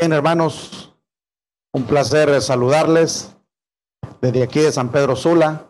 Bien, 0.00 0.12
hermanos. 0.12 0.94
Un 1.74 1.84
placer 1.84 2.40
saludarles 2.40 3.34
desde 4.20 4.44
aquí 4.44 4.60
de 4.60 4.70
San 4.70 4.92
Pedro 4.92 5.16
Sula. 5.16 5.66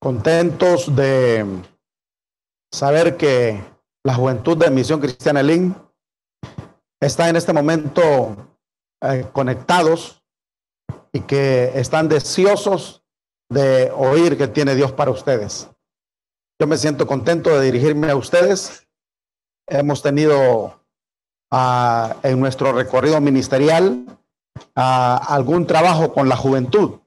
Contentos 0.00 0.96
de 0.96 1.46
saber 2.72 3.16
que 3.16 3.62
la 4.04 4.12
juventud 4.12 4.56
de 4.56 4.72
Misión 4.72 4.98
Cristiana 4.98 5.40
Lin 5.44 5.76
está 7.00 7.28
en 7.28 7.36
este 7.36 7.52
momento 7.52 8.50
eh, 9.00 9.24
conectados 9.32 10.24
y 11.12 11.20
que 11.20 11.78
están 11.78 12.08
deseosos 12.08 13.04
de 13.48 13.92
oír 13.92 14.36
que 14.36 14.48
tiene 14.48 14.74
Dios 14.74 14.90
para 14.90 15.12
ustedes. 15.12 15.70
Yo 16.60 16.66
me 16.66 16.76
siento 16.76 17.06
contento 17.06 17.50
de 17.50 17.66
dirigirme 17.66 18.10
a 18.10 18.16
ustedes. 18.16 18.88
Hemos 19.68 20.02
tenido 20.02 20.75
en 21.50 22.40
nuestro 22.40 22.72
recorrido 22.72 23.20
ministerial 23.20 24.04
algún 24.74 25.66
trabajo 25.66 26.12
con 26.12 26.28
la 26.28 26.36
juventud. 26.36 26.98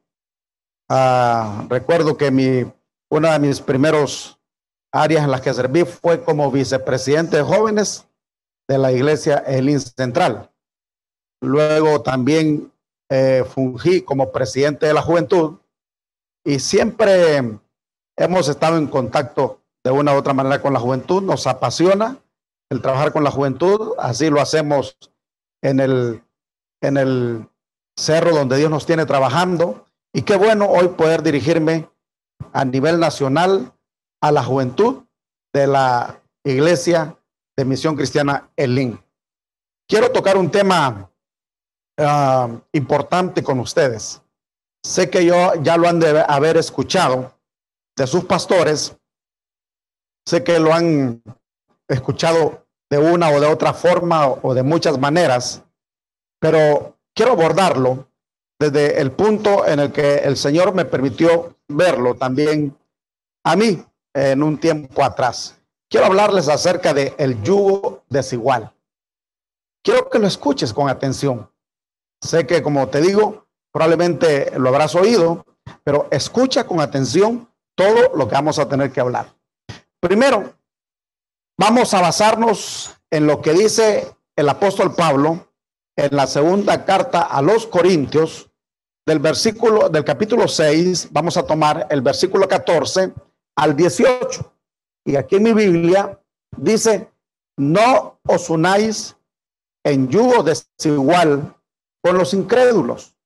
Recuerdo 1.69 2.17
que 2.17 2.31
mi, 2.31 2.71
una 3.09 3.33
de 3.33 3.39
mis 3.39 3.61
primeros 3.61 4.39
áreas 4.91 5.23
en 5.23 5.31
las 5.31 5.41
que 5.41 5.53
serví 5.53 5.83
fue 5.83 6.23
como 6.23 6.51
vicepresidente 6.51 7.37
de 7.37 7.43
jóvenes 7.43 8.07
de 8.67 8.77
la 8.77 8.91
iglesia 8.91 9.37
Elín 9.37 9.79
Central. 9.79 10.51
Luego 11.41 12.01
también 12.01 12.71
eh, 13.09 13.43
fungí 13.47 14.01
como 14.01 14.31
presidente 14.31 14.85
de 14.85 14.93
la 14.93 15.01
juventud 15.01 15.57
y 16.43 16.59
siempre 16.59 17.59
hemos 18.15 18.47
estado 18.47 18.77
en 18.77 18.87
contacto 18.87 19.61
de 19.83 19.91
una 19.91 20.13
u 20.13 20.17
otra 20.17 20.33
manera 20.33 20.61
con 20.61 20.73
la 20.73 20.79
juventud, 20.79 21.23
nos 21.23 21.47
apasiona 21.47 22.17
el 22.69 22.81
trabajar 22.81 23.11
con 23.11 23.23
la 23.23 23.31
juventud, 23.31 23.93
así 23.97 24.29
lo 24.29 24.41
hacemos 24.41 24.97
en 25.61 25.79
el, 25.79 26.23
en 26.81 26.97
el 26.97 27.49
cerro 27.97 28.31
donde 28.31 28.57
Dios 28.57 28.69
nos 28.69 28.85
tiene 28.85 29.05
trabajando. 29.05 29.85
Y 30.13 30.21
qué 30.21 30.37
bueno 30.37 30.67
hoy 30.67 30.89
poder 30.89 31.23
dirigirme 31.23 31.89
a 32.53 32.65
nivel 32.65 32.99
nacional 32.99 33.73
a 34.21 34.31
la 34.31 34.43
juventud 34.43 35.03
de 35.53 35.67
la 35.67 36.21
iglesia 36.43 37.17
de 37.57 37.65
Misión 37.65 37.95
Cristiana 37.95 38.49
Elín. 38.55 38.99
Quiero 39.87 40.11
tocar 40.11 40.37
un 40.37 40.49
tema 40.51 41.11
ah, 41.97 42.49
importante 42.71 43.43
con 43.43 43.59
ustedes. 43.59 44.21
Sé 44.83 45.09
que 45.09 45.25
yo 45.25 45.53
ya 45.61 45.77
lo 45.77 45.87
han 45.87 45.99
de 45.99 46.23
haber 46.27 46.57
escuchado 46.57 47.33
de 47.97 48.07
sus 48.07 48.23
pastores. 48.25 48.95
Sé 50.25 50.43
que 50.43 50.59
lo 50.59 50.73
han 50.73 51.21
escuchado 51.89 52.65
de 52.89 52.97
una 52.97 53.29
o 53.29 53.39
de 53.39 53.47
otra 53.47 53.73
forma 53.73 54.27
o 54.27 54.53
de 54.53 54.63
muchas 54.63 54.97
maneras, 54.97 55.63
pero 56.39 56.97
quiero 57.13 57.33
abordarlo 57.33 58.07
desde 58.59 59.01
el 59.01 59.11
punto 59.11 59.65
en 59.65 59.79
el 59.79 59.91
que 59.91 60.17
el 60.17 60.37
Señor 60.37 60.73
me 60.73 60.85
permitió 60.85 61.55
verlo 61.67 62.15
también 62.15 62.77
a 63.43 63.55
mí 63.55 63.83
en 64.13 64.43
un 64.43 64.57
tiempo 64.57 65.03
atrás. 65.03 65.57
Quiero 65.89 66.07
hablarles 66.07 66.49
acerca 66.49 66.93
de 66.93 67.15
el 67.17 67.41
yugo 67.41 68.03
desigual. 68.09 68.71
Quiero 69.83 70.09
que 70.09 70.19
lo 70.19 70.27
escuches 70.27 70.73
con 70.73 70.89
atención. 70.89 71.49
Sé 72.21 72.45
que, 72.45 72.61
como 72.61 72.87
te 72.89 73.01
digo, 73.01 73.47
probablemente 73.71 74.51
lo 74.59 74.69
habrás 74.69 74.93
oído, 74.93 75.45
pero 75.83 76.07
escucha 76.11 76.65
con 76.65 76.81
atención 76.81 77.49
todo 77.75 78.15
lo 78.15 78.27
que 78.27 78.35
vamos 78.35 78.59
a 78.59 78.67
tener 78.67 78.91
que 78.91 78.99
hablar. 78.99 79.33
Primero, 80.01 80.53
vamos 81.59 81.93
a 81.93 81.99
basarnos 81.99 82.95
en 83.11 83.27
lo 83.27 83.41
que 83.41 83.51
dice 83.51 84.15
el 84.37 84.47
apóstol 84.47 84.95
Pablo 84.95 85.51
en 85.97 86.15
la 86.15 86.25
segunda 86.25 86.85
carta 86.85 87.23
a 87.23 87.41
los 87.41 87.67
Corintios, 87.67 88.49
del 89.05 89.19
versículo 89.19 89.89
del 89.89 90.05
capítulo 90.05 90.47
6, 90.47 91.09
vamos 91.11 91.35
a 91.35 91.45
tomar 91.45 91.85
el 91.89 92.01
versículo 92.01 92.47
14 92.47 93.13
al 93.57 93.75
18. 93.75 94.53
Y 95.05 95.17
aquí 95.17 95.35
en 95.35 95.43
mi 95.43 95.53
Biblia 95.53 96.17
dice, 96.55 97.11
no 97.57 98.21
os 98.25 98.49
unáis 98.49 99.17
en 99.83 100.07
yugo 100.07 100.43
desigual 100.43 101.57
con 102.01 102.17
los 102.17 102.33
incrédulos, 102.33 103.17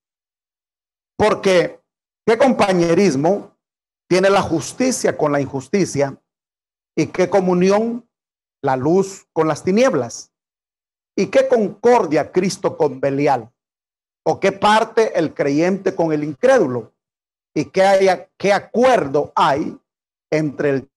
porque 1.16 1.80
qué 2.26 2.36
compañerismo 2.36 3.56
tiene 4.08 4.28
la 4.28 4.42
justicia 4.42 5.16
con 5.16 5.30
la 5.30 5.40
injusticia 5.40 6.20
y 6.96 7.06
qué 7.06 7.30
comunión 7.30 8.04
la 8.64 8.76
luz 8.76 9.26
con 9.34 9.46
las 9.46 9.62
tinieblas. 9.62 10.32
Y 11.16 11.26
qué 11.26 11.46
concordia 11.46 12.32
Cristo 12.32 12.76
con 12.76 12.98
Belial 12.98 13.52
o 14.24 14.40
qué 14.40 14.52
parte 14.52 15.16
el 15.18 15.34
creyente 15.34 15.94
con 15.94 16.12
el 16.12 16.24
incrédulo 16.24 16.92
y 17.54 17.66
qué, 17.66 17.82
haya, 17.82 18.28
qué 18.38 18.52
acuerdo 18.52 19.32
hay 19.36 19.78
entre 20.32 20.70
el, 20.70 20.90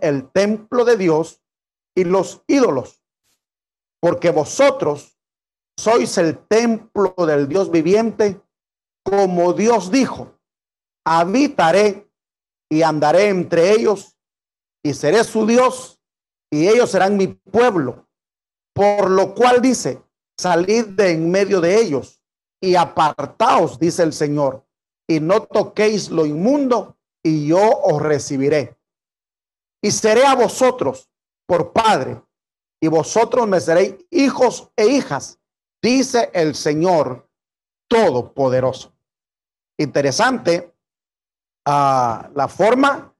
el 0.00 0.30
templo 0.30 0.84
de 0.84 0.96
Dios 0.96 1.40
y 1.94 2.04
los 2.04 2.42
ídolos 2.48 3.02
porque 4.00 4.30
vosotros 4.30 5.18
sois 5.78 6.16
el 6.18 6.38
templo 6.38 7.14
del 7.18 7.46
Dios 7.48 7.70
viviente 7.70 8.40
como 9.04 9.52
Dios 9.52 9.90
dijo 9.90 10.34
habitaré 11.04 12.10
y 12.70 12.82
andaré 12.82 13.28
entre 13.28 13.72
ellos 13.72 14.16
y 14.82 14.94
seré 14.94 15.22
su 15.22 15.46
Dios 15.46 15.99
y 16.50 16.68
ellos 16.68 16.90
serán 16.90 17.16
mi 17.16 17.28
pueblo. 17.28 18.06
Por 18.74 19.10
lo 19.10 19.34
cual 19.34 19.62
dice, 19.62 20.02
salid 20.38 20.86
de 20.86 21.12
en 21.12 21.30
medio 21.30 21.60
de 21.60 21.80
ellos 21.80 22.22
y 22.60 22.74
apartaos, 22.74 23.78
dice 23.78 24.02
el 24.02 24.12
Señor, 24.12 24.64
y 25.08 25.20
no 25.20 25.42
toquéis 25.42 26.10
lo 26.10 26.26
inmundo 26.26 26.96
y 27.22 27.46
yo 27.46 27.60
os 27.60 28.00
recibiré. 28.02 28.76
Y 29.82 29.90
seré 29.90 30.26
a 30.26 30.34
vosotros 30.34 31.10
por 31.46 31.72
padre 31.72 32.22
y 32.80 32.88
vosotros 32.88 33.46
me 33.46 33.60
seréis 33.60 33.96
hijos 34.10 34.70
e 34.76 34.86
hijas, 34.86 35.38
dice 35.82 36.30
el 36.32 36.54
Señor 36.54 37.28
Todopoderoso. 37.88 38.92
Interesante 39.78 40.74
la 41.66 42.48
forma 42.48 43.14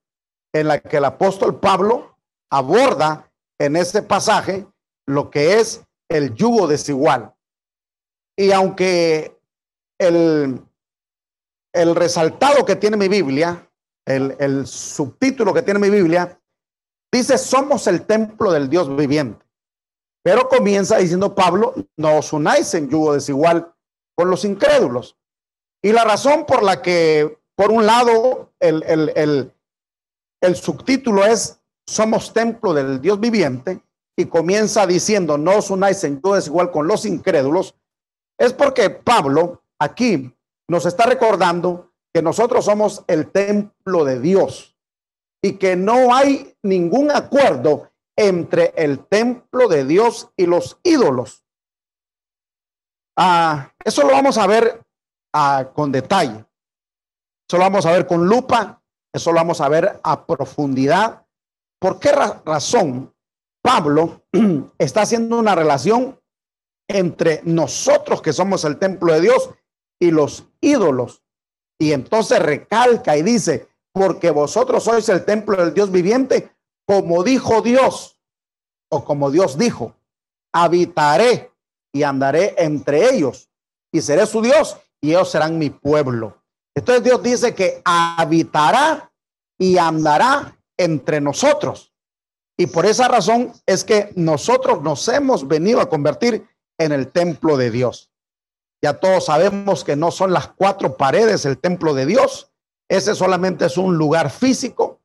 en 0.52 0.68
la 0.68 0.80
que 0.80 0.96
el 0.96 1.04
apóstol 1.04 1.58
Pablo 1.58 2.09
aborda 2.50 3.30
en 3.58 3.76
ese 3.76 4.02
pasaje 4.02 4.66
lo 5.06 5.30
que 5.30 5.60
es 5.60 5.82
el 6.08 6.34
yugo 6.34 6.66
desigual. 6.66 7.34
Y 8.36 8.52
aunque 8.52 9.38
el, 9.98 10.60
el 11.72 11.94
resaltado 11.94 12.64
que 12.64 12.76
tiene 12.76 12.96
mi 12.96 13.08
Biblia, 13.08 13.70
el, 14.06 14.36
el 14.38 14.66
subtítulo 14.66 15.52
que 15.52 15.62
tiene 15.62 15.78
mi 15.78 15.90
Biblia, 15.90 16.40
dice, 17.12 17.38
somos 17.38 17.86
el 17.86 18.06
templo 18.06 18.52
del 18.52 18.68
Dios 18.68 18.94
viviente. 18.96 19.44
Pero 20.22 20.48
comienza 20.48 20.98
diciendo 20.98 21.34
Pablo, 21.34 21.74
no 21.96 22.18
os 22.18 22.32
unáis 22.32 22.72
en 22.74 22.88
yugo 22.88 23.14
desigual 23.14 23.74
con 24.14 24.30
los 24.30 24.44
incrédulos. 24.44 25.16
Y 25.82 25.92
la 25.92 26.04
razón 26.04 26.44
por 26.46 26.62
la 26.62 26.82
que 26.82 27.40
por 27.60 27.72
un 27.72 27.84
lado, 27.84 28.54
el, 28.58 29.52
subtítulo 30.54 31.26
es 31.26 31.59
Somos 31.90 32.32
templo 32.32 32.72
del 32.72 33.00
Dios 33.00 33.18
viviente 33.18 33.82
y 34.16 34.26
comienza 34.26 34.86
diciendo 34.86 35.36
no 35.36 35.56
os 35.56 35.70
unáis 35.70 36.04
en 36.04 36.22
yo 36.22 36.38
igual 36.38 36.70
con 36.70 36.86
los 36.86 37.04
incrédulos. 37.04 37.74
Es 38.38 38.52
porque 38.52 38.90
Pablo 38.90 39.64
aquí 39.76 40.32
nos 40.68 40.86
está 40.86 41.06
recordando 41.06 41.90
que 42.14 42.22
nosotros 42.22 42.66
somos 42.66 43.02
el 43.08 43.32
templo 43.32 44.04
de 44.04 44.20
Dios 44.20 44.76
y 45.42 45.54
que 45.54 45.74
no 45.74 46.14
hay 46.14 46.54
ningún 46.62 47.10
acuerdo 47.10 47.90
entre 48.16 48.72
el 48.76 49.04
templo 49.06 49.66
de 49.66 49.84
Dios 49.84 50.30
y 50.36 50.46
los 50.46 50.78
ídolos. 50.84 51.44
Ah, 53.18 53.72
eso 53.84 54.02
lo 54.02 54.12
vamos 54.12 54.38
a 54.38 54.46
ver 54.46 54.80
ah, 55.34 55.68
con 55.74 55.90
detalle. 55.90 56.44
Eso 57.48 57.58
lo 57.58 57.64
vamos 57.64 57.84
a 57.84 57.90
ver 57.90 58.06
con 58.06 58.28
lupa, 58.28 58.80
eso 59.12 59.32
lo 59.32 59.38
vamos 59.38 59.60
a 59.60 59.68
ver 59.68 59.98
a 60.04 60.24
profundidad. 60.24 61.26
¿Por 61.80 61.98
qué 61.98 62.12
razón 62.12 63.12
Pablo 63.62 64.22
está 64.78 65.02
haciendo 65.02 65.38
una 65.38 65.54
relación 65.54 66.20
entre 66.86 67.40
nosotros 67.44 68.20
que 68.20 68.32
somos 68.32 68.64
el 68.64 68.78
templo 68.78 69.12
de 69.14 69.22
Dios 69.22 69.50
y 69.98 70.10
los 70.10 70.46
ídolos? 70.60 71.22
Y 71.78 71.92
entonces 71.92 72.38
recalca 72.40 73.16
y 73.16 73.22
dice, 73.22 73.68
porque 73.92 74.30
vosotros 74.30 74.84
sois 74.84 75.08
el 75.08 75.24
templo 75.24 75.56
del 75.56 75.72
Dios 75.72 75.90
viviente, 75.90 76.54
como 76.86 77.24
dijo 77.24 77.62
Dios, 77.62 78.18
o 78.90 79.04
como 79.04 79.30
Dios 79.30 79.56
dijo, 79.56 79.96
habitaré 80.52 81.50
y 81.92 82.02
andaré 82.02 82.54
entre 82.58 83.14
ellos, 83.14 83.48
y 83.90 84.02
seré 84.02 84.26
su 84.26 84.42
Dios, 84.42 84.76
y 85.00 85.10
ellos 85.10 85.30
serán 85.30 85.58
mi 85.58 85.70
pueblo. 85.70 86.36
Entonces 86.74 87.02
Dios 87.02 87.22
dice 87.22 87.54
que 87.54 87.80
habitará 87.84 89.10
y 89.58 89.78
andará 89.78 90.59
entre 90.80 91.20
nosotros. 91.20 91.92
Y 92.56 92.66
por 92.66 92.86
esa 92.86 93.06
razón 93.08 93.52
es 93.66 93.84
que 93.84 94.12
nosotros 94.16 94.82
nos 94.82 95.06
hemos 95.08 95.46
venido 95.46 95.80
a 95.80 95.88
convertir 95.88 96.46
en 96.78 96.92
el 96.92 97.08
templo 97.08 97.56
de 97.56 97.70
Dios. 97.70 98.10
Ya 98.82 98.94
todos 98.94 99.26
sabemos 99.26 99.84
que 99.84 99.94
no 99.94 100.10
son 100.10 100.32
las 100.32 100.48
cuatro 100.48 100.96
paredes 100.96 101.44
el 101.44 101.58
templo 101.58 101.92
de 101.92 102.06
Dios. 102.06 102.50
Ese 102.88 103.14
solamente 103.14 103.66
es 103.66 103.76
un 103.76 103.96
lugar 103.96 104.30
físico. 104.30 105.00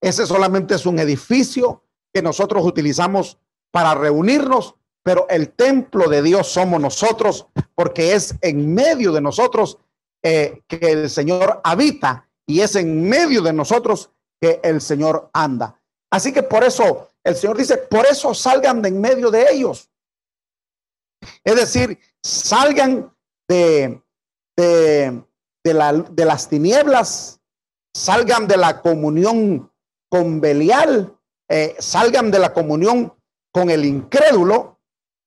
Ese 0.00 0.26
solamente 0.26 0.74
es 0.74 0.86
un 0.86 0.98
edificio 0.98 1.82
que 2.12 2.22
nosotros 2.22 2.64
utilizamos 2.64 3.38
para 3.70 3.94
reunirnos. 3.94 4.74
Pero 5.02 5.26
el 5.28 5.50
templo 5.50 6.08
de 6.08 6.22
Dios 6.22 6.48
somos 6.48 6.80
nosotros 6.80 7.46
porque 7.74 8.14
es 8.14 8.34
en 8.40 8.74
medio 8.74 9.12
de 9.12 9.20
nosotros 9.20 9.78
eh, 10.22 10.62
que 10.66 10.78
el 10.80 11.10
Señor 11.10 11.60
habita 11.64 12.28
y 12.46 12.60
es 12.60 12.76
en 12.76 13.08
medio 13.08 13.42
de 13.42 13.52
nosotros 13.52 14.10
que 14.40 14.60
el 14.62 14.80
Señor 14.80 15.30
anda. 15.32 15.80
Así 16.10 16.32
que 16.32 16.42
por 16.42 16.64
eso 16.64 17.08
el 17.24 17.36
Señor 17.36 17.56
dice, 17.56 17.76
por 17.76 18.06
eso 18.06 18.34
salgan 18.34 18.80
de 18.80 18.88
en 18.88 19.00
medio 19.00 19.30
de 19.30 19.50
ellos. 19.52 19.90
Es 21.44 21.56
decir, 21.56 21.98
salgan 22.22 23.14
de, 23.48 24.02
de, 24.56 25.22
de 25.64 26.24
las 26.24 26.48
tinieblas, 26.48 27.40
salgan 27.94 28.46
de 28.46 28.56
la 28.56 28.80
comunión 28.80 29.70
con 30.10 30.40
Belial, 30.40 31.18
eh, 31.50 31.76
salgan 31.78 32.30
de 32.30 32.38
la 32.38 32.52
comunión 32.52 33.14
con 33.52 33.70
el 33.70 33.84
incrédulo, 33.84 34.78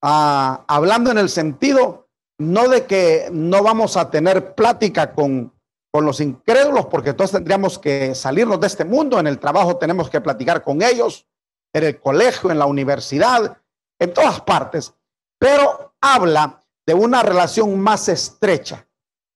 ah, 0.01 0.63
hablando 0.67 1.11
en 1.11 1.17
el 1.17 1.29
sentido 1.29 2.01
no 2.41 2.69
de 2.69 2.85
que 2.85 3.29
no 3.31 3.61
vamos 3.61 3.97
a 3.97 4.09
tener 4.09 4.55
plática 4.55 5.13
con, 5.13 5.53
con 5.91 6.05
los 6.05 6.21
incrédulos, 6.21 6.85
porque 6.85 7.13
todos 7.13 7.31
tendríamos 7.31 7.77
que 7.77 8.15
salirnos 8.15 8.59
de 8.59 8.67
este 8.67 8.85
mundo, 8.85 9.19
en 9.19 9.27
el 9.27 9.39
trabajo 9.39 9.77
tenemos 9.77 10.09
que 10.09 10.21
platicar 10.21 10.63
con 10.63 10.81
ellos, 10.81 11.27
en 11.73 11.83
el 11.83 11.99
colegio, 11.99 12.49
en 12.49 12.59
la 12.59 12.65
universidad, 12.65 13.57
en 13.99 14.13
todas 14.13 14.41
partes, 14.41 14.93
pero 15.37 15.93
habla 16.01 16.63
de 16.85 16.93
una 16.93 17.21
relación 17.23 17.79
más 17.79 18.07
estrecha, 18.09 18.87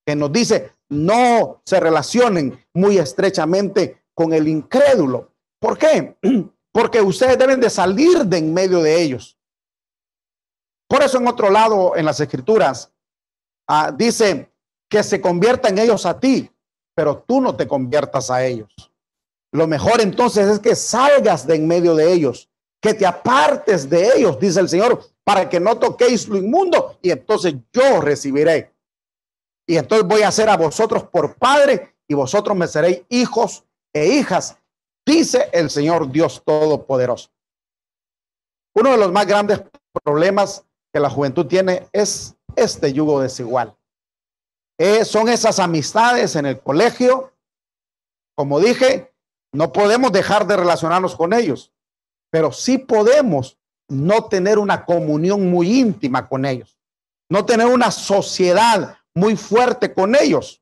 que 0.05 0.15
nos 0.15 0.31
dice, 0.31 0.71
no 0.89 1.61
se 1.65 1.79
relacionen 1.79 2.65
muy 2.73 2.97
estrechamente 2.97 4.03
con 4.13 4.33
el 4.33 4.47
incrédulo. 4.47 5.31
¿Por 5.59 5.77
qué? 5.77 6.17
Porque 6.71 7.01
ustedes 7.01 7.37
deben 7.37 7.59
de 7.59 7.69
salir 7.69 8.25
de 8.25 8.37
en 8.37 8.53
medio 8.53 8.81
de 8.81 9.01
ellos. 9.01 9.37
Por 10.87 11.01
eso 11.03 11.17
en 11.17 11.27
otro 11.27 11.49
lado, 11.49 11.95
en 11.95 12.05
las 12.05 12.19
escrituras, 12.19 12.91
ah, 13.67 13.91
dice 13.91 14.51
que 14.89 15.03
se 15.03 15.21
conviertan 15.21 15.77
ellos 15.77 16.05
a 16.05 16.19
ti, 16.19 16.49
pero 16.95 17.23
tú 17.27 17.41
no 17.41 17.55
te 17.55 17.67
conviertas 17.67 18.29
a 18.29 18.45
ellos. 18.45 18.73
Lo 19.51 19.67
mejor 19.67 20.01
entonces 20.01 20.47
es 20.47 20.59
que 20.59 20.75
salgas 20.75 21.47
de 21.47 21.55
en 21.55 21.67
medio 21.67 21.95
de 21.95 22.11
ellos, 22.11 22.49
que 22.81 22.93
te 22.93 23.05
apartes 23.05 23.89
de 23.89 24.17
ellos, 24.17 24.39
dice 24.39 24.59
el 24.59 24.69
Señor, 24.69 25.01
para 25.23 25.49
que 25.49 25.59
no 25.59 25.77
toquéis 25.77 26.27
lo 26.27 26.37
inmundo 26.37 26.97
y 27.01 27.11
entonces 27.11 27.55
yo 27.73 28.01
recibiré. 28.01 28.73
Y 29.67 29.77
entonces 29.77 30.07
voy 30.07 30.21
a 30.21 30.31
ser 30.31 30.49
a 30.49 30.57
vosotros 30.57 31.03
por 31.03 31.35
padre 31.35 31.95
y 32.07 32.13
vosotros 32.13 32.55
me 32.55 32.67
seréis 32.67 33.01
hijos 33.09 33.65
e 33.93 34.05
hijas, 34.07 34.57
dice 35.05 35.49
el 35.51 35.69
Señor 35.69 36.11
Dios 36.11 36.43
Todopoderoso. 36.45 37.29
Uno 38.75 38.91
de 38.91 38.97
los 38.97 39.11
más 39.11 39.25
grandes 39.25 39.63
problemas 40.03 40.65
que 40.93 40.99
la 40.99 41.09
juventud 41.09 41.45
tiene 41.47 41.87
es 41.93 42.35
este 42.55 42.91
yugo 42.93 43.21
desigual. 43.21 43.75
Eh, 44.77 45.05
son 45.05 45.29
esas 45.29 45.59
amistades 45.59 46.35
en 46.35 46.45
el 46.45 46.59
colegio. 46.59 47.33
Como 48.35 48.59
dije, 48.59 49.13
no 49.53 49.71
podemos 49.71 50.11
dejar 50.11 50.45
de 50.47 50.57
relacionarnos 50.57 51.15
con 51.15 51.33
ellos, 51.33 51.71
pero 52.29 52.51
sí 52.51 52.77
podemos 52.77 53.57
no 53.87 54.25
tener 54.25 54.59
una 54.59 54.83
comunión 54.83 55.49
muy 55.49 55.79
íntima 55.79 56.27
con 56.27 56.45
ellos, 56.45 56.77
no 57.29 57.45
tener 57.45 57.67
una 57.67 57.91
sociedad 57.91 58.97
muy 59.13 59.37
fuerte 59.37 59.93
con 59.93 60.15
ellos. 60.15 60.61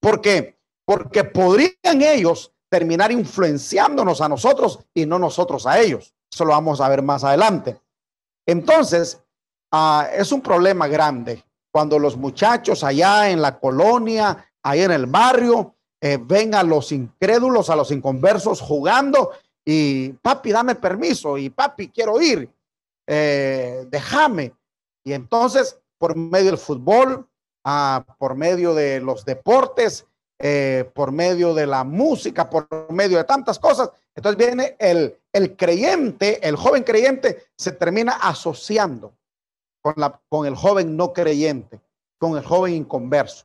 ¿Por 0.00 0.20
qué? 0.20 0.58
Porque 0.84 1.24
podrían 1.24 2.02
ellos 2.02 2.52
terminar 2.70 3.10
influenciándonos 3.12 4.20
a 4.20 4.28
nosotros 4.28 4.80
y 4.92 5.06
no 5.06 5.18
nosotros 5.18 5.66
a 5.66 5.80
ellos. 5.80 6.12
Eso 6.30 6.44
lo 6.44 6.50
vamos 6.50 6.80
a 6.80 6.88
ver 6.88 7.00
más 7.00 7.24
adelante. 7.24 7.80
Entonces, 8.46 9.22
ah, 9.72 10.08
es 10.12 10.32
un 10.32 10.42
problema 10.42 10.86
grande 10.88 11.42
cuando 11.74 11.98
los 11.98 12.16
muchachos 12.16 12.84
allá 12.84 13.30
en 13.30 13.42
la 13.42 13.58
colonia, 13.58 14.48
ahí 14.62 14.82
en 14.82 14.92
el 14.92 15.06
barrio, 15.06 15.74
eh, 16.00 16.20
ven 16.22 16.54
a 16.54 16.62
los 16.62 16.92
incrédulos, 16.92 17.68
a 17.68 17.74
los 17.74 17.90
inconversos 17.90 18.60
jugando 18.60 19.32
y 19.64 20.10
papi, 20.10 20.52
dame 20.52 20.76
permiso 20.76 21.36
y 21.36 21.50
papi, 21.50 21.88
quiero 21.88 22.22
ir, 22.22 22.48
eh, 23.08 23.88
déjame. 23.90 24.52
Y 25.02 25.14
entonces, 25.14 25.76
por 25.98 26.14
medio 26.14 26.52
del 26.52 26.58
fútbol, 26.58 27.26
ah, 27.64 28.04
por 28.18 28.36
medio 28.36 28.72
de 28.72 29.00
los 29.00 29.24
deportes, 29.24 30.06
eh, 30.38 30.88
por 30.94 31.10
medio 31.10 31.54
de 31.54 31.66
la 31.66 31.82
música, 31.82 32.48
por 32.48 32.68
medio 32.92 33.18
de 33.18 33.24
tantas 33.24 33.58
cosas, 33.58 33.90
entonces 34.14 34.46
viene 34.46 34.76
el, 34.78 35.18
el 35.32 35.56
creyente, 35.56 36.38
el 36.46 36.54
joven 36.54 36.84
creyente, 36.84 37.48
se 37.58 37.72
termina 37.72 38.12
asociando 38.12 39.12
con, 39.84 39.94
la, 39.98 40.18
con 40.30 40.46
el 40.46 40.56
joven 40.56 40.96
no 40.96 41.12
creyente, 41.12 41.78
con 42.18 42.38
el 42.38 42.44
joven 42.44 42.72
inconverso. 42.72 43.44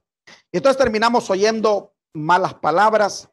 Y 0.51 0.57
entonces 0.57 0.81
terminamos 0.81 1.29
oyendo 1.29 1.93
malas 2.13 2.53
palabras, 2.53 3.29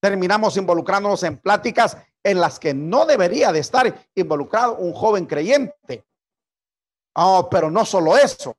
terminamos 0.00 0.56
involucrándonos 0.56 1.24
en 1.24 1.38
pláticas 1.38 1.96
en 2.22 2.40
las 2.40 2.60
que 2.60 2.72
no 2.72 3.04
debería 3.04 3.50
de 3.50 3.58
estar 3.58 4.06
involucrado 4.14 4.76
un 4.76 4.92
joven 4.92 5.26
creyente. 5.26 6.04
Oh, 7.16 7.48
pero 7.50 7.68
no 7.70 7.84
solo 7.84 8.16
eso, 8.16 8.56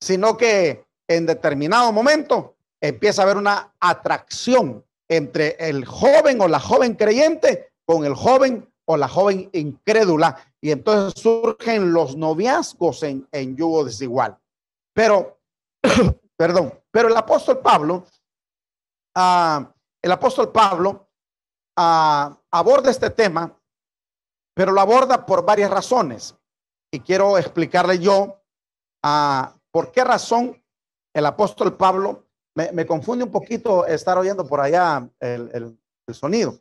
sino 0.00 0.36
que 0.36 0.86
en 1.06 1.26
determinado 1.26 1.92
momento 1.92 2.56
empieza 2.80 3.20
a 3.20 3.24
haber 3.24 3.36
una 3.36 3.74
atracción 3.80 4.82
entre 5.08 5.56
el 5.58 5.84
joven 5.84 6.40
o 6.40 6.48
la 6.48 6.58
joven 6.58 6.94
creyente 6.94 7.72
con 7.84 8.06
el 8.06 8.14
joven 8.14 8.66
o 8.86 8.96
la 8.96 9.08
joven 9.08 9.50
incrédula 9.52 10.36
y 10.64 10.70
entonces 10.70 11.20
surgen 11.20 11.92
los 11.92 12.16
noviazgos 12.16 13.02
en, 13.02 13.28
en 13.32 13.54
yugo 13.54 13.84
desigual. 13.84 14.38
Pero, 14.94 15.38
perdón, 16.38 16.72
pero 16.90 17.08
el 17.08 17.16
apóstol 17.18 17.58
Pablo, 17.58 18.06
ah, 19.14 19.70
el 20.00 20.10
apóstol 20.10 20.50
Pablo 20.52 21.10
ah, 21.76 22.34
aborda 22.50 22.90
este 22.90 23.10
tema, 23.10 23.54
pero 24.54 24.72
lo 24.72 24.80
aborda 24.80 25.26
por 25.26 25.44
varias 25.44 25.70
razones. 25.70 26.34
Y 26.90 27.00
quiero 27.00 27.36
explicarle 27.36 27.98
yo 27.98 28.42
ah, 29.02 29.54
por 29.70 29.92
qué 29.92 30.02
razón 30.02 30.64
el 31.14 31.26
apóstol 31.26 31.76
Pablo, 31.76 32.26
me, 32.54 32.86
confunde 32.86 33.24
un 33.24 33.30
poquito 33.30 33.84
estar 33.84 34.16
oyendo 34.16 34.46
por 34.46 34.62
allá 34.62 35.10
el 35.20 35.78
sonido. 36.10 36.58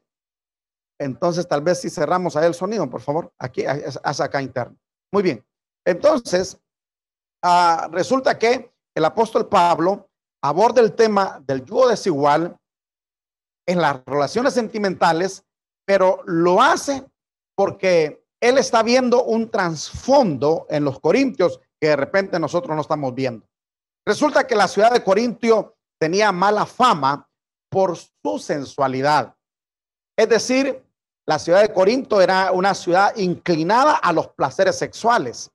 Entonces, 0.99 1.47
tal 1.47 1.61
vez 1.61 1.81
si 1.81 1.89
cerramos 1.89 2.35
ahí 2.35 2.45
el 2.45 2.53
sonido, 2.53 2.89
por 2.89 3.01
favor, 3.01 3.33
aquí, 3.39 3.65
haz 3.65 4.19
acá 4.19 4.41
interno. 4.41 4.77
Muy 5.11 5.23
bien. 5.23 5.45
Entonces, 5.85 6.57
ah, 7.43 7.89
resulta 7.91 8.37
que 8.37 8.73
el 8.95 9.05
apóstol 9.05 9.47
Pablo 9.49 10.09
aborda 10.43 10.81
el 10.81 10.93
tema 10.93 11.41
del 11.45 11.65
yugo 11.65 11.89
desigual 11.89 12.57
en 13.67 13.81
las 13.81 14.03
relaciones 14.05 14.53
sentimentales, 14.53 15.43
pero 15.85 16.21
lo 16.25 16.61
hace 16.61 17.05
porque 17.55 18.25
él 18.41 18.57
está 18.57 18.83
viendo 18.83 19.23
un 19.23 19.49
trasfondo 19.49 20.67
en 20.69 20.83
los 20.83 20.99
corintios 20.99 21.59
que 21.79 21.89
de 21.89 21.95
repente 21.95 22.39
nosotros 22.39 22.75
no 22.75 22.81
estamos 22.81 23.13
viendo. 23.13 23.47
Resulta 24.05 24.45
que 24.45 24.55
la 24.55 24.67
ciudad 24.67 24.91
de 24.91 25.03
Corintio 25.03 25.77
tenía 25.99 26.31
mala 26.31 26.65
fama 26.65 27.29
por 27.69 27.95
su 27.95 28.39
sensualidad. 28.39 29.33
Es 30.17 30.29
decir, 30.29 30.83
la 31.25 31.39
ciudad 31.39 31.61
de 31.61 31.73
Corinto 31.73 32.21
era 32.21 32.51
una 32.51 32.73
ciudad 32.73 33.15
inclinada 33.15 33.95
a 33.95 34.11
los 34.11 34.27
placeres 34.29 34.77
sexuales. 34.77 35.51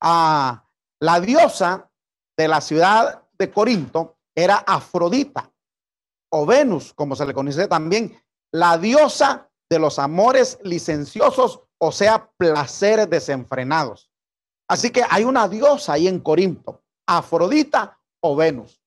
Ah, 0.00 0.64
la 1.00 1.20
diosa 1.20 1.90
de 2.36 2.48
la 2.48 2.60
ciudad 2.60 3.22
de 3.38 3.50
Corinto 3.50 4.16
era 4.34 4.56
Afrodita 4.56 5.50
o 6.30 6.46
Venus, 6.46 6.94
como 6.94 7.14
se 7.14 7.26
le 7.26 7.34
conoce 7.34 7.68
también, 7.68 8.18
la 8.52 8.78
diosa 8.78 9.50
de 9.68 9.78
los 9.78 9.98
amores 9.98 10.58
licenciosos, 10.62 11.60
o 11.78 11.92
sea, 11.92 12.30
placeres 12.36 13.10
desenfrenados. 13.10 14.10
Así 14.68 14.90
que 14.90 15.04
hay 15.08 15.24
una 15.24 15.48
diosa 15.48 15.94
ahí 15.94 16.08
en 16.08 16.20
Corinto, 16.20 16.82
Afrodita 17.06 17.98
o 18.20 18.36
Venus. 18.36 18.80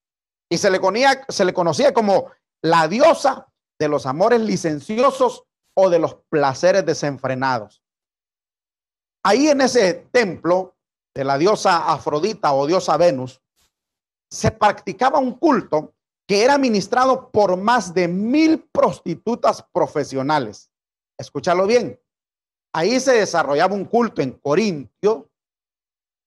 Y 0.50 0.58
se 0.58 0.72
le, 0.72 0.80
se 1.28 1.46
le 1.46 1.54
conocía 1.54 1.94
como 1.94 2.32
la 2.62 2.88
diosa 2.88 3.48
de 3.80 3.88
los 3.88 4.06
amores 4.06 4.42
licenciosos 4.42 5.44
o 5.76 5.90
de 5.90 6.00
los 6.00 6.16
placeres 6.30 6.86
desenfrenados. 6.86 7.84
Ahí 9.24 9.48
en 9.48 9.62
ese 9.62 9.94
templo 10.12 10.76
de 11.14 11.24
la 11.24 11.38
diosa 11.38 11.92
Afrodita 11.92 12.54
o 12.54 12.68
diosa 12.68 12.98
Venus, 12.98 13.42
se 14.30 14.52
practicaba 14.52 15.20
un 15.20 15.34
culto 15.34 15.96
que 16.28 16.44
era 16.44 16.56
administrado 16.56 17.30
por 17.32 17.56
más 17.58 17.94
de 17.94 18.08
mil 18.08 18.68
prostitutas 18.72 19.64
profesionales. 19.72 20.72
Escúchalo 21.18 21.68
bien. 21.68 22.00
Ahí 22.74 23.00
se 23.00 23.14
desarrollaba 23.14 23.74
un 23.74 23.86
culto 23.86 24.22
en 24.22 24.32
Corintio, 24.32 25.30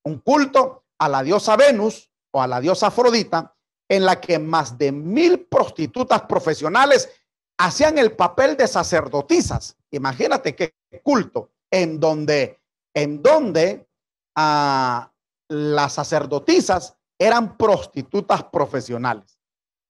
un 0.05 0.19
culto 0.21 0.85
a 0.99 1.09
la 1.09 1.23
diosa 1.23 1.57
Venus 1.57 2.11
o 2.33 2.41
a 2.41 2.47
la 2.47 2.61
diosa 2.61 2.87
Afrodita, 2.87 3.55
en 3.91 4.05
la 4.05 4.21
que 4.21 4.39
más 4.39 4.79
de 4.79 4.93
mil 4.93 5.47
prostitutas 5.47 6.23
profesionales 6.23 7.11
hacían 7.59 7.99
el 7.99 8.13
papel 8.13 8.57
de 8.57 8.67
sacerdotisas. 8.67 9.77
Imagínate 9.91 10.55
qué 10.55 10.75
culto, 11.03 11.51
en 11.71 12.01
donde, 12.01 12.61
en 12.95 13.23
donde 13.23 13.89
ah, 14.37 15.13
las 15.49 15.93
sacerdotisas 15.93 16.97
eran 17.19 17.57
prostitutas 17.57 18.45
profesionales. 18.45 19.39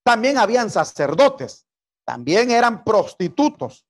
También 0.05 0.39
habían 0.39 0.71
sacerdotes, 0.71 1.67
también 2.07 2.51
eran 2.51 2.85
prostitutos 2.85 3.85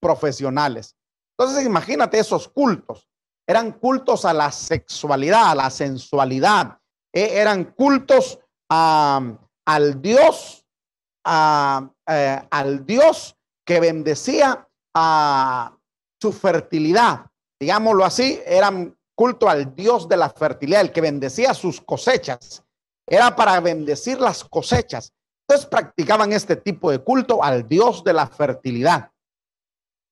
profesionales. 0.00 0.96
Entonces 1.38 1.64
imagínate 1.64 2.18
esos 2.18 2.48
cultos. 2.48 3.08
Eran 3.46 3.72
cultos 3.72 4.24
a 4.24 4.32
la 4.32 4.52
sexualidad, 4.52 5.50
a 5.50 5.54
la 5.54 5.70
sensualidad. 5.70 6.78
Eh, 7.12 7.30
eran 7.32 7.64
cultos 7.72 8.38
al 8.68 10.02
Dios, 10.02 10.66
eh, 12.08 12.40
al 12.50 12.84
Dios 12.84 13.36
que 13.64 13.80
bendecía 13.80 14.68
a 14.94 15.76
su 16.20 16.32
fertilidad. 16.32 17.26
Digámoslo 17.60 18.04
así, 18.04 18.40
eran 18.44 18.96
culto 19.14 19.48
al 19.48 19.74
Dios 19.74 20.08
de 20.08 20.16
la 20.16 20.30
fertilidad, 20.30 20.80
el 20.80 20.92
que 20.92 21.00
bendecía 21.00 21.54
sus 21.54 21.80
cosechas. 21.80 22.64
Era 23.06 23.34
para 23.36 23.60
bendecir 23.60 24.20
las 24.20 24.44
cosechas. 24.44 25.12
Entonces 25.46 25.66
practicaban 25.66 26.32
este 26.32 26.56
tipo 26.56 26.90
de 26.90 26.98
culto 26.98 27.42
al 27.42 27.68
Dios 27.68 28.02
de 28.04 28.12
la 28.12 28.26
fertilidad. 28.26 29.10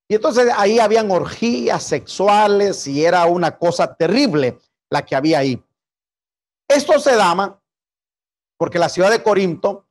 Y 0.09 0.17
entonces 0.17 0.53
ahí 0.57 0.81
habían 0.81 1.11
orgías 1.11 1.85
sexuales 1.85 2.87
y 2.89 3.05
era 3.05 3.27
una 3.27 3.57
cosa 3.57 3.95
terrible 3.95 4.59
la 4.91 5.05
que 5.05 5.15
había 5.15 5.39
ahí. 5.39 5.63
Esto 6.69 6.99
se 6.99 7.15
daba 7.15 7.61
porque 8.59 8.79
la 8.79 8.89
ciudad 8.89 9.11
de 9.11 9.23
Corinto 9.23 9.87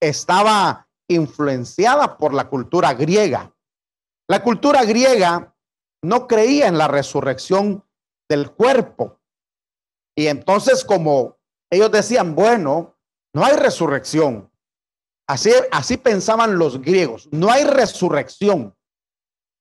estaba 0.00 0.88
influenciada 1.12 2.16
por 2.18 2.34
la 2.34 2.48
cultura 2.48 2.94
griega. 2.94 3.54
La 4.28 4.42
cultura 4.42 4.84
griega 4.84 5.54
no 6.02 6.26
creía 6.26 6.66
en 6.66 6.78
la 6.78 6.88
resurrección 6.88 7.84
del 8.28 8.50
cuerpo. 8.52 9.20
Y 10.16 10.26
entonces 10.26 10.84
como 10.84 11.38
ellos 11.70 11.90
decían, 11.90 12.34
bueno, 12.34 12.98
no 13.34 13.44
hay 13.44 13.56
resurrección. 13.56 14.50
Así, 15.28 15.50
así 15.70 15.96
pensaban 15.96 16.58
los 16.58 16.80
griegos, 16.80 17.28
no 17.30 17.50
hay 17.50 17.64
resurrección. 17.64 18.76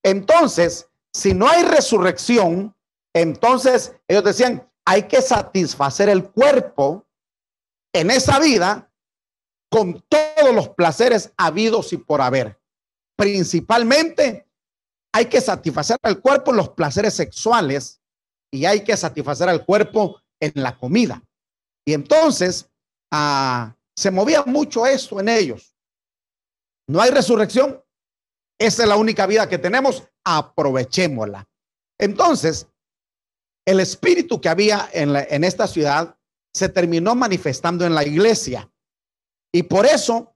Entonces, 0.03 0.89
si 1.13 1.33
no 1.33 1.47
hay 1.47 1.63
resurrección, 1.63 2.75
entonces 3.13 3.95
ellos 4.07 4.23
decían, 4.23 4.69
hay 4.85 5.03
que 5.03 5.21
satisfacer 5.21 6.09
el 6.09 6.29
cuerpo 6.29 7.05
en 7.93 8.11
esa 8.11 8.39
vida 8.39 8.91
con 9.69 10.03
los 10.55 10.69
placeres 10.69 11.31
habidos 11.37 11.93
y 11.93 11.97
por 11.97 12.21
haber. 12.21 12.59
Principalmente, 13.17 14.47
hay 15.13 15.25
que 15.25 15.41
satisfacer 15.41 15.97
al 16.03 16.21
cuerpo 16.21 16.51
en 16.51 16.57
los 16.57 16.69
placeres 16.69 17.13
sexuales 17.13 18.01
y 18.51 18.65
hay 18.65 18.83
que 18.83 18.95
satisfacer 18.95 19.49
al 19.49 19.65
cuerpo 19.65 20.21
en 20.39 20.51
la 20.55 20.77
comida. 20.77 21.23
Y 21.85 21.93
entonces, 21.93 22.69
ah, 23.11 23.75
se 23.95 24.11
movía 24.11 24.43
mucho 24.43 24.85
esto 24.85 25.19
en 25.19 25.29
ellos. 25.29 25.75
No 26.87 27.01
hay 27.01 27.11
resurrección, 27.11 27.81
esa 28.59 28.83
es 28.83 28.89
la 28.89 28.95
única 28.95 29.25
vida 29.25 29.47
que 29.47 29.57
tenemos, 29.57 30.03
aprovechémosla. 30.23 31.47
Entonces, 31.99 32.67
el 33.65 33.79
espíritu 33.79 34.41
que 34.41 34.49
había 34.49 34.89
en, 34.91 35.15
en 35.15 35.43
esta 35.43 35.67
ciudad 35.67 36.17
se 36.53 36.69
terminó 36.69 37.15
manifestando 37.15 37.85
en 37.85 37.95
la 37.95 38.03
iglesia. 38.05 38.71
Y 39.53 39.63
por 39.63 39.85
eso 39.85 40.30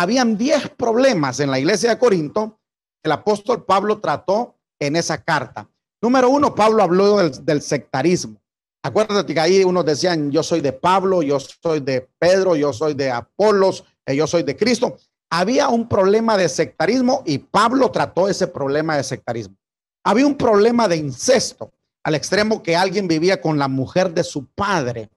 habían 0.00 0.36
10 0.36 0.70
problemas 0.70 1.40
en 1.40 1.50
la 1.50 1.58
iglesia 1.58 1.90
de 1.90 1.98
Corinto 1.98 2.58
el 3.02 3.12
apóstol 3.12 3.64
Pablo 3.64 3.98
trató 3.98 4.56
en 4.78 4.96
esa 4.96 5.22
carta. 5.22 5.68
Número 6.02 6.28
uno, 6.28 6.54
Pablo 6.54 6.82
habló 6.82 7.16
del, 7.16 7.44
del, 7.44 7.62
sectarismo. 7.62 8.36
Acuérdate 8.82 9.32
que 9.32 9.40
ahí 9.40 9.64
unos 9.64 9.84
decían, 9.86 10.30
yo 10.30 10.42
soy 10.42 10.60
de 10.60 10.72
Pablo, 10.72 11.22
yo 11.22 11.38
soy 11.40 11.80
de 11.80 12.08
Pedro, 12.18 12.56
yo 12.56 12.72
soy 12.72 12.94
de 12.94 13.10
Apolos, 13.10 13.84
eh, 14.04 14.16
yo 14.16 14.26
soy 14.26 14.42
de 14.42 14.56
Cristo 14.56 14.96
había 15.30 15.68
un 15.68 15.88
problema 15.88 16.36
de 16.36 16.48
sectarismo 16.48 17.22
y 17.24 17.38
Pablo 17.38 17.90
trató 17.90 18.28
ese 18.28 18.48
problema 18.48 18.96
de 18.96 19.04
sectarismo. 19.04 19.56
Había 20.04 20.26
un 20.26 20.36
problema 20.36 20.88
de 20.88 20.96
incesto 20.96 21.72
al 22.02 22.16
extremo 22.16 22.62
que 22.62 22.76
alguien 22.76 23.06
vivía 23.06 23.40
con 23.40 23.58
la 23.58 23.68
mujer 23.68 24.12
de 24.12 24.24
su 24.24 24.46
padre. 24.46 25.08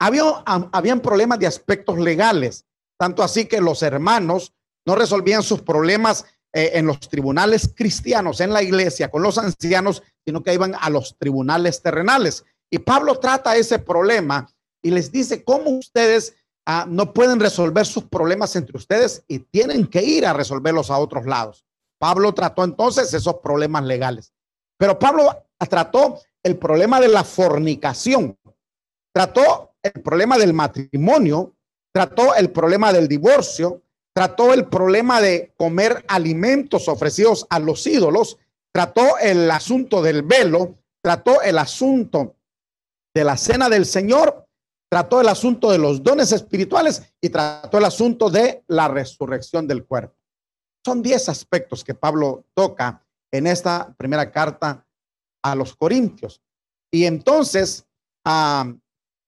Había, 0.00 0.24
habían 0.72 1.00
problemas 1.00 1.38
de 1.38 1.46
aspectos 1.46 1.98
legales, 1.98 2.64
tanto 2.98 3.22
así 3.22 3.46
que 3.46 3.60
los 3.60 3.82
hermanos 3.82 4.52
no 4.86 4.94
resolvían 4.94 5.42
sus 5.42 5.62
problemas 5.62 6.24
eh, 6.52 6.72
en 6.74 6.86
los 6.86 7.00
tribunales 7.00 7.72
cristianos, 7.74 8.40
en 8.40 8.52
la 8.52 8.62
iglesia, 8.62 9.10
con 9.10 9.22
los 9.22 9.38
ancianos, 9.38 10.02
sino 10.24 10.42
que 10.42 10.54
iban 10.54 10.74
a 10.78 10.90
los 10.90 11.16
tribunales 11.18 11.82
terrenales. 11.82 12.44
Y 12.70 12.78
Pablo 12.78 13.18
trata 13.18 13.56
ese 13.56 13.78
problema 13.78 14.48
y 14.82 14.90
les 14.90 15.10
dice 15.10 15.42
cómo 15.44 15.70
ustedes 15.70 16.34
Ah, 16.66 16.86
no 16.88 17.12
pueden 17.12 17.40
resolver 17.40 17.84
sus 17.84 18.04
problemas 18.04 18.56
entre 18.56 18.78
ustedes 18.78 19.22
y 19.28 19.40
tienen 19.40 19.86
que 19.86 20.02
ir 20.02 20.24
a 20.24 20.32
resolverlos 20.32 20.90
a 20.90 20.98
otros 20.98 21.26
lados. 21.26 21.66
Pablo 21.98 22.32
trató 22.32 22.64
entonces 22.64 23.12
esos 23.12 23.36
problemas 23.40 23.84
legales. 23.84 24.32
Pero 24.78 24.98
Pablo 24.98 25.44
trató 25.68 26.20
el 26.42 26.56
problema 26.56 27.00
de 27.00 27.08
la 27.08 27.22
fornicación, 27.22 28.38
trató 29.12 29.74
el 29.82 30.02
problema 30.02 30.38
del 30.38 30.54
matrimonio, 30.54 31.54
trató 31.94 32.34
el 32.34 32.50
problema 32.50 32.92
del 32.92 33.08
divorcio, 33.08 33.82
trató 34.14 34.52
el 34.52 34.66
problema 34.66 35.20
de 35.20 35.52
comer 35.56 36.04
alimentos 36.08 36.88
ofrecidos 36.88 37.46
a 37.50 37.58
los 37.58 37.86
ídolos, 37.86 38.38
trató 38.72 39.18
el 39.18 39.50
asunto 39.50 40.02
del 40.02 40.22
velo, 40.22 40.78
trató 41.02 41.40
el 41.42 41.58
asunto 41.58 42.36
de 43.14 43.24
la 43.24 43.36
cena 43.36 43.68
del 43.68 43.86
Señor 43.86 44.44
trató 44.94 45.20
el 45.20 45.26
asunto 45.26 45.72
de 45.72 45.78
los 45.78 46.04
dones 46.04 46.30
espirituales 46.30 47.02
y 47.20 47.28
trató 47.28 47.78
el 47.78 47.84
asunto 47.84 48.30
de 48.30 48.62
la 48.68 48.86
resurrección 48.86 49.66
del 49.66 49.84
cuerpo. 49.84 50.14
Son 50.86 51.02
diez 51.02 51.28
aspectos 51.28 51.82
que 51.82 51.94
Pablo 51.94 52.44
toca 52.54 53.04
en 53.32 53.48
esta 53.48 53.92
primera 53.98 54.30
carta 54.30 54.86
a 55.42 55.56
los 55.56 55.74
Corintios. 55.74 56.40
Y 56.92 57.06
entonces 57.06 57.84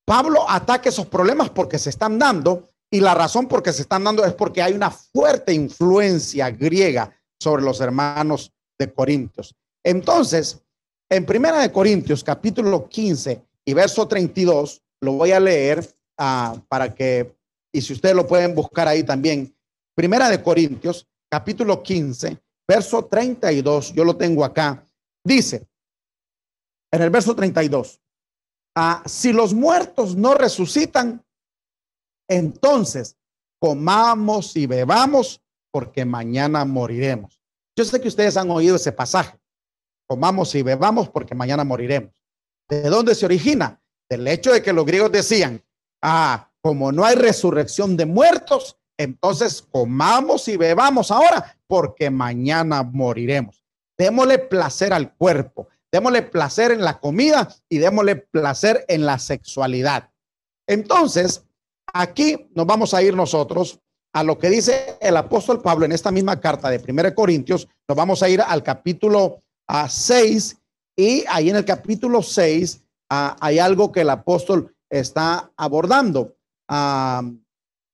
Pablo 0.06 0.48
ataca 0.48 0.88
esos 0.88 1.06
problemas 1.06 1.50
porque 1.50 1.78
se 1.78 1.90
están 1.90 2.18
dando 2.18 2.68
y 2.90 3.00
la 3.00 3.12
razón 3.12 3.48
por 3.48 3.62
que 3.62 3.72
se 3.72 3.82
están 3.82 4.04
dando 4.04 4.24
es 4.24 4.32
porque 4.32 4.62
hay 4.62 4.72
una 4.72 4.90
fuerte 4.90 5.52
influencia 5.52 6.48
griega 6.50 7.12
sobre 7.40 7.64
los 7.64 7.80
hermanos 7.80 8.52
de 8.78 8.92
Corintios. 8.92 9.54
Entonces, 9.84 10.62
en 11.10 11.26
Primera 11.26 11.58
de 11.58 11.72
Corintios, 11.72 12.22
capítulo 12.22 12.88
15 12.88 13.42
y 13.64 13.74
verso 13.74 14.06
32, 14.06 14.80
lo 15.00 15.14
voy 15.14 15.32
a 15.32 15.40
leer 15.40 15.84
ah, 16.18 16.54
para 16.68 16.94
que, 16.94 17.36
y 17.72 17.80
si 17.82 17.92
ustedes 17.92 18.14
lo 18.14 18.28
pueden 18.28 18.54
buscar 18.54 18.86
ahí 18.86 19.02
también, 19.02 19.52
Primera 19.96 20.30
de 20.30 20.40
Corintios, 20.40 21.08
capítulo 21.28 21.82
15, 21.82 22.38
verso 22.68 23.04
32, 23.06 23.92
yo 23.92 24.04
lo 24.04 24.16
tengo 24.16 24.44
acá, 24.44 24.84
dice, 25.24 25.66
en 26.92 27.02
el 27.02 27.10
verso 27.10 27.34
32, 27.34 28.00
ah, 28.76 29.02
si 29.06 29.32
los 29.32 29.54
muertos 29.54 30.14
no 30.14 30.34
resucitan, 30.34 31.24
entonces 32.28 33.16
comamos 33.58 34.56
y 34.56 34.66
bebamos 34.66 35.42
porque 35.72 36.04
mañana 36.04 36.64
moriremos. 36.64 37.40
Yo 37.76 37.84
sé 37.84 38.00
que 38.00 38.08
ustedes 38.08 38.36
han 38.36 38.50
oído 38.50 38.76
ese 38.76 38.92
pasaje. 38.92 39.38
Comamos 40.08 40.54
y 40.54 40.62
bebamos 40.62 41.08
porque 41.08 41.34
mañana 41.34 41.64
moriremos. 41.64 42.14
¿De 42.68 42.82
dónde 42.82 43.14
se 43.14 43.26
origina? 43.26 43.80
del 44.08 44.26
hecho 44.28 44.52
de 44.52 44.62
que 44.62 44.72
los 44.72 44.86
griegos 44.86 45.12
decían, 45.12 45.62
ah, 46.02 46.50
como 46.60 46.92
no 46.92 47.04
hay 47.04 47.16
resurrección 47.16 47.96
de 47.96 48.06
muertos, 48.06 48.78
entonces 48.98 49.62
comamos 49.70 50.48
y 50.48 50.56
bebamos 50.56 51.10
ahora, 51.10 51.56
porque 51.66 52.10
mañana 52.10 52.82
moriremos. 52.82 53.62
Démosle 53.98 54.38
placer 54.38 54.92
al 54.92 55.14
cuerpo, 55.14 55.68
démosle 55.92 56.22
placer 56.22 56.72
en 56.72 56.82
la 56.82 56.98
comida 56.98 57.48
y 57.68 57.78
démosle 57.78 58.16
placer 58.16 58.84
en 58.88 59.06
la 59.06 59.18
sexualidad. 59.18 60.10
Entonces, 60.68 61.44
aquí 61.92 62.48
nos 62.54 62.66
vamos 62.66 62.94
a 62.94 63.02
ir 63.02 63.14
nosotros 63.14 63.80
a 64.12 64.22
lo 64.22 64.38
que 64.38 64.50
dice 64.50 64.96
el 65.00 65.16
apóstol 65.16 65.62
Pablo 65.62 65.84
en 65.84 65.92
esta 65.92 66.10
misma 66.10 66.40
carta 66.40 66.70
de 66.70 66.82
1 66.86 67.14
Corintios. 67.14 67.68
Nos 67.88 67.96
vamos 67.96 68.22
a 68.22 68.28
ir 68.28 68.40
al 68.40 68.62
capítulo 68.62 69.42
a 69.68 69.88
6 69.88 70.56
y 70.96 71.24
ahí 71.28 71.50
en 71.50 71.56
el 71.56 71.64
capítulo 71.64 72.22
6 72.22 72.82
Ah, 73.08 73.36
hay 73.40 73.58
algo 73.58 73.92
que 73.92 74.00
el 74.00 74.10
apóstol 74.10 74.74
está 74.90 75.50
abordando. 75.56 76.36
Ah, 76.68 77.22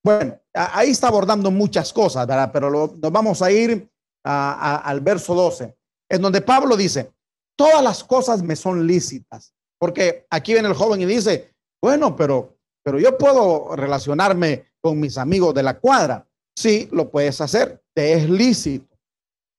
bueno, 0.04 0.40
ahí 0.54 0.90
está 0.90 1.08
abordando 1.08 1.50
muchas 1.50 1.92
cosas, 1.92 2.26
¿verdad? 2.26 2.50
Pero 2.52 2.70
nos 2.70 3.12
vamos 3.12 3.42
a 3.42 3.50
ir 3.50 3.88
al 4.24 5.00
verso 5.00 5.34
12, 5.34 5.76
en 6.08 6.22
donde 6.22 6.40
Pablo 6.40 6.76
dice, 6.76 7.12
todas 7.56 7.82
las 7.82 8.04
cosas 8.04 8.42
me 8.42 8.56
son 8.56 8.86
lícitas, 8.86 9.54
porque 9.78 10.26
aquí 10.30 10.52
viene 10.52 10.68
el 10.68 10.74
joven 10.74 11.00
y 11.00 11.06
dice, 11.06 11.54
Bueno, 11.82 12.14
pero, 12.14 12.56
pero 12.84 12.98
yo 12.98 13.18
puedo 13.18 13.74
relacionarme 13.76 14.72
con 14.80 15.00
mis 15.00 15.18
amigos 15.18 15.54
de 15.54 15.62
la 15.62 15.78
cuadra. 15.78 16.26
Sí, 16.56 16.88
lo 16.92 17.10
puedes 17.10 17.40
hacer, 17.40 17.82
te 17.94 18.12
es 18.12 18.28
lícito. 18.28 18.96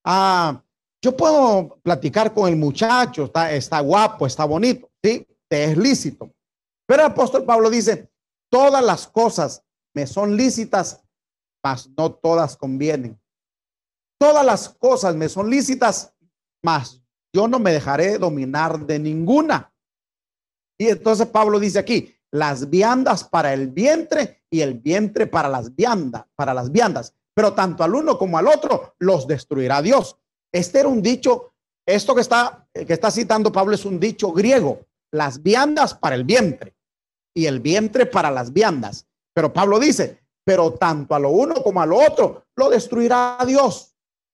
Ah, 0.05 0.61
yo 1.03 1.15
puedo 1.15 1.79
platicar 1.83 2.33
con 2.33 2.47
el 2.47 2.55
muchacho, 2.55 3.25
está, 3.25 3.51
está 3.51 3.79
guapo, 3.81 4.25
está 4.25 4.45
bonito, 4.45 4.89
sí, 5.03 5.27
te 5.49 5.65
es 5.65 5.77
lícito. 5.77 6.31
Pero 6.87 7.01
el 7.01 7.11
apóstol 7.11 7.43
Pablo 7.43 7.69
dice, 7.69 8.09
todas 8.49 8.83
las 8.83 9.07
cosas 9.07 9.63
me 9.93 10.07
son 10.07 10.37
lícitas, 10.37 11.01
mas 11.63 11.89
no 11.97 12.13
todas 12.13 12.55
convienen. 12.55 13.19
Todas 14.17 14.45
las 14.45 14.69
cosas 14.69 15.15
me 15.15 15.27
son 15.27 15.49
lícitas, 15.49 16.13
mas 16.63 17.02
yo 17.33 17.47
no 17.47 17.59
me 17.59 17.71
dejaré 17.71 18.17
dominar 18.17 18.85
de 18.85 18.99
ninguna. 18.99 19.73
Y 20.79 20.87
entonces 20.87 21.27
Pablo 21.27 21.59
dice 21.59 21.79
aquí, 21.79 22.15
las 22.31 22.69
viandas 22.69 23.23
para 23.23 23.53
el 23.53 23.67
vientre 23.67 24.43
y 24.49 24.61
el 24.61 24.75
vientre 24.75 25.27
para 25.27 25.49
las 25.49 25.75
viandas, 25.75 26.25
para 26.35 26.53
las 26.53 26.71
viandas. 26.71 27.15
Pero 27.35 27.53
tanto 27.53 27.83
al 27.83 27.95
uno 27.95 28.17
como 28.17 28.37
al 28.37 28.47
otro 28.47 28.95
los 28.99 29.27
destruirá 29.27 29.81
Dios. 29.81 30.17
Este 30.51 30.79
era 30.79 30.87
un 30.87 31.01
dicho, 31.01 31.53
esto 31.87 32.13
que 32.13 32.21
está, 32.21 32.67
que 32.73 32.93
está 32.93 33.09
citando 33.09 33.51
Pablo 33.51 33.73
es 33.75 33.85
un 33.85 33.99
dicho 33.99 34.31
griego, 34.31 34.85
las 35.11 35.41
viandas 35.41 35.95
para 35.95 36.15
el 36.15 36.23
vientre 36.23 36.75
y 37.35 37.47
el 37.47 37.59
vientre 37.59 38.05
para 38.05 38.29
las 38.29 38.53
viandas. 38.53 39.07
Pero 39.33 39.51
Pablo 39.51 39.79
dice, 39.79 40.23
pero 40.45 40.73
tanto 40.73 41.15
a 41.15 41.19
lo 41.19 41.29
uno 41.29 41.55
como 41.63 41.81
a 41.81 41.85
lo 41.85 41.97
otro 41.97 42.45
lo 42.55 42.69
destruirá 42.69 43.37
Dios. 43.47 43.92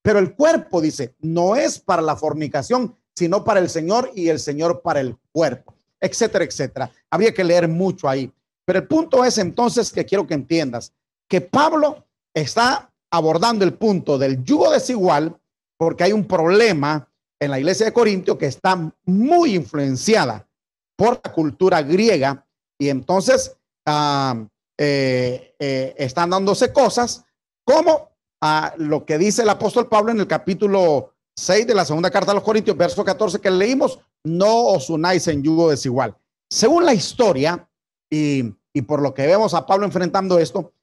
Pero 0.09 0.17
el 0.17 0.33
cuerpo, 0.33 0.81
dice, 0.81 1.13
no 1.19 1.55
es 1.55 1.77
para 1.77 2.01
la 2.01 2.15
fornicación, 2.15 2.95
sino 3.15 3.43
para 3.43 3.59
el 3.59 3.69
Señor 3.69 4.11
y 4.15 4.29
el 4.29 4.39
Señor 4.39 4.81
para 4.81 5.01
el 5.01 5.15
cuerpo, 5.31 5.75
etcétera, 6.01 6.45
etcétera. 6.45 6.89
Habría 7.11 7.31
que 7.31 7.43
leer 7.43 7.67
mucho 7.67 8.09
ahí. 8.09 8.33
Pero 8.65 8.79
el 8.79 8.87
punto 8.87 9.23
es 9.23 9.37
entonces 9.37 9.91
que 9.91 10.05
quiero 10.05 10.25
que 10.25 10.33
entiendas 10.33 10.93
que 11.27 11.41
Pablo 11.41 12.07
está 12.33 12.91
abordando 13.11 13.63
el 13.63 13.75
punto 13.75 14.17
del 14.17 14.43
yugo 14.43 14.71
desigual 14.71 15.39
porque 15.77 16.05
hay 16.05 16.11
un 16.11 16.25
problema 16.25 17.07
en 17.39 17.51
la 17.51 17.59
iglesia 17.59 17.85
de 17.85 17.93
Corintio 17.93 18.35
que 18.35 18.47
está 18.47 18.91
muy 19.05 19.53
influenciada 19.53 20.47
por 20.95 21.21
la 21.23 21.31
cultura 21.31 21.83
griega 21.83 22.47
y 22.79 22.89
entonces 22.89 23.55
ah, 23.85 24.43
eh, 24.75 25.53
eh, 25.59 25.93
están 25.99 26.31
dándose 26.31 26.73
cosas 26.73 27.23
como 27.63 28.08
a 28.41 28.73
lo 28.77 29.05
que 29.05 29.17
dice 29.17 29.41
el 29.41 29.49
apóstol 29.49 29.87
Pablo 29.87 30.11
en 30.11 30.19
el 30.19 30.27
capítulo 30.27 31.13
6 31.35 31.67
de 31.67 31.75
la 31.75 31.85
segunda 31.85 32.11
carta 32.11 32.31
a 32.31 32.35
los 32.35 32.43
Corintios, 32.43 32.77
verso 32.77 33.03
14 33.03 33.39
que 33.39 33.51
leímos, 33.51 33.99
no 34.23 34.65
os 34.67 34.89
unáis 34.89 35.27
en 35.27 35.43
yugo 35.43 35.69
desigual. 35.69 36.15
Según 36.49 36.85
la 36.85 36.93
historia 36.93 37.69
y, 38.09 38.53
y 38.73 38.81
por 38.81 39.01
lo 39.01 39.13
que 39.13 39.27
vemos 39.27 39.53
a 39.53 39.65
Pablo 39.65 39.85
enfrentando 39.85 40.39
esto, 40.39 40.73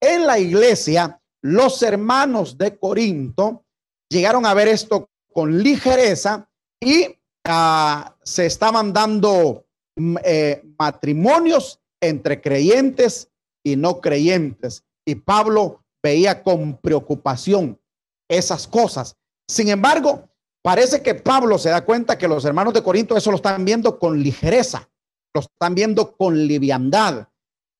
en 0.00 0.26
la 0.26 0.38
iglesia, 0.38 1.20
los 1.42 1.82
hermanos 1.82 2.58
de 2.58 2.78
Corinto 2.78 3.64
llegaron 4.08 4.46
a 4.46 4.54
ver 4.54 4.68
esto 4.68 5.08
con 5.32 5.62
ligereza 5.62 6.48
y 6.80 7.16
ah, 7.44 8.16
se 8.22 8.46
estaban 8.46 8.92
dando 8.92 9.66
mm, 9.96 10.16
eh, 10.24 10.62
matrimonios 10.78 11.80
entre 12.00 12.40
creyentes 12.40 13.30
y 13.64 13.76
no 13.76 14.00
creyentes. 14.00 14.84
Y 15.04 15.16
Pablo 15.16 15.84
veía 16.06 16.44
con 16.44 16.76
preocupación 16.76 17.80
esas 18.28 18.68
cosas. 18.68 19.16
Sin 19.48 19.68
embargo, 19.68 20.28
parece 20.62 21.02
que 21.02 21.16
Pablo 21.16 21.58
se 21.58 21.70
da 21.70 21.84
cuenta 21.84 22.16
que 22.16 22.28
los 22.28 22.44
hermanos 22.44 22.74
de 22.74 22.82
Corinto 22.84 23.16
eso 23.16 23.32
lo 23.32 23.38
están 23.38 23.64
viendo 23.64 23.98
con 23.98 24.22
ligereza, 24.22 24.88
lo 25.34 25.40
están 25.40 25.74
viendo 25.74 26.16
con 26.16 26.46
liviandad, 26.46 27.26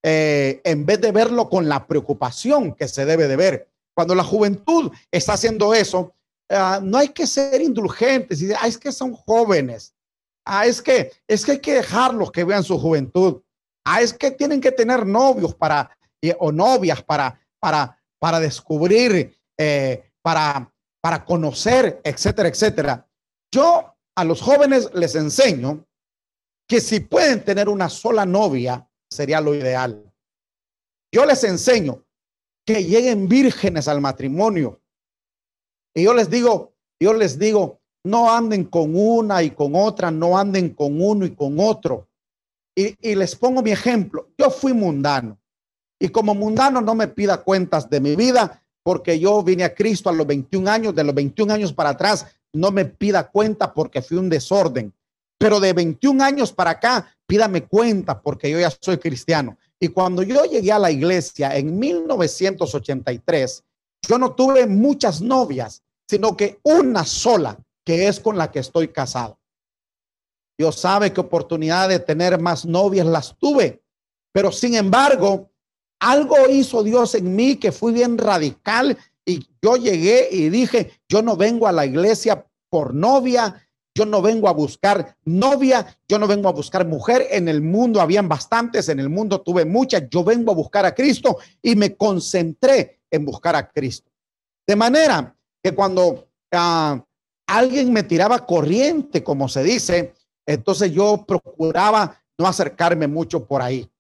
eh, 0.05 0.61
en 0.65 0.85
vez 0.85 1.01
de 1.01 1.13
verlo 1.13 1.49
con 1.49 1.69
la 1.69 1.87
preocupación 1.87 2.75
que 2.75 2.89
se 2.89 3.05
debe 3.05 3.29
de 3.29 3.37
ver. 3.37 3.71
Cuando 3.95 4.17
la 4.17 4.25
juventud 4.25 4.91
está 5.13 5.35
haciendo 5.35 5.73
eso, 5.73 6.13
ah, 6.51 6.81
no 6.83 6.99
hay 6.99 7.11
que 7.11 7.29
ser 7.29 7.61
indulgentes 7.61 8.43
y 8.43 8.53
ah, 8.53 8.67
es 8.67 8.77
que 8.77 8.91
son 8.91 9.15
jóvenes. 9.15 9.95
Ah, 10.45 10.67
es 10.67 10.83
que 10.83 11.13
es 11.29 11.45
que 11.45 11.53
hay 11.53 11.61
que 11.61 11.75
dejarlos 11.75 12.33
que 12.33 12.43
vean 12.43 12.65
su 12.65 12.77
juventud. 12.77 13.41
Ah, 13.85 14.03
es 14.03 14.13
que 14.13 14.33
tienen 14.33 14.61
que 14.61 14.73
tener 14.73 15.07
novios 15.07 15.55
para 15.55 15.97
o 16.41 16.51
novias 16.51 17.01
para 17.05 17.39
para 17.67 17.96
para 18.27 18.41
descubrir, 18.41 19.39
eh, 19.57 20.11
para 20.21 20.73
para 21.07 21.25
conocer, 21.25 22.01
etcétera, 22.03 22.49
etcétera. 22.49 23.09
Yo 23.55 23.95
a 24.17 24.25
los 24.25 24.43
jóvenes 24.43 24.91
les 24.93 25.15
enseño 25.15 25.87
que 26.69 26.81
si 26.81 26.99
pueden 26.99 27.45
tener 27.45 27.69
una 27.69 27.89
sola 27.89 28.27
novia 28.27 28.91
sería 29.09 29.41
lo 29.41 29.55
ideal. 29.55 30.13
Yo 31.15 31.25
les 31.25 31.45
enseño 31.45 32.05
que 32.67 32.83
lleguen 32.83 33.29
vírgenes 33.29 33.87
al 33.87 34.01
matrimonio. 34.01 34.81
Y 35.95 36.03
yo 36.03 36.13
les 36.13 36.29
digo, 36.29 36.75
yo 37.01 37.15
les 37.15 37.39
digo, 37.39 37.81
no 38.05 38.35
anden 38.35 38.65
con 38.65 38.97
una 38.97 39.45
y 39.45 39.53
con 39.53 39.77
otra, 39.77 40.11
no 40.11 40.37
anden 40.37 40.71
con 40.71 41.01
uno 41.01 41.25
y 41.25 41.37
con 41.37 41.61
otro. 41.61 42.09
Y, 42.77 42.97
y, 43.01 43.15
les 43.15 43.37
pongo 43.37 43.63
mi 43.63 43.71
ejemplo. 43.71 44.29
Yo 44.37 44.51
fui 44.51 44.73
mundano. 44.73 45.39
Y 45.99 46.09
como 46.09 46.35
mundano 46.35 46.81
no 46.81 46.95
me 46.95 47.09
pida 47.09 47.43
cuentas 47.43 47.89
de 47.89 48.01
mi 48.01 48.17
vida, 48.17 48.63
porque 48.83 49.19
yo 49.19 49.43
vine 49.43 49.65
a 49.65 49.75
Cristo 49.75 50.11
a 50.11 50.13
los 50.13 50.27
21 50.27 50.71
años, 50.71 50.95
de 50.95 51.05
los 51.05 51.15
21 51.15 51.53
años 51.53 51.73
para 51.73 51.91
atrás, 51.91 52.27
no 52.53 52.71
me 52.71 52.85
pida 52.85 53.29
cuenta 53.29 53.73
porque 53.73 54.03
fui 54.03 54.17
un 54.17 54.29
desorden. 54.29 54.93
Pero 55.39 55.61
de 55.61 55.73
21 55.73 56.23
años 56.23 56.53
para 56.53 56.71
acá, 56.71 57.17
pídame 57.27 57.65
cuenta 57.65 58.21
porque 58.21 58.51
yo 58.51 58.59
ya 58.59 58.71
soy 58.81 58.99
cristiano. 58.99 59.59
Y 59.79 59.89
cuando 59.89 60.23
yo 60.23 60.45
llegué 60.45 60.73
a 60.73 60.79
la 60.79 60.91
iglesia 60.91 61.57
en 61.57 61.79
1983, 61.79 63.65
yo 64.09 64.19
no 64.19 64.35
tuve 64.35 64.67
muchas 64.67 65.21
novias, 65.21 65.83
sino 66.09 66.37
que 66.37 66.59
una 66.63 67.05
sola, 67.05 67.59
que 67.85 68.09
es 68.09 68.21
con 68.21 68.39
la 68.39 68.51
que 68.51 68.61
estoy 68.61 68.89
casado. 68.89 69.39
Dios 70.59 70.77
sabe 70.77 71.13
qué 71.13 71.21
oportunidad 71.21 71.89
de 71.89 71.99
tener 71.99 72.41
más 72.41 72.65
novias 72.65 73.07
las 73.07 73.37
tuve, 73.37 73.83
pero 74.33 74.51
sin 74.51 74.75
embargo, 74.75 75.51
algo 76.07 76.49
hizo 76.49 76.85
Dios 76.85 77.17
en 77.17 77.35
mí 77.35 77.57
que 77.57 77.73
fui 77.73 77.93
bien 77.93 78.17
radical 78.17 78.97
y 79.25 79.49
yo 79.61 79.77
llegué 79.77 80.29
y 80.31 80.49
dije, 80.51 80.93
yo 81.09 81.21
no 81.21 81.37
vengo 81.37 81.67
a 81.67 81.73
la 81.73 81.85
iglesia 81.85 82.47
por 82.71 82.95
novia, 82.95 83.67
yo 83.93 84.07
no 84.07 84.23
vengo 84.23 84.49
a 84.49 84.53
buscar 84.53 85.17
novia, 85.25 85.99
yo 86.09 86.19
no 86.21 86.29
vengo 86.29 86.49
a 86.49 86.53
buscar 86.53 86.87
mujer. 86.87 87.27
En 87.31 87.49
el 87.49 87.61
mundo 87.61 88.01
habían 88.01 88.29
bastantes, 88.29 88.89
en 88.89 89.01
el 89.01 89.09
mundo 89.09 89.41
tuve 89.41 89.65
muchas. 89.65 90.05
Yo 90.09 90.23
vengo 90.23 90.53
a 90.53 90.55
buscar 90.55 90.87
a 90.87 90.95
Cristo 90.95 91.39
y 91.61 91.75
me 91.75 91.97
concentré 91.97 93.01
en 93.11 93.25
buscar 93.25 93.57
a 93.57 93.69
Cristo. 93.69 94.13
De 94.65 94.77
manera 94.77 95.35
que 95.61 95.75
cuando 95.75 96.29
ah, 96.53 97.05
alguien 97.49 97.93
me 97.93 98.05
tiraba 98.05 98.47
corriente, 98.47 99.25
como 99.25 99.49
se 99.49 99.65
dice, 99.65 100.15
entonces 100.47 100.93
yo 100.93 101.25
procuraba 101.27 102.23
no 102.39 102.47
acercarme 102.47 103.09
mucho 103.09 103.45
por 103.45 103.61
ahí. 103.61 103.91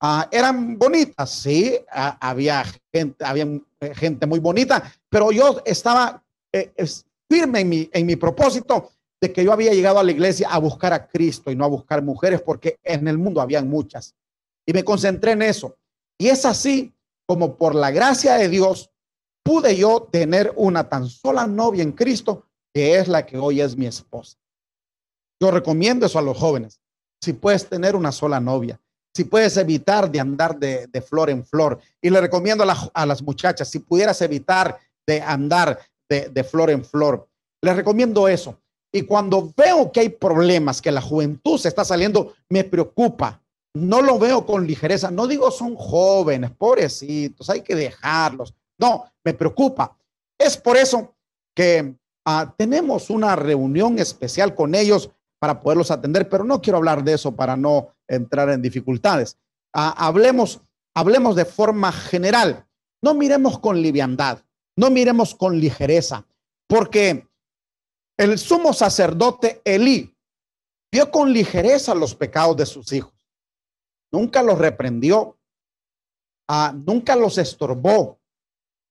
Ah, 0.00 0.28
eran 0.30 0.78
bonitas, 0.78 1.30
sí, 1.30 1.78
ah, 1.90 2.18
había 2.20 2.64
gente, 2.92 3.24
había 3.24 3.46
gente 3.94 4.26
muy 4.26 4.38
bonita, 4.40 4.92
pero 5.08 5.32
yo 5.32 5.62
estaba 5.64 6.22
eh, 6.52 6.72
firme 7.30 7.60
en 7.60 7.68
mi, 7.68 7.90
en 7.92 8.06
mi 8.06 8.16
propósito 8.16 8.90
de 9.20 9.32
que 9.32 9.42
yo 9.42 9.52
había 9.52 9.72
llegado 9.72 9.98
a 9.98 10.04
la 10.04 10.12
iglesia 10.12 10.48
a 10.50 10.58
buscar 10.58 10.92
a 10.92 11.08
Cristo 11.08 11.50
y 11.50 11.56
no 11.56 11.64
a 11.64 11.68
buscar 11.68 12.02
mujeres 12.02 12.42
porque 12.42 12.78
en 12.82 13.08
el 13.08 13.16
mundo 13.16 13.40
habían 13.40 13.68
muchas. 13.68 14.14
Y 14.66 14.72
me 14.72 14.84
concentré 14.84 15.32
en 15.32 15.42
eso. 15.42 15.76
Y 16.18 16.28
es 16.28 16.44
así 16.44 16.92
como 17.26 17.56
por 17.56 17.74
la 17.74 17.90
gracia 17.90 18.34
de 18.34 18.48
Dios 18.48 18.90
pude 19.42 19.76
yo 19.76 20.08
tener 20.10 20.52
una 20.56 20.88
tan 20.88 21.08
sola 21.08 21.46
novia 21.46 21.82
en 21.82 21.92
Cristo 21.92 22.46
que 22.74 22.98
es 22.98 23.08
la 23.08 23.24
que 23.24 23.38
hoy 23.38 23.60
es 23.60 23.76
mi 23.76 23.86
esposa. 23.86 24.36
Yo 25.40 25.50
recomiendo 25.50 26.04
eso 26.06 26.18
a 26.18 26.22
los 26.22 26.36
jóvenes. 26.36 26.80
Si 27.22 27.32
puedes 27.32 27.68
tener 27.68 27.96
una 27.96 28.12
sola 28.12 28.40
novia, 28.40 28.80
si 29.16 29.24
puedes 29.24 29.56
evitar 29.56 30.10
de 30.10 30.20
andar 30.20 30.58
de, 30.58 31.02
flor 31.08 31.30
en 31.30 31.42
flor. 31.42 31.78
Y 32.02 32.10
le 32.10 32.20
recomiendo 32.20 32.64
a, 32.92 33.06
las 33.06 33.22
muchachas, 33.22 33.70
si 33.70 33.78
pudieras 33.78 34.20
evitar 34.20 34.78
de 35.06 35.22
andar 35.22 35.78
de, 36.06 36.28
de 36.28 36.44
flor 36.44 36.68
en 36.68 36.84
flor. 36.84 37.26
Les 37.62 37.74
recomiendo 37.74 38.28
eso. 38.28 38.60
Y 38.92 39.02
cuando 39.02 39.54
veo 39.56 39.90
que 39.90 40.00
hay 40.00 40.08
problemas, 40.10 40.82
que 40.82 40.92
la 40.92 41.00
juventud 41.00 41.58
se 41.58 41.68
está 41.68 41.82
saliendo, 41.82 42.34
me 42.50 42.62
preocupa. 42.62 43.40
No 43.74 44.02
lo 44.02 44.18
veo 44.18 44.44
con 44.44 44.66
ligereza. 44.66 45.10
No 45.10 45.26
digo 45.26 45.50
son 45.50 45.76
jóvenes, 45.76 46.50
pobrecitos, 46.50 47.48
hay 47.48 47.62
que 47.62 47.74
dejarlos. 47.74 48.52
No, 48.78 49.06
me 49.24 49.32
preocupa. 49.32 49.96
Es 50.38 50.58
por 50.58 50.76
eso 50.76 51.14
que 51.54 51.94
ah, 52.26 52.54
tenemos 52.58 53.08
una 53.08 53.34
reunión 53.34 53.98
especial 53.98 54.54
con 54.54 54.74
ellos 54.74 55.08
para 55.38 55.58
poderlos 55.58 55.90
atender, 55.90 56.28
pero 56.28 56.44
no 56.44 56.60
quiero 56.60 56.76
hablar 56.76 57.02
de 57.02 57.14
eso 57.14 57.34
para 57.34 57.56
no 57.56 57.95
entrar 58.08 58.50
en 58.50 58.62
dificultades. 58.62 59.38
Ah, 59.72 59.94
hablemos, 59.96 60.60
hablemos 60.94 61.36
de 61.36 61.44
forma 61.44 61.92
general. 61.92 62.66
No 63.02 63.14
miremos 63.14 63.58
con 63.58 63.80
liviandad, 63.80 64.42
no 64.76 64.90
miremos 64.90 65.34
con 65.34 65.58
ligereza, 65.58 66.26
porque 66.66 67.28
el 68.18 68.38
sumo 68.38 68.72
sacerdote 68.72 69.60
Elí 69.64 70.16
vio 70.90 71.10
con 71.10 71.32
ligereza 71.32 71.94
los 71.94 72.14
pecados 72.14 72.56
de 72.56 72.66
sus 72.66 72.92
hijos. 72.92 73.12
nunca 74.12 74.42
los 74.42 74.56
reprendió, 74.56 75.38
ah, 76.48 76.74
nunca 76.74 77.16
los 77.16 77.36
estorbó, 77.36 78.18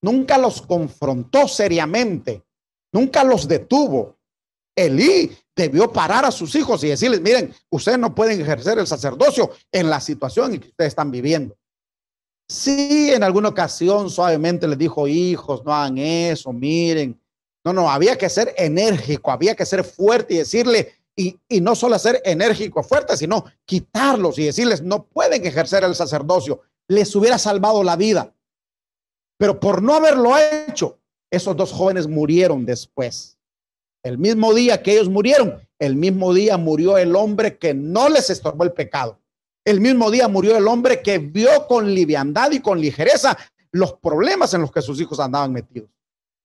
nunca 0.04 0.38
los 0.38 0.62
confrontó 0.62 1.48
seriamente, 1.48 2.46
nunca 2.94 3.24
los 3.24 3.48
detuvo. 3.48 4.20
Elí 4.76 5.36
debió 5.56 5.92
parar 5.92 6.26
a 6.26 6.32
sus 6.32 6.54
hijos 6.56 6.84
y 6.84 6.90
decirles, 6.90 7.22
miren, 7.22 7.54
ustedes 7.70 7.98
no 7.98 8.14
pueden 8.14 8.42
ejercer 8.42 8.78
el 8.78 8.88
sacerdocio 8.88 9.52
en 9.72 9.90
la 9.90 10.02
situación 10.02 10.54
en 10.54 10.60
que 10.60 10.68
ustedes 10.68 10.90
están 10.90 11.12
viviendo. 11.12 11.56
Sí, 12.48 13.12
en 13.12 13.24
alguna 13.24 13.50
ocasión 13.50 14.10
suavemente 14.10 14.68
les 14.68 14.78
dijo, 14.78 15.08
hijos, 15.08 15.64
no 15.66 15.74
hagan 15.74 15.98
eso, 15.98 16.52
miren. 16.52 17.20
No, 17.64 17.74
no, 17.74 17.90
había 17.90 18.18
que 18.18 18.30
ser 18.30 18.54
enérgico, 18.58 19.32
había 19.32 19.56
que 19.56 19.66
ser 19.66 19.84
fuerte 19.84 20.36
y 20.36 20.38
decirle, 20.38 20.94
y, 21.16 21.40
y 21.50 21.62
no 21.62 21.74
solo 21.74 21.98
ser 21.98 22.22
enérgico, 22.24 22.84
fuerte, 22.84 23.18
sino 23.18 23.46
quitarlos 23.66 24.38
y 24.38 24.46
decirles, 24.46 24.84
no 24.84 25.06
pueden 25.06 25.46
ejercer 25.46 25.84
el 25.84 25.96
sacerdocio. 25.96 26.62
Les 26.88 27.16
hubiera 27.16 27.40
salvado 27.40 27.84
la 27.84 27.96
vida. 27.96 28.36
Pero 29.38 29.60
por 29.60 29.82
no 29.82 29.96
haberlo 29.96 30.34
hecho, 30.38 31.00
esos 31.32 31.56
dos 31.58 31.72
jóvenes 31.72 32.08
murieron 32.08 32.66
después. 32.66 33.38
El 34.06 34.20
mismo 34.20 34.54
día 34.54 34.84
que 34.84 34.92
ellos 34.92 35.10
murieron, 35.10 35.68
el 35.80 35.96
mismo 35.96 36.32
día 36.32 36.58
murió 36.58 36.96
el 37.00 37.16
hombre 37.16 37.58
que 37.58 37.74
no 37.74 38.08
les 38.08 38.30
estorbó 38.30 38.64
el 38.64 38.72
pecado. 38.72 39.20
El 39.66 39.82
mismo 39.82 40.12
día 40.12 40.28
murió 40.28 40.56
el 40.56 40.68
hombre 40.68 41.02
que 41.02 41.18
vio 41.18 41.66
con 41.68 41.92
liviandad 41.92 42.52
y 42.52 42.60
con 42.60 42.80
ligereza 42.80 43.36
los 43.72 43.94
problemas 43.94 44.54
en 44.54 44.62
los 44.62 44.72
que 44.72 44.84
sus 44.84 45.02
hijos 45.02 45.20
andaban 45.20 45.52
metidos. 45.52 45.90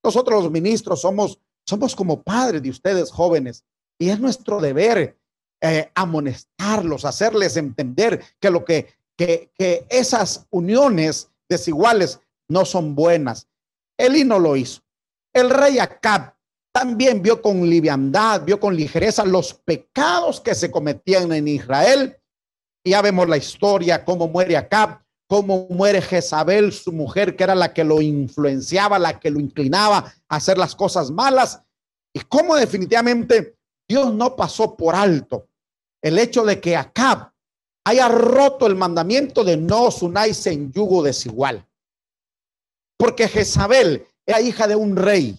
Nosotros 0.02 0.42
los 0.42 0.50
ministros 0.50 1.02
somos, 1.02 1.38
somos 1.66 1.94
como 1.94 2.22
padres 2.22 2.62
de 2.62 2.70
ustedes 2.70 3.10
jóvenes 3.10 3.62
y 3.98 4.08
es 4.08 4.18
nuestro 4.18 4.58
deber 4.58 5.18
eh, 5.60 5.90
amonestarlos, 5.94 7.04
hacerles 7.04 7.58
entender 7.58 8.24
que 8.40 8.50
lo 8.50 8.64
que, 8.64 8.86
que, 9.18 9.50
que 9.54 9.84
esas 9.90 10.46
uniones 10.48 11.28
desiguales 11.46 12.20
no 12.48 12.64
son 12.64 12.94
buenas. 12.94 13.48
Eli 13.98 14.24
no 14.24 14.38
lo 14.38 14.56
hizo. 14.56 14.80
El 15.34 15.50
rey 15.50 15.78
Acab 15.78 16.39
también 16.72 17.22
vio 17.22 17.42
con 17.42 17.68
liviandad, 17.68 18.44
vio 18.44 18.60
con 18.60 18.74
ligereza 18.76 19.24
los 19.24 19.54
pecados 19.54 20.40
que 20.40 20.54
se 20.54 20.70
cometían 20.70 21.32
en 21.32 21.48
Israel. 21.48 22.16
Ya 22.84 23.02
vemos 23.02 23.28
la 23.28 23.36
historia, 23.36 24.04
cómo 24.04 24.28
muere 24.28 24.56
Acab, 24.56 25.02
cómo 25.28 25.66
muere 25.68 26.00
Jezabel, 26.00 26.72
su 26.72 26.92
mujer, 26.92 27.36
que 27.36 27.44
era 27.44 27.54
la 27.54 27.72
que 27.72 27.84
lo 27.84 28.00
influenciaba, 28.00 28.98
la 28.98 29.18
que 29.18 29.30
lo 29.30 29.40
inclinaba 29.40 30.12
a 30.28 30.36
hacer 30.36 30.58
las 30.58 30.74
cosas 30.74 31.10
malas, 31.10 31.62
y 32.12 32.20
cómo 32.20 32.56
definitivamente 32.56 33.56
Dios 33.88 34.12
no 34.12 34.36
pasó 34.36 34.76
por 34.76 34.94
alto 34.94 35.48
el 36.02 36.18
hecho 36.18 36.44
de 36.44 36.60
que 36.60 36.76
Acab 36.76 37.32
haya 37.84 38.08
roto 38.08 38.66
el 38.66 38.76
mandamiento 38.76 39.44
de 39.44 39.56
no 39.56 39.84
os 39.84 40.02
unáis 40.02 40.46
en 40.46 40.72
yugo 40.72 41.02
desigual. 41.02 41.66
Porque 42.96 43.28
Jezabel 43.28 44.06
era 44.26 44.40
hija 44.40 44.66
de 44.66 44.76
un 44.76 44.96
rey, 44.96 45.38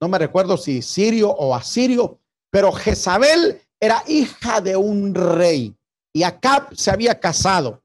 no 0.00 0.08
me 0.08 0.18
recuerdo 0.18 0.56
si 0.56 0.82
sirio 0.82 1.30
o 1.30 1.54
asirio, 1.54 2.20
pero 2.50 2.72
Jezabel 2.72 3.60
era 3.80 4.02
hija 4.06 4.60
de 4.60 4.76
un 4.76 5.14
rey 5.14 5.74
y 6.12 6.22
Acab 6.22 6.74
se 6.74 6.90
había 6.90 7.18
casado. 7.18 7.82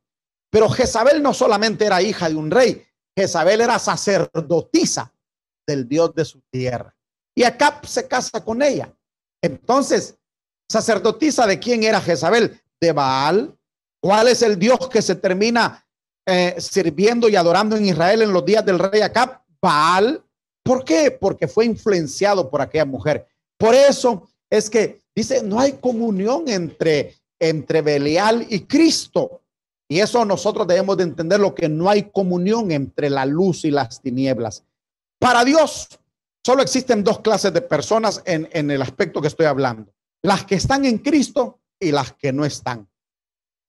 Pero 0.52 0.70
Jezabel 0.70 1.22
no 1.22 1.34
solamente 1.34 1.86
era 1.86 2.02
hija 2.02 2.30
de 2.30 2.36
un 2.36 2.50
rey, 2.50 2.86
Jezabel 3.18 3.62
era 3.62 3.78
sacerdotisa 3.80 5.14
del 5.68 5.88
Dios 5.88 6.14
de 6.16 6.26
su 6.26 6.42
tierra. 6.52 6.96
Y 7.36 7.44
Acab 7.44 7.86
se 7.86 8.08
casa 8.08 8.44
con 8.44 8.62
ella. 8.62 8.94
Entonces, 9.42 10.18
sacerdotisa 10.70 11.46
de 11.46 11.60
quién 11.60 11.84
era 11.84 12.02
Jezabel? 12.02 12.60
De 12.82 12.92
Baal. 12.92 13.56
¿Cuál 14.02 14.30
es 14.30 14.42
el 14.42 14.58
Dios 14.58 14.90
que 14.90 15.02
se 15.02 15.16
termina 15.16 15.86
eh, 16.26 16.56
sirviendo 16.60 17.28
y 17.30 17.36
adorando 17.36 17.76
en 17.76 17.86
Israel 17.86 18.22
en 18.22 18.34
los 18.34 18.46
días 18.46 18.66
del 18.66 18.80
rey 18.80 19.02
Acab? 19.02 19.42
Baal. 19.62 20.24
¿Por 20.64 20.84
qué? 20.84 21.12
Porque 21.12 21.48
fue 21.48 21.66
influenciado 21.66 22.50
por 22.50 22.62
aquella 22.62 22.86
mujer. 22.86 23.28
Por 23.58 23.76
eso 23.76 24.30
es 24.50 24.70
que 24.70 25.00
Dice, 25.20 25.44
no 25.44 25.60
hay 25.60 25.74
comunión 25.74 26.48
entre, 26.48 27.18
entre 27.40 27.82
Belial 27.82 28.48
y 28.50 28.62
Cristo. 28.62 29.42
Y 29.90 30.00
eso 30.00 30.24
nosotros 30.24 30.66
debemos 30.66 30.96
de 30.96 31.04
entender 31.04 31.42
lo 31.42 31.54
que 31.54 31.68
no 31.68 31.90
hay 31.90 32.04
comunión 32.04 32.72
entre 32.72 33.10
la 33.10 33.26
luz 33.26 33.66
y 33.66 33.72
las 33.72 34.02
tinieblas. 34.02 34.64
Para 35.20 35.44
Dios 35.44 35.90
solo 36.42 36.62
existen 36.62 37.04
dos 37.04 37.20
clases 37.20 37.52
de 37.52 37.60
personas 37.60 38.22
en, 38.24 38.48
en 38.54 38.72
el 38.72 38.82
aspecto 38.82 39.22
que 39.22 39.28
estoy 39.28 39.48
hablando. 39.48 39.92
Las 40.22 40.46
que 40.46 40.56
están 40.56 40.86
en 40.86 41.00
Cristo 41.00 41.60
y 41.78 41.92
las 41.92 42.14
que 42.14 42.32
no 42.32 42.46
están. 42.46 42.88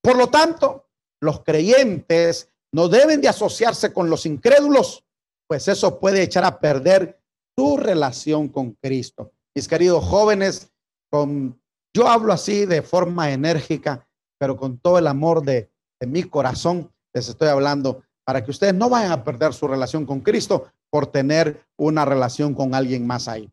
Por 0.00 0.16
lo 0.16 0.28
tanto, 0.28 0.86
los 1.20 1.42
creyentes 1.42 2.48
no 2.70 2.86
deben 2.86 3.20
de 3.20 3.28
asociarse 3.28 3.92
con 3.92 4.08
los 4.08 4.24
incrédulos, 4.24 5.04
pues 5.50 5.66
eso 5.66 5.98
puede 5.98 6.22
echar 6.22 6.44
a 6.44 6.60
perder 6.60 7.20
su 7.58 7.76
relación 7.76 8.46
con 8.46 8.70
Cristo. 8.80 9.32
Mis 9.52 9.66
queridos 9.66 10.04
jóvenes, 10.04 10.70
con, 11.10 11.60
yo 11.92 12.06
hablo 12.06 12.32
así 12.32 12.66
de 12.66 12.82
forma 12.82 13.32
enérgica, 13.32 14.06
pero 14.38 14.56
con 14.56 14.78
todo 14.78 14.96
el 14.98 15.08
amor 15.08 15.42
de, 15.42 15.68
de 15.98 16.06
mi 16.06 16.22
corazón, 16.22 16.92
les 17.12 17.28
estoy 17.28 17.48
hablando 17.48 18.04
para 18.24 18.44
que 18.44 18.52
ustedes 18.52 18.74
no 18.74 18.88
vayan 18.88 19.10
a 19.10 19.24
perder 19.24 19.52
su 19.52 19.66
relación 19.66 20.06
con 20.06 20.20
Cristo 20.20 20.68
por 20.88 21.08
tener 21.08 21.66
una 21.76 22.04
relación 22.04 22.54
con 22.54 22.72
alguien 22.72 23.04
más 23.04 23.26
ahí. 23.26 23.50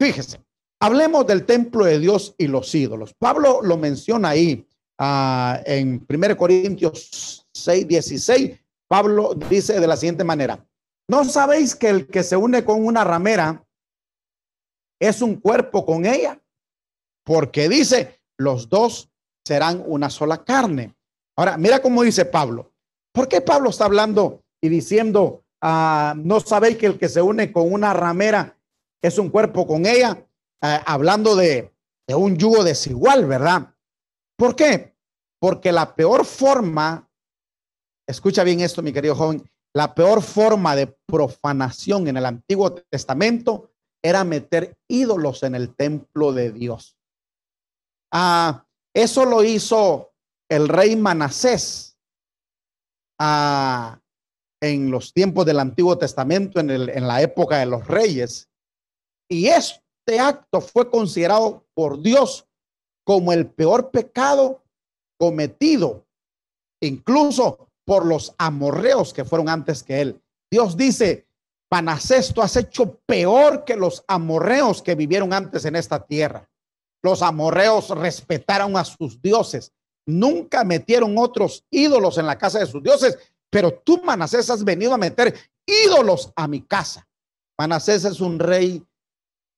Fíjese, 0.00 0.40
hablemos 0.80 1.26
del 1.26 1.44
templo 1.44 1.84
de 1.84 1.98
Dios 1.98 2.34
y 2.38 2.46
los 2.46 2.74
ídolos. 2.74 3.12
Pablo 3.18 3.60
lo 3.60 3.76
menciona 3.76 4.30
ahí 4.30 4.66
uh, 4.98 5.60
en 5.66 6.06
1 6.08 6.36
Corintios 6.38 7.46
6, 7.52 7.86
16. 7.86 8.58
Pablo 8.88 9.34
dice 9.34 9.78
de 9.78 9.86
la 9.86 9.98
siguiente 9.98 10.24
manera, 10.24 10.66
¿no 11.08 11.24
sabéis 11.24 11.74
que 11.74 11.88
el 11.88 12.06
que 12.06 12.22
se 12.22 12.36
une 12.36 12.64
con 12.64 12.84
una 12.84 13.04
ramera 13.04 13.64
es 15.00 15.22
un 15.22 15.36
cuerpo 15.36 15.84
con 15.84 16.06
ella? 16.06 16.40
porque 17.24 17.68
dice, 17.68 18.20
los 18.38 18.68
dos 18.68 19.10
serán 19.44 19.82
una 19.86 20.10
sola 20.10 20.44
carne. 20.44 20.94
Ahora, 21.36 21.56
mira 21.56 21.82
cómo 21.82 22.02
dice 22.02 22.24
Pablo. 22.24 22.72
¿Por 23.12 23.28
qué 23.28 23.40
Pablo 23.40 23.70
está 23.70 23.86
hablando 23.86 24.42
y 24.62 24.68
diciendo, 24.68 25.44
ah, 25.62 26.14
no 26.16 26.40
sabéis 26.40 26.76
que 26.76 26.86
el 26.86 26.98
que 26.98 27.08
se 27.08 27.22
une 27.22 27.50
con 27.52 27.72
una 27.72 27.92
ramera 27.92 28.58
es 29.02 29.18
un 29.18 29.30
cuerpo 29.30 29.66
con 29.66 29.86
ella? 29.86 30.26
Ah, 30.62 30.82
hablando 30.86 31.34
de, 31.34 31.72
de 32.06 32.14
un 32.14 32.36
yugo 32.36 32.62
desigual, 32.62 33.26
¿verdad? 33.26 33.74
¿Por 34.36 34.54
qué? 34.54 34.94
Porque 35.40 35.72
la 35.72 35.94
peor 35.94 36.24
forma, 36.24 37.08
escucha 38.06 38.44
bien 38.44 38.60
esto, 38.60 38.82
mi 38.82 38.92
querido 38.92 39.14
joven, 39.14 39.48
la 39.74 39.94
peor 39.94 40.22
forma 40.22 40.76
de 40.76 40.86
profanación 40.86 42.06
en 42.06 42.16
el 42.16 42.26
Antiguo 42.26 42.72
Testamento 42.72 43.72
era 44.02 44.22
meter 44.22 44.76
ídolos 44.88 45.42
en 45.42 45.54
el 45.54 45.74
templo 45.74 46.32
de 46.32 46.52
Dios. 46.52 46.96
Ah, 48.12 48.66
eso 48.94 49.24
lo 49.24 49.42
hizo 49.42 50.12
el 50.48 50.68
rey 50.68 50.94
Manasés 50.94 51.98
ah, 53.18 54.00
en 54.62 54.90
los 54.90 55.12
tiempos 55.12 55.44
del 55.44 55.58
Antiguo 55.58 55.98
Testamento, 55.98 56.60
en, 56.60 56.70
en 56.70 57.08
la 57.08 57.20
época 57.20 57.58
de 57.58 57.66
los 57.66 57.86
reyes. 57.88 58.48
Y 59.28 59.48
este 59.48 60.20
acto 60.20 60.60
fue 60.60 60.88
considerado 60.88 61.66
por 61.74 62.00
Dios 62.00 62.46
como 63.04 63.32
el 63.32 63.50
peor 63.50 63.90
pecado 63.90 64.62
cometido, 65.18 66.06
incluso 66.80 67.70
por 67.84 68.06
los 68.06 68.34
amorreos 68.38 69.12
que 69.12 69.24
fueron 69.24 69.48
antes 69.48 69.82
que 69.82 70.00
él. 70.00 70.20
Dios 70.50 70.76
dice, 70.76 71.26
Manasés, 71.70 72.32
tú 72.32 72.40
has 72.40 72.56
hecho 72.56 73.00
peor 73.06 73.64
que 73.64 73.76
los 73.76 74.04
amorreos 74.06 74.82
que 74.82 74.94
vivieron 74.94 75.32
antes 75.32 75.64
en 75.64 75.76
esta 75.76 76.04
tierra. 76.04 76.48
Los 77.02 77.20
amorreos 77.22 77.90
respetaron 77.90 78.76
a 78.76 78.84
sus 78.84 79.20
dioses. 79.20 79.72
Nunca 80.06 80.64
metieron 80.64 81.18
otros 81.18 81.64
ídolos 81.70 82.18
en 82.18 82.26
la 82.26 82.38
casa 82.38 82.60
de 82.60 82.66
sus 82.66 82.82
dioses, 82.82 83.18
pero 83.50 83.72
tú, 83.72 84.00
Manasés, 84.04 84.48
has 84.50 84.64
venido 84.64 84.94
a 84.94 84.98
meter 84.98 85.34
ídolos 85.66 86.32
a 86.36 86.46
mi 86.46 86.62
casa. 86.62 87.06
Manasés 87.58 88.04
es 88.04 88.20
un 88.20 88.38
rey 88.38 88.84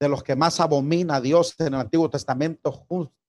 de 0.00 0.08
los 0.08 0.22
que 0.22 0.36
más 0.36 0.60
abomina 0.60 1.16
a 1.16 1.20
Dios 1.20 1.54
en 1.58 1.68
el 1.68 1.80
Antiguo 1.80 2.10
Testamento, 2.10 2.86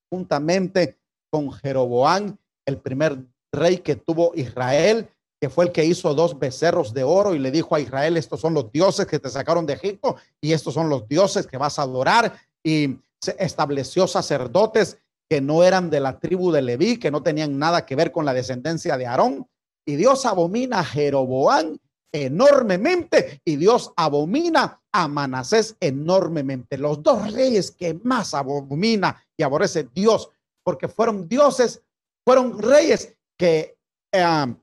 juntamente 0.10 1.00
con 1.30 1.52
Jeroboán, 1.52 2.40
el 2.66 2.78
primer 2.80 3.18
rey 3.52 3.80
que 3.80 3.96
tuvo 3.96 4.34
Israel, 4.36 5.10
que 5.40 5.50
fue 5.50 5.66
el 5.66 5.72
que 5.72 5.86
hizo 5.86 6.14
dos 6.14 6.40
becerros 6.40 6.94
de 6.94 7.04
oro 7.04 7.36
y 7.36 7.40
le 7.40 7.52
dijo 7.52 7.76
a 7.76 7.80
Israel, 7.80 8.18
estos 8.18 8.40
son 8.40 8.54
los 8.54 8.72
dioses 8.72 9.06
que 9.06 9.20
te 9.20 9.30
sacaron 9.30 9.66
de 9.66 9.74
Egipto 9.74 10.16
y 10.42 10.54
estos 10.54 10.74
son 10.74 10.90
los 10.90 11.08
dioses 11.08 11.46
que 11.46 11.58
vas 11.58 11.78
a 11.78 11.84
adorar. 11.84 12.40
Y 12.64 12.98
se 13.22 13.36
estableció 13.40 14.08
sacerdotes 14.08 14.98
que 15.30 15.42
no 15.42 15.64
eran 15.64 15.90
de 15.90 16.00
la 16.00 16.20
tribu 16.20 16.52
de 16.52 16.62
Leví, 16.62 16.98
que 16.98 17.12
no 17.12 17.22
tenían 17.22 17.60
nada 17.60 17.86
que 17.86 17.96
ver 17.96 18.12
con 18.12 18.26
la 18.26 18.34
descendencia 18.34 18.98
de 18.98 19.06
Aarón. 19.06 19.48
Y 19.86 19.96
Dios 19.96 20.26
abomina 20.26 20.80
a 20.80 20.84
Jeroboán 20.84 21.80
enormemente 22.12 23.42
y 23.44 23.58
Dios 23.58 23.92
abomina 23.96 24.82
a 24.92 25.08
Manasés 25.08 25.76
enormemente. 25.80 26.78
Los 26.78 27.04
dos 27.04 27.32
reyes 27.32 27.72
que 27.72 27.94
más 28.04 28.34
abomina 28.34 29.24
y 29.36 29.44
aborrece 29.44 29.88
Dios, 29.94 30.30
porque 30.64 30.88
fueron 30.88 31.28
dioses 31.28 31.82
fueron 32.28 32.62
reyes 32.62 33.16
que, 33.38 33.78
eh, 34.12 34.56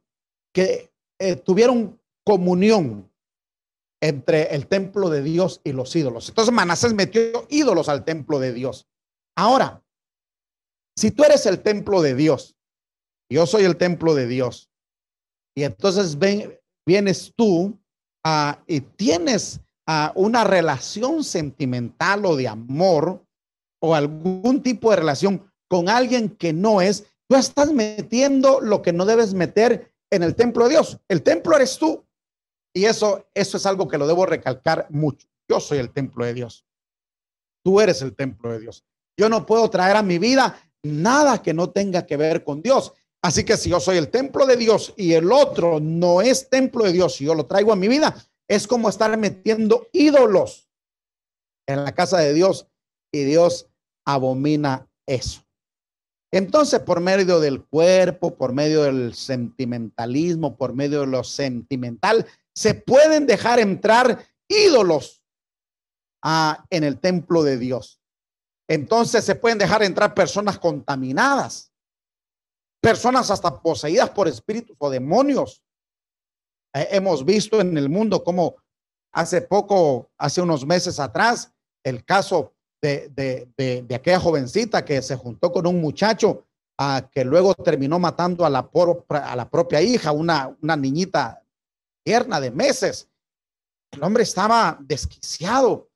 que 0.53 0.93
eh, 1.19 1.37
tuvieron 1.37 2.01
comunión 2.25 3.11
entre 4.03 4.55
el 4.55 4.67
templo 4.67 5.09
de 5.09 5.23
Dios 5.23 5.61
y 5.65 5.73
los 5.73 5.95
ídolos. 5.97 6.29
Entonces 6.29 6.53
Manasés 6.53 6.93
metió 6.93 7.47
ídolos 7.49 7.89
al 7.89 8.05
templo 8.05 8.39
de 8.39 8.53
Dios. 8.53 8.87
Ahora, 9.37 9.83
si 10.97 11.11
tú 11.11 11.25
eres 11.25 11.47
el 11.47 11.63
templo 11.63 12.03
de 12.03 12.15
Dios, 12.15 12.57
yo 13.31 13.47
soy 13.47 13.65
el 13.65 13.77
templo 13.77 14.15
de 14.15 14.27
Dios, 14.27 14.71
y 15.57 15.63
entonces 15.63 16.19
ven, 16.19 16.59
vienes 16.87 17.33
tú 17.37 17.79
uh, 18.27 18.53
y 18.67 18.81
tienes 18.81 19.61
uh, 19.89 20.11
una 20.15 20.45
relación 20.45 21.25
sentimental 21.25 22.27
o 22.27 22.37
de 22.37 22.49
amor 22.49 23.25
o 23.81 23.95
algún 23.95 24.63
tipo 24.63 24.91
de 24.91 24.97
relación 24.97 25.51
con 25.69 25.89
alguien 25.89 26.29
que 26.29 26.53
no 26.53 26.81
es, 26.81 27.07
tú 27.29 27.37
estás 27.37 27.73
metiendo 27.73 28.61
lo 28.61 28.83
que 28.83 28.93
no 28.93 29.07
debes 29.07 29.35
meter 29.35 29.93
en 30.11 30.23
el 30.23 30.35
templo 30.35 30.65
de 30.65 30.71
Dios. 30.71 30.99
El 31.09 31.23
templo 31.23 31.57
eres 31.57 31.79
tú. 31.79 32.05
Y 32.77 32.87
eso, 32.87 33.27
eso 33.35 33.57
es 33.57 33.67
algo 33.67 33.87
que 33.87 33.99
lo 33.99 34.07
debo 34.07 34.27
recalcar 34.27 34.87
mucho. 34.91 35.29
Yo 35.49 35.61
soy 35.61 35.79
el 35.79 35.93
templo 35.93 36.25
de 36.25 36.35
Dios. 36.35 36.67
Tú 37.65 37.81
eres 37.81 38.03
el 38.03 38.15
templo 38.15 38.51
de 38.53 38.61
Dios. 38.61 38.85
Yo 39.17 39.29
no 39.29 39.47
puedo 39.47 39.71
traer 39.71 39.97
a 39.97 40.03
mi 40.03 40.19
vida 40.19 40.59
nada 40.83 41.41
que 41.41 41.55
no 41.55 41.71
tenga 41.71 42.05
que 42.05 42.17
ver 42.17 42.45
con 42.45 42.63
Dios. 42.63 42.93
Así 43.23 43.45
que 43.45 43.57
si 43.57 43.71
yo 43.71 43.81
soy 43.81 43.97
el 43.97 44.11
templo 44.11 44.45
de 44.45 44.57
Dios 44.57 44.93
y 44.97 45.15
el 45.15 45.33
otro 45.33 45.81
no 45.81 46.21
es 46.21 46.51
templo 46.51 46.85
de 46.85 46.93
Dios 46.93 47.21
y 47.21 47.25
yo 47.25 47.35
lo 47.35 47.47
traigo 47.47 47.73
a 47.73 47.77
mi 47.77 47.89
vida, 47.89 48.15
es 48.49 48.67
como 48.67 48.89
estar 48.89 49.17
metiendo 49.17 49.87
ídolos 49.93 50.69
en 51.67 51.85
la 51.85 51.95
casa 51.95 52.19
de 52.19 52.35
Dios 52.35 52.67
y 53.13 53.25
Dios 53.25 53.69
abomina 54.05 54.91
eso. 55.07 55.43
Entonces, 56.35 56.81
por 56.81 57.01
medio 57.01 57.38
del 57.38 57.64
cuerpo, 57.64 58.35
por 58.35 58.53
medio 58.53 58.83
del 58.83 59.14
sentimentalismo, 59.14 60.57
por 60.57 60.75
medio 60.75 61.03
de 61.03 61.07
lo 61.07 61.23
sentimental, 61.23 62.27
se 62.53 62.75
pueden 62.75 63.25
dejar 63.29 63.61
entrar 63.61 64.27
ídolos 64.49 65.23
ah, 66.25 66.64
en 66.70 66.83
el 66.83 66.99
templo 66.99 67.44
de 67.44 67.57
Dios. 67.57 68.01
Entonces 68.68 69.25
se 69.25 69.37
pueden 69.37 69.59
dejar 69.59 69.85
entrar 69.85 70.12
personas 70.12 70.59
contaminadas, 70.59 71.73
personas 72.83 73.31
hasta 73.31 73.62
poseídas 73.62 74.11
por 74.11 74.27
espíritus 74.27 74.77
o 74.81 74.90
demonios. 74.90 75.62
Eh, 76.75 76.88
hemos 76.90 77.25
visto 77.25 77.61
en 77.61 77.79
el 77.79 77.88
mundo 77.88 78.25
como 78.25 78.57
hace 79.12 79.40
poco, 79.40 80.11
hace 80.18 80.40
unos 80.40 80.66
meses 80.66 80.99
atrás, 80.99 81.53
el 81.85 82.05
caso 82.05 82.54
de, 82.85 83.49
de, 83.57 83.94
aquella 83.94 84.20
jovencita 84.20 84.85
que 84.85 85.01
se 85.01 85.16
juntó 85.16 85.51
con 85.53 85.66
un 85.66 85.81
muchacho 85.81 86.44
ah, 86.79 87.09
que 87.11 87.25
luego 87.25 87.55
terminó 87.55 87.99
matando 87.99 88.44
a 88.44 88.51
la, 88.51 88.68
a 89.09 89.37
la 89.37 89.49
propia 89.49 89.81
hija, 89.81 90.12
una, 90.12 90.55
una 90.61 90.77
niñita 90.77 91.42
tierna 92.05 92.40
de 92.40 92.51
meses. 92.51 93.09
El 93.90 94.03
hombre 94.03 94.25
estaba 94.25 94.77
desquiciado. 94.81 95.88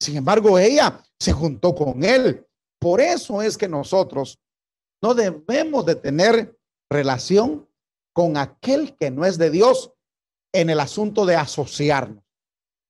Sin 0.00 0.16
embargo, 0.16 0.58
ella 0.58 1.00
se 1.18 1.32
juntó 1.32 1.74
con 1.74 2.02
él. 2.02 2.46
Por 2.80 3.00
eso 3.00 3.40
es 3.42 3.56
que 3.56 3.68
nosotros 3.68 4.40
no 5.00 5.14
debemos 5.14 5.86
de 5.86 5.94
tener 5.94 6.58
relación 6.90 7.68
con 8.12 8.36
aquel 8.36 8.96
que 8.96 9.10
no 9.10 9.24
es 9.24 9.38
de 9.38 9.50
Dios 9.50 9.92
en 10.52 10.70
el 10.70 10.80
asunto 10.80 11.24
de 11.24 11.36
asociarnos. 11.36 12.22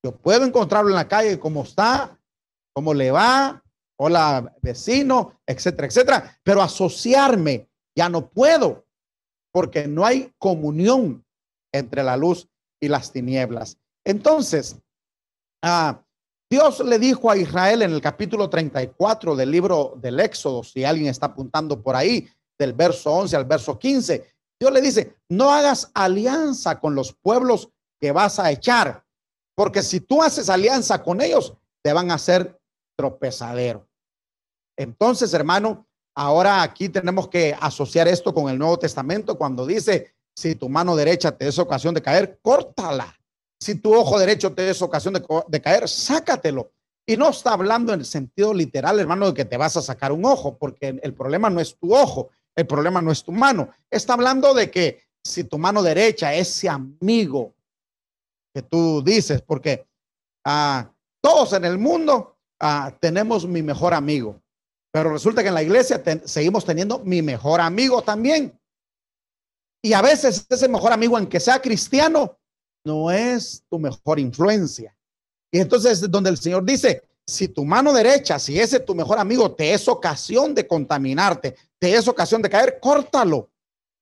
Yo 0.03 0.15
puedo 0.15 0.43
encontrarlo 0.43 0.89
en 0.89 0.95
la 0.95 1.07
calle 1.07 1.39
como 1.39 1.63
está, 1.63 2.19
cómo 2.73 2.93
le 2.93 3.11
va, 3.11 3.63
hola 3.99 4.53
vecino, 4.61 5.39
etcétera, 5.45 5.87
etcétera, 5.87 6.39
pero 6.43 6.61
asociarme 6.61 7.69
ya 7.95 8.09
no 8.09 8.29
puedo 8.29 8.85
porque 9.51 9.87
no 9.87 10.05
hay 10.05 10.33
comunión 10.39 11.23
entre 11.71 12.03
la 12.03 12.17
luz 12.17 12.47
y 12.81 12.87
las 12.87 13.11
tinieblas. 13.11 13.77
Entonces, 14.03 14.77
ah, 15.63 16.03
Dios 16.49 16.79
le 16.81 16.99
dijo 16.99 17.31
a 17.31 17.37
Israel 17.37 17.83
en 17.83 17.93
el 17.93 18.01
capítulo 18.01 18.49
34 18.49 19.35
del 19.35 19.49
libro 19.49 19.93
del 19.97 20.19
Éxodo, 20.19 20.63
si 20.63 20.83
alguien 20.83 21.07
está 21.07 21.27
apuntando 21.27 21.81
por 21.81 21.95
ahí, 21.95 22.27
del 22.59 22.73
verso 22.73 23.11
11 23.11 23.35
al 23.35 23.45
verso 23.45 23.79
15, 23.79 24.33
Dios 24.59 24.71
le 24.71 24.81
dice, 24.81 25.17
no 25.29 25.51
hagas 25.51 25.91
alianza 25.93 26.79
con 26.79 26.95
los 26.95 27.13
pueblos 27.13 27.69
que 27.99 28.11
vas 28.11 28.39
a 28.39 28.51
echar, 28.51 29.03
porque 29.55 29.81
si 29.81 29.99
tú 29.99 30.21
haces 30.21 30.49
alianza 30.49 31.01
con 31.01 31.21
ellos, 31.21 31.55
te 31.83 31.93
van 31.93 32.11
a 32.11 32.15
hacer 32.15 32.59
tropezadero. 32.95 33.87
Entonces, 34.77 35.33
hermano, 35.33 35.87
ahora 36.15 36.61
aquí 36.61 36.89
tenemos 36.89 37.27
que 37.27 37.55
asociar 37.59 38.07
esto 38.07 38.33
con 38.33 38.49
el 38.49 38.57
Nuevo 38.57 38.79
Testamento 38.79 39.37
cuando 39.37 39.65
dice, 39.65 40.15
si 40.35 40.55
tu 40.55 40.69
mano 40.69 40.95
derecha 40.95 41.37
te 41.37 41.47
es 41.47 41.59
ocasión 41.59 41.93
de 41.93 42.01
caer, 42.01 42.39
córtala. 42.41 43.15
Si 43.61 43.75
tu 43.75 43.93
ojo 43.93 44.19
derecho 44.19 44.53
te 44.53 44.69
es 44.69 44.81
ocasión 44.81 45.13
de, 45.13 45.61
caer, 45.61 45.87
sácatelo. 45.87 46.71
Y 47.05 47.17
no 47.17 47.29
está 47.29 47.53
hablando 47.53 47.93
en 47.93 47.99
el 47.99 48.05
sentido 48.05 48.53
literal, 48.53 48.99
hermano, 48.99 49.27
de 49.27 49.33
que 49.33 49.45
te 49.45 49.57
vas 49.57 49.77
a 49.77 49.81
sacar 49.81 50.11
un 50.11 50.25
ojo, 50.25 50.57
porque 50.57 50.99
el 51.01 51.13
problema 51.13 51.49
no 51.49 51.59
es 51.59 51.77
tu 51.77 51.93
ojo, 51.93 52.29
el 52.55 52.65
problema 52.65 53.01
no 53.01 53.11
es 53.11 53.23
tu 53.23 53.31
mano. 53.31 53.69
Está 53.89 54.13
hablando 54.13 54.53
de 54.53 54.71
que 54.71 55.03
si 55.23 55.43
tu 55.43 55.57
mano 55.57 55.81
derecha, 55.81 56.33
ese 56.33 56.69
amigo 56.69 57.53
que 58.53 58.61
tú 58.61 59.01
dices, 59.03 59.41
porque 59.41 59.87
ah, 60.45 60.91
todos 61.21 61.53
en 61.53 61.65
el 61.65 61.77
mundo 61.77 62.32
ah, 62.59 62.95
tenemos 62.99 63.47
mi 63.47 63.61
mejor 63.61 63.93
amigo, 63.93 64.41
pero 64.91 65.11
resulta 65.11 65.41
que 65.41 65.49
en 65.49 65.55
la 65.55 65.63
iglesia 65.63 66.01
seguimos 66.25 66.65
teniendo 66.65 66.99
mi 66.99 67.21
mejor 67.21 67.61
amigo 67.61 68.01
también. 68.01 68.59
Y 69.81 69.93
a 69.93 70.01
veces 70.01 70.45
ese 70.49 70.67
mejor 70.69 70.93
amigo, 70.93 71.17
aunque 71.17 71.39
sea 71.39 71.61
cristiano, 71.61 72.37
no 72.85 73.11
es 73.11 73.63
tu 73.69 73.79
mejor 73.79 74.19
influencia. 74.19 74.95
Y 75.51 75.59
entonces 75.59 76.09
donde 76.09 76.29
el 76.29 76.37
Señor 76.37 76.63
dice, 76.63 77.03
si 77.25 77.47
tu 77.47 77.63
mano 77.65 77.93
derecha, 77.93 78.39
si 78.39 78.59
ese 78.59 78.79
tu 78.79 78.95
mejor 78.95 79.19
amigo 79.19 79.53
te 79.53 79.73
es 79.73 79.87
ocasión 79.87 80.53
de 80.53 80.67
contaminarte, 80.67 81.55
te 81.79 81.95
es 81.95 82.07
ocasión 82.07 82.41
de 82.41 82.49
caer, 82.49 82.79
córtalo. 82.79 83.49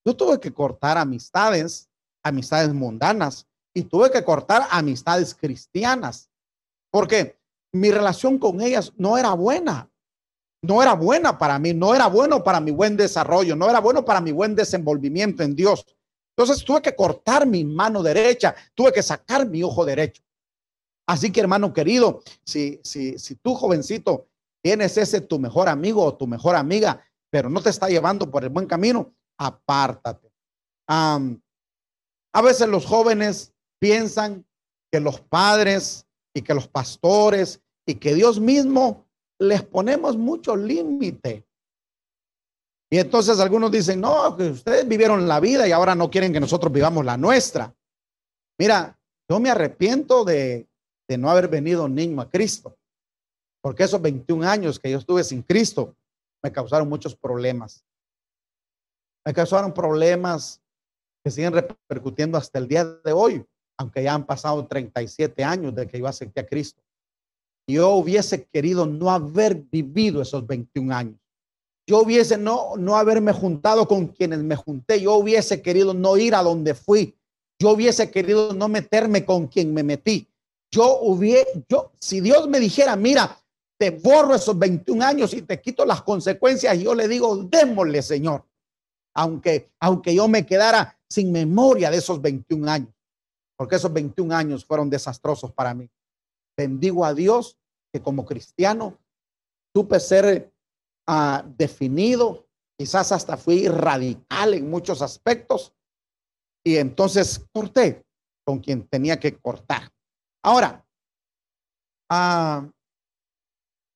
Yo 0.06 0.16
tuve 0.16 0.40
que 0.40 0.54
cortar 0.54 0.98
amistades, 0.98 1.90
amistades 2.24 2.74
mundanas, 2.74 3.48
y 3.74 3.84
tuve 3.84 4.12
que 4.12 4.24
cortar 4.24 4.68
amistades 4.70 5.34
cristianas, 5.34 6.30
porque 6.92 7.40
mi 7.74 7.92
relación 7.92 8.38
con 8.38 8.62
ellas 8.62 8.94
no 8.98 9.18
era 9.18 9.34
buena 9.34 9.92
no 10.64 10.82
era 10.82 10.94
buena 10.94 11.38
para 11.38 11.58
mí, 11.58 11.74
no 11.74 11.96
era 11.96 12.08
bueno 12.08 12.44
para 12.44 12.60
mi 12.60 12.72
buen 12.72 12.96
desarrollo, 12.96 13.56
no 13.56 13.70
era 13.70 13.80
bueno 13.80 14.06
para 14.06 14.22
mi 14.22 14.32
buen 14.32 14.56
desenvolvimiento 14.56 15.44
en 15.44 15.56
Dios. 15.56 15.86
Entonces 16.36 16.64
tuve 16.64 16.82
que 16.82 16.96
cortar 16.96 17.46
mi 17.48 17.64
mano 17.64 18.04
derecha, 18.04 18.56
tuve 18.76 18.92
que 18.92 19.04
sacar 19.04 19.48
mi 19.48 19.64
ojo 19.64 19.84
derecho. 19.86 20.22
Así 21.08 21.32
que 21.32 21.42
hermano 21.42 21.74
querido, 21.74 22.22
si, 22.46 22.80
si, 22.84 23.18
si 23.18 23.36
tú 23.36 23.56
jovencito 23.56 24.28
tienes 24.62 24.98
ese 24.98 25.22
tu 25.22 25.40
mejor 25.40 25.68
amigo 25.68 26.04
o 26.04 26.16
tu 26.16 26.28
mejor 26.28 26.56
amiga, 26.56 27.04
pero 27.32 27.50
no 27.50 27.62
te 27.62 27.72
está 27.72 27.90
llevando 27.90 28.30
por 28.30 28.44
el 28.44 28.50
buen 28.50 28.68
camino, 28.68 29.14
apártate. 29.38 30.32
a 30.88 32.42
veces 32.44 32.68
los 32.68 32.86
jóvenes 32.86 33.54
piensan 33.80 34.46
que 34.92 35.00
los 35.00 35.20
padres 35.22 36.06
y 36.34 36.42
que 36.42 36.54
los 36.54 36.68
pastores 36.68 37.62
y 37.86 37.96
que 37.96 38.16
Dios 38.16 38.40
mismo 38.40 39.06
les 39.40 39.64
ponemos 39.64 40.18
mucho 40.18 40.56
límite. 40.56 41.46
Y 42.90 43.00
entonces 43.00 43.40
algunos 43.40 43.72
dicen, 43.72 44.02
no, 44.02 44.36
que 44.36 44.50
ustedes 44.50 44.88
vivieron 44.88 45.28
la 45.28 45.40
vida 45.40 45.68
y 45.68 45.72
ahora 45.72 45.96
no 45.96 46.12
quieren 46.12 46.34
que 46.34 46.40
nosotros 46.40 46.72
vivamos 46.72 47.06
la 47.06 47.18
nuestra. 47.18 47.74
Mira, 48.60 49.00
yo 49.30 49.40
me 49.40 49.50
arrepiento 49.50 50.26
de, 50.26 50.68
de 51.08 51.18
no 51.18 51.30
haber 51.30 51.48
venido 51.48 51.88
niño 51.88 52.22
a 52.22 52.30
Cristo, 52.30 52.78
porque 53.62 53.84
esos 53.84 54.02
21 54.02 54.48
años 54.48 54.80
que 54.80 54.92
yo 54.92 54.98
estuve 54.98 55.24
sin 55.24 55.42
Cristo 55.42 55.96
me 56.44 56.52
causaron 56.52 56.90
muchos 56.90 57.16
problemas. 57.16 57.86
Me 59.26 59.34
causaron 59.34 59.74
problemas 59.74 60.62
que 61.24 61.32
siguen 61.32 61.54
repercutiendo 61.54 62.38
hasta 62.38 62.60
el 62.60 62.68
día 62.68 62.84
de 62.84 63.12
hoy, 63.14 63.46
aunque 63.82 64.04
ya 64.04 64.14
han 64.14 64.26
pasado 64.26 64.66
37 64.66 65.44
años 65.44 65.76
de 65.76 65.88
que 65.88 66.00
yo 66.00 66.08
acepté 66.08 66.40
a 66.40 66.46
Cristo 66.46 66.82
yo 67.68 67.92
hubiese 67.92 68.46
querido 68.46 68.86
no 68.86 69.10
haber 69.10 69.56
vivido 69.56 70.22
esos 70.22 70.46
21 70.46 70.96
años. 70.96 71.16
Yo 71.88 72.00
hubiese 72.02 72.38
no, 72.38 72.76
no 72.78 72.96
haberme 72.96 73.34
juntado 73.34 73.88
con 73.88 74.08
quienes 74.08 74.40
me 74.40 74.56
junté. 74.56 75.02
Yo 75.02 75.16
hubiese 75.16 75.62
querido 75.62 75.94
no 75.94 76.18
ir 76.18 76.36
a 76.36 76.44
donde 76.44 76.74
fui. 76.74 77.18
Yo 77.60 77.72
hubiese 77.72 78.12
querido 78.12 78.54
no 78.54 78.68
meterme 78.68 79.26
con 79.26 79.48
quien 79.48 79.74
me 79.74 79.84
metí. 79.84 80.28
Yo 80.72 81.00
hubiese, 81.02 81.66
yo, 81.68 81.92
si 82.00 82.22
Dios 82.22 82.48
me 82.48 82.60
dijera, 82.60 82.96
mira, 82.96 83.38
te 83.78 83.90
borro 83.90 84.36
esos 84.36 84.58
21 84.58 85.04
años 85.04 85.34
y 85.34 85.42
te 85.42 85.60
quito 85.60 85.86
las 85.86 86.02
consecuencias, 86.04 86.80
yo 86.80 86.96
le 86.96 87.08
digo, 87.08 87.36
démosle, 87.38 88.02
Señor. 88.02 88.46
Aunque, 89.14 89.70
aunque 89.80 90.16
yo 90.16 90.28
me 90.28 90.46
quedara 90.46 90.98
sin 91.10 91.32
memoria 91.32 91.92
de 91.92 91.98
esos 91.98 92.22
21 92.22 92.72
años, 92.72 92.90
porque 93.62 93.76
esos 93.76 93.94
21 93.94 94.36
años 94.36 94.66
fueron 94.66 94.90
desastrosos 94.90 95.54
para 95.54 95.76
mí 95.76 95.88
bendigo 96.58 97.06
a 97.06 97.14
Dios 97.14 97.60
que 97.94 98.02
como 98.02 98.26
cristiano 98.26 98.98
supe 99.72 100.00
ser 100.00 100.52
uh, 101.08 101.48
definido 101.58 102.48
quizás 102.76 103.12
hasta 103.12 103.38
fui 103.38 103.68
radical 103.68 104.56
en 104.56 104.68
muchos 104.68 105.04
aspectos 105.04 105.76
y 106.66 106.78
entonces 106.78 107.46
corté 107.54 108.04
con 108.44 108.58
quien 108.58 108.88
tenía 108.88 109.20
que 109.20 109.38
cortar. 109.38 109.92
Ahora, 110.44 110.84
ah, 112.10 112.68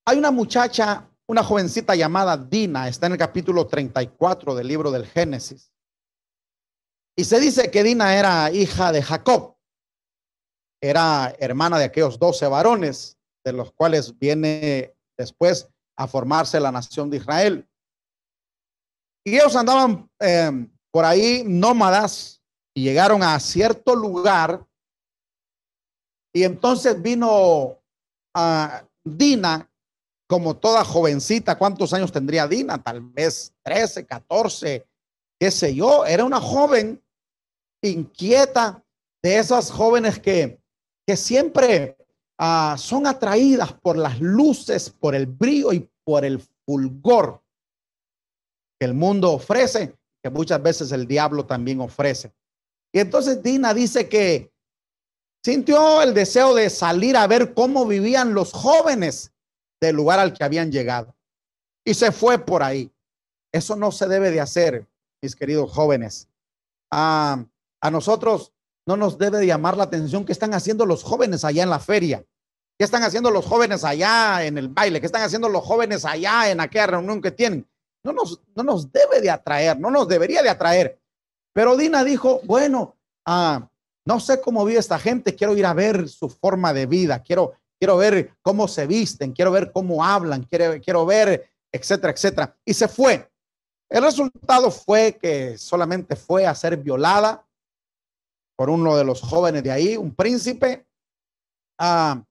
hay 0.06 0.18
una 0.20 0.30
muchacha, 0.30 1.10
una 1.26 1.44
jovencita 1.44 1.96
llamada 1.96 2.38
Dina, 2.38 2.88
está 2.88 3.08
en 3.08 3.14
el 3.14 3.18
capítulo 3.18 3.66
34 3.66 4.54
del 4.54 4.68
libro 4.68 4.92
del 4.92 5.08
Génesis. 5.08 5.72
Y 7.18 7.24
se 7.24 7.40
dice 7.40 7.72
que 7.72 7.84
Dina 7.84 8.16
era 8.16 8.52
hija 8.52 8.92
de 8.92 9.02
Jacob, 9.02 9.55
era 10.90 11.36
hermana 11.40 11.80
de 11.80 11.86
aquellos 11.86 12.20
doce 12.20 12.48
varones, 12.48 13.18
de 13.44 13.54
los 13.54 13.72
cuales 13.72 14.18
viene 14.18 14.96
después 15.18 15.68
a 15.98 16.08
formarse 16.08 16.60
la 16.60 16.72
nación 16.72 17.10
de 17.10 17.18
Israel. 17.18 17.68
Y 19.24 19.36
ellos 19.36 19.56
andaban 19.56 20.10
eh, 20.20 20.68
por 20.92 21.06
ahí 21.06 21.44
nómadas 21.46 22.42
y 22.76 22.84
llegaron 22.84 23.24
a 23.24 23.40
cierto 23.40 23.96
lugar. 23.96 24.66
Y 26.34 26.44
entonces 26.44 27.02
vino 27.02 27.80
a 28.36 28.86
Dina, 29.04 29.72
como 30.28 30.56
toda 30.58 30.84
jovencita. 30.84 31.58
¿Cuántos 31.58 31.94
años 31.94 32.12
tendría 32.12 32.48
Dina? 32.48 32.82
Tal 32.82 33.02
vez 33.02 33.54
13, 33.64 34.06
14, 34.06 34.86
qué 35.40 35.52
sé 35.52 35.74
yo. 35.74 36.06
Era 36.06 36.26
una 36.26 36.42
joven 36.42 37.02
inquieta 37.82 38.84
de 39.24 39.38
esas 39.38 39.72
jóvenes 39.72 40.20
que, 40.20 40.60
que 41.08 41.16
siempre 41.18 41.98
Ah, 42.38 42.76
son 42.78 43.08
atraídas 43.08 43.72
por 43.74 43.98
las 43.98 44.20
luces, 44.20 44.90
por 44.90 45.16
el 45.16 45.26
brillo 45.26 45.72
y 45.72 45.90
por 46.04 46.26
el 46.26 46.42
fulgor 46.66 47.42
que 48.78 48.86
el 48.86 48.94
mundo 48.94 49.32
ofrece, 49.32 49.96
que 50.22 50.30
muchas 50.30 50.62
veces 50.62 50.92
el 50.92 51.08
diablo 51.08 51.46
también 51.46 51.80
ofrece. 51.80 52.34
Y 52.94 53.00
entonces 53.00 53.42
Dina 53.42 53.74
dice 53.74 54.10
que 54.10 54.52
sintió 55.46 56.02
el 56.02 56.14
deseo 56.14 56.54
de 56.54 56.70
salir 56.70 57.16
a 57.16 57.26
ver 57.28 57.54
cómo 57.54 57.86
vivían 57.86 58.34
los 58.34 58.52
jóvenes 58.52 59.32
del 59.80 59.96
lugar 59.96 60.20
al 60.20 60.34
que 60.34 60.44
habían 60.44 60.72
llegado. 60.72 61.16
Y 61.86 61.94
se 61.94 62.12
fue 62.12 62.38
por 62.38 62.64
ahí. 62.64 62.92
Eso 63.54 63.78
no 63.78 63.94
se 63.94 64.08
debe 64.08 64.32
de 64.32 64.42
hacer, 64.42 64.86
mis 65.22 65.36
queridos 65.38 65.72
jóvenes. 65.72 66.28
Ah, 66.92 67.46
a 67.80 67.92
nosotros 67.92 68.52
no 68.86 68.98
nos 68.98 69.18
debe 69.18 69.40
de 69.40 69.48
llamar 69.48 69.78
la 69.78 69.86
atención 69.86 70.26
qué 70.26 70.32
están 70.32 70.54
haciendo 70.54 70.86
los 70.86 71.04
jóvenes 71.04 71.44
allá 71.44 71.64
en 71.64 71.70
la 71.70 71.80
feria. 71.80 72.24
¿Qué 72.78 72.84
están 72.84 73.04
haciendo 73.04 73.32
los 73.32 73.46
jóvenes 73.46 73.84
allá 73.84 74.46
en 74.46 74.58
el 74.58 74.68
baile? 74.68 75.00
¿Qué 75.00 75.06
están 75.06 75.24
haciendo 75.24 75.48
los 75.48 75.64
jóvenes 75.64 76.04
allá 76.04 76.52
en 76.52 76.60
aquella 76.60 76.88
reunión 76.88 77.22
que 77.22 77.32
tienen? 77.32 77.68
No 78.04 78.12
nos, 78.12 78.42
no 78.54 78.64
nos 78.64 78.92
debe 78.92 79.22
de 79.22 79.30
atraer, 79.30 79.80
no 79.80 79.90
nos 79.90 80.08
debería 80.08 80.44
de 80.44 80.50
atraer. 80.50 81.00
Pero 81.54 81.78
Dina 81.78 82.04
dijo, 82.04 82.42
bueno, 82.44 82.98
ah, 83.26 83.70
no 84.06 84.20
sé 84.20 84.42
cómo 84.42 84.66
vive 84.66 84.80
esta 84.80 85.00
gente, 85.00 85.36
quiero 85.36 85.56
ir 85.56 85.66
a 85.66 85.74
ver 85.74 86.10
su 86.10 86.30
forma 86.30 86.74
de 86.74 86.86
vida, 86.86 87.24
quiero, 87.24 87.54
quiero 87.80 87.98
ver 87.98 88.34
cómo 88.42 88.68
se 88.68 88.86
visten, 88.86 89.32
quiero 89.32 89.52
ver 89.52 89.72
cómo 89.72 90.04
hablan, 90.04 90.44
quiero, 90.44 90.80
quiero 90.82 91.06
ver, 91.06 91.50
etcétera, 91.72 92.12
etcétera. 92.12 92.58
Y 92.66 92.74
se 92.74 92.90
fue. 92.90 93.32
El 93.90 94.04
resultado 94.04 94.70
fue 94.70 95.18
que 95.20 95.58
solamente 95.58 96.18
fue 96.18 96.46
a 96.46 96.54
ser 96.54 96.76
violada 96.76 97.45
por 98.58 98.70
uno 98.70 98.96
de 98.96 99.04
los 99.04 99.22
jóvenes 99.22 99.64
de 99.64 99.72
ahí, 99.72 99.98
un 99.98 100.16
príncipe. 100.16 100.88
Ah, 101.80 102.24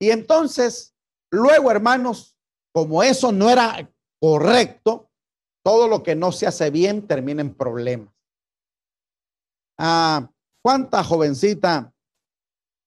y 0.00 0.10
entonces, 0.10 0.94
luego, 1.30 1.70
hermanos, 1.70 2.36
como 2.72 3.02
eso 3.02 3.32
no 3.32 3.50
era 3.50 3.90
correcto, 4.20 5.10
todo 5.64 5.88
lo 5.88 6.02
que 6.02 6.14
no 6.14 6.32
se 6.32 6.46
hace 6.46 6.70
bien 6.70 7.06
termina 7.06 7.42
en 7.42 7.54
problemas. 7.54 8.12
Ah, 9.78 10.30
¿Cuánta 10.62 11.04
jovencita 11.04 11.92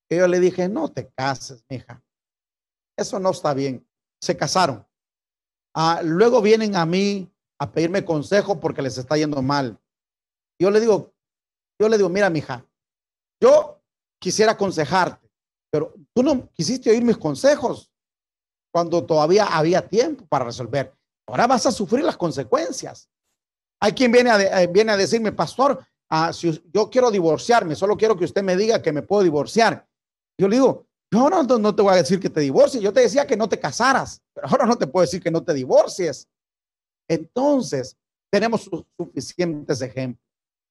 que 0.10 0.17
yo 0.17 0.27
le 0.27 0.39
dije, 0.39 0.67
no 0.67 0.89
te 0.89 1.10
cases, 1.10 1.63
mija? 1.69 2.04
Eso 2.97 3.19
no 3.19 3.32
está 3.32 3.54
bien. 3.54 3.88
Se 4.21 4.36
casaron. 4.36 4.86
Ah, 5.73 6.01
luego 6.04 6.41
vienen 6.41 6.75
a 6.75 6.86
mí 6.86 7.32
a 7.60 7.71
pedirme 7.71 8.04
consejo 8.04 8.60
porque 8.60 8.82
les 8.82 8.97
está 8.97 9.15
yendo 9.15 9.41
mal. 9.41 9.80
Yo 10.60 10.69
le 10.69 10.80
digo, 10.80 11.13
yo 11.80 11.88
le 11.88 11.97
digo, 11.97 12.10
mira, 12.10 12.30
mija, 12.30 12.65
yo 13.41 13.82
quisiera 14.19 14.51
aconsejarte, 14.51 15.30
pero 15.71 15.93
tú 16.13 16.21
no 16.21 16.49
quisiste 16.51 16.91
oír 16.91 17.04
mis 17.04 17.17
consejos 17.17 17.91
cuando 18.71 19.06
todavía 19.06 19.45
había 19.45 19.88
tiempo 19.88 20.25
para 20.27 20.45
resolver. 20.45 20.93
Ahora 21.27 21.47
vas 21.47 21.65
a 21.65 21.71
sufrir 21.71 22.04
las 22.04 22.17
consecuencias. 22.17 23.10
Hay 23.82 23.93
quien 23.93 24.12
viene 24.12 24.30
a, 24.30 24.62
eh, 24.62 24.67
viene 24.67 24.91
a 24.91 24.97
decirme, 24.97 25.32
pastor, 25.32 25.84
ah, 26.10 26.32
si 26.32 26.62
yo 26.73 26.89
quiero 26.89 27.10
divorciarme, 27.10 27.75
solo 27.75 27.97
quiero 27.97 28.15
que 28.15 28.25
usted 28.25 28.43
me 28.43 28.56
diga 28.56 28.82
que 28.82 28.91
me 28.91 29.01
puedo 29.01 29.23
divorciar. 29.23 29.88
Yo 30.39 30.47
le 30.47 30.58
digo, 30.58 30.88
yo 31.12 31.30
no, 31.30 31.43
no 31.43 31.75
te 31.75 31.82
voy 31.82 31.93
a 31.93 31.97
decir 31.97 32.19
que 32.19 32.30
te 32.30 32.41
divorcies, 32.41 32.82
yo 32.82 32.93
te 32.93 33.01
decía 33.01 33.27
que 33.27 33.36
no 33.36 33.49
te 33.49 33.60
casaras, 33.60 34.21
pero 34.34 34.47
ahora 34.47 34.65
no 34.65 34.77
te 34.77 34.88
puedo 34.88 35.01
decir 35.01 35.21
que 35.21 35.32
no 35.32 35.43
te 35.43 35.54
divorcies. 35.54 36.27
Entonces, 37.10 37.97
tenemos 38.32 38.69
suficientes 38.97 39.82
ejemplos. 39.82 40.25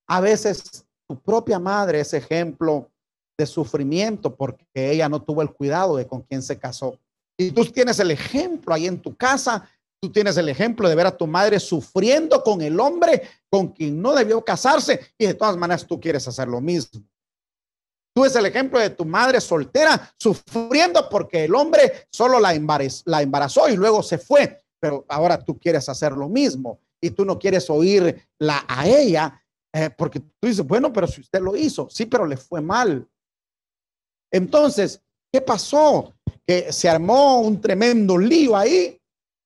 A 0.09 0.21
veces 0.21 0.87
tu 1.11 1.21
propia 1.21 1.59
madre 1.59 1.99
es 1.99 2.15
ejemplo 2.15 2.89
de 3.37 3.45
sufrimiento 3.45 4.33
porque 4.33 4.93
ella 4.93 5.09
no 5.09 5.21
tuvo 5.21 5.43
el 5.43 5.51
cuidado 5.51 5.97
de 5.97 6.07
con 6.07 6.23
quién 6.23 6.41
se 6.41 6.57
casó. 6.57 7.01
Y 7.37 7.51
tú 7.51 7.65
tienes 7.65 7.99
el 7.99 8.13
ejemplo 8.13 8.73
ahí 8.73 8.87
en 8.87 9.03
tu 9.03 9.17
casa, 9.17 9.69
tú 10.01 10.13
tienes 10.13 10.37
el 10.37 10.49
ejemplo 10.49 10.89
de 10.89 10.95
ver 10.95 11.09
a 11.09 11.17
tu 11.17 11.27
madre 11.27 11.59
sufriendo 11.59 12.45
con 12.45 12.63
el 12.63 12.79
hombre 12.79 13.23
con 13.51 13.73
quien 13.73 14.01
no 14.01 14.15
debió 14.15 14.45
casarse 14.45 15.01
y 15.19 15.27
de 15.27 15.35
todas 15.35 15.57
maneras 15.57 15.85
tú 15.85 15.99
quieres 15.99 16.29
hacer 16.29 16.47
lo 16.47 16.61
mismo. 16.61 17.03
Tú 18.15 18.25
es 18.25 18.37
el 18.37 18.47
ejemplo 18.47 18.79
de 18.79 18.91
tu 18.91 19.05
madre 19.05 19.41
soltera 19.41 20.15
sufriendo 20.17 21.09
porque 21.09 21.47
el 21.47 21.57
hombre 21.57 22.07
solo 22.13 22.39
la 22.39 22.53
la 23.07 23.23
embarazó 23.23 23.69
y 23.69 23.75
luego 23.75 24.05
se 24.05 24.19
fue, 24.19 24.63
pero 24.79 25.05
ahora 25.09 25.43
tú 25.43 25.59
quieres 25.59 25.89
hacer 25.89 26.13
lo 26.13 26.29
mismo 26.29 26.79
y 27.01 27.11
tú 27.11 27.25
no 27.25 27.37
quieres 27.37 27.69
oírla 27.69 28.65
a 28.69 28.87
ella 28.87 29.43
eh, 29.73 29.91
porque 29.91 30.21
tú 30.21 30.49
dices, 30.49 30.67
bueno, 30.67 30.93
pero 30.93 31.07
si 31.07 31.21
usted 31.21 31.41
lo 31.41 31.57
hizo, 31.57 31.89
sí, 31.91 32.07
pero 32.07 32.27
le 32.27 32.37
fue 32.37 32.61
mal. 32.61 33.09
Entonces, 34.33 35.03
¿qué 35.33 35.41
pasó? 35.41 36.15
Que 36.47 36.73
se 36.73 36.89
armó 36.89 37.41
un 37.41 37.61
tremendo 37.61 38.19
lío 38.19 38.57
ahí 38.57 39.01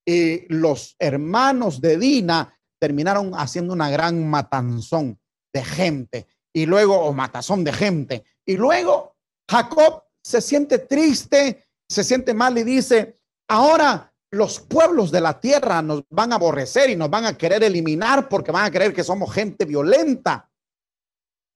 y 0.06 0.52
los 0.52 0.96
hermanos 0.98 1.80
de 1.80 1.98
Dina 1.98 2.58
terminaron 2.80 3.32
haciendo 3.34 3.72
una 3.72 3.90
gran 3.90 4.28
matanzón 4.28 5.18
de 5.52 5.64
gente 5.64 6.26
y 6.54 6.66
luego, 6.66 6.98
o 7.00 7.12
matazón 7.12 7.64
de 7.64 7.72
gente. 7.72 8.24
Y 8.46 8.56
luego 8.56 9.16
Jacob 9.50 10.04
se 10.22 10.40
siente 10.40 10.78
triste, 10.78 11.66
se 11.88 12.04
siente 12.04 12.32
mal 12.32 12.56
y 12.58 12.62
dice, 12.62 13.16
ahora 13.48 14.13
los 14.34 14.60
pueblos 14.60 15.10
de 15.10 15.20
la 15.20 15.38
tierra 15.40 15.80
nos 15.80 16.04
van 16.10 16.32
a 16.32 16.36
aborrecer 16.36 16.90
y 16.90 16.96
nos 16.96 17.08
van 17.08 17.24
a 17.24 17.36
querer 17.36 17.62
eliminar 17.62 18.28
porque 18.28 18.52
van 18.52 18.66
a 18.66 18.70
creer 18.70 18.92
que 18.92 19.04
somos 19.04 19.32
gente 19.32 19.64
violenta. 19.64 20.50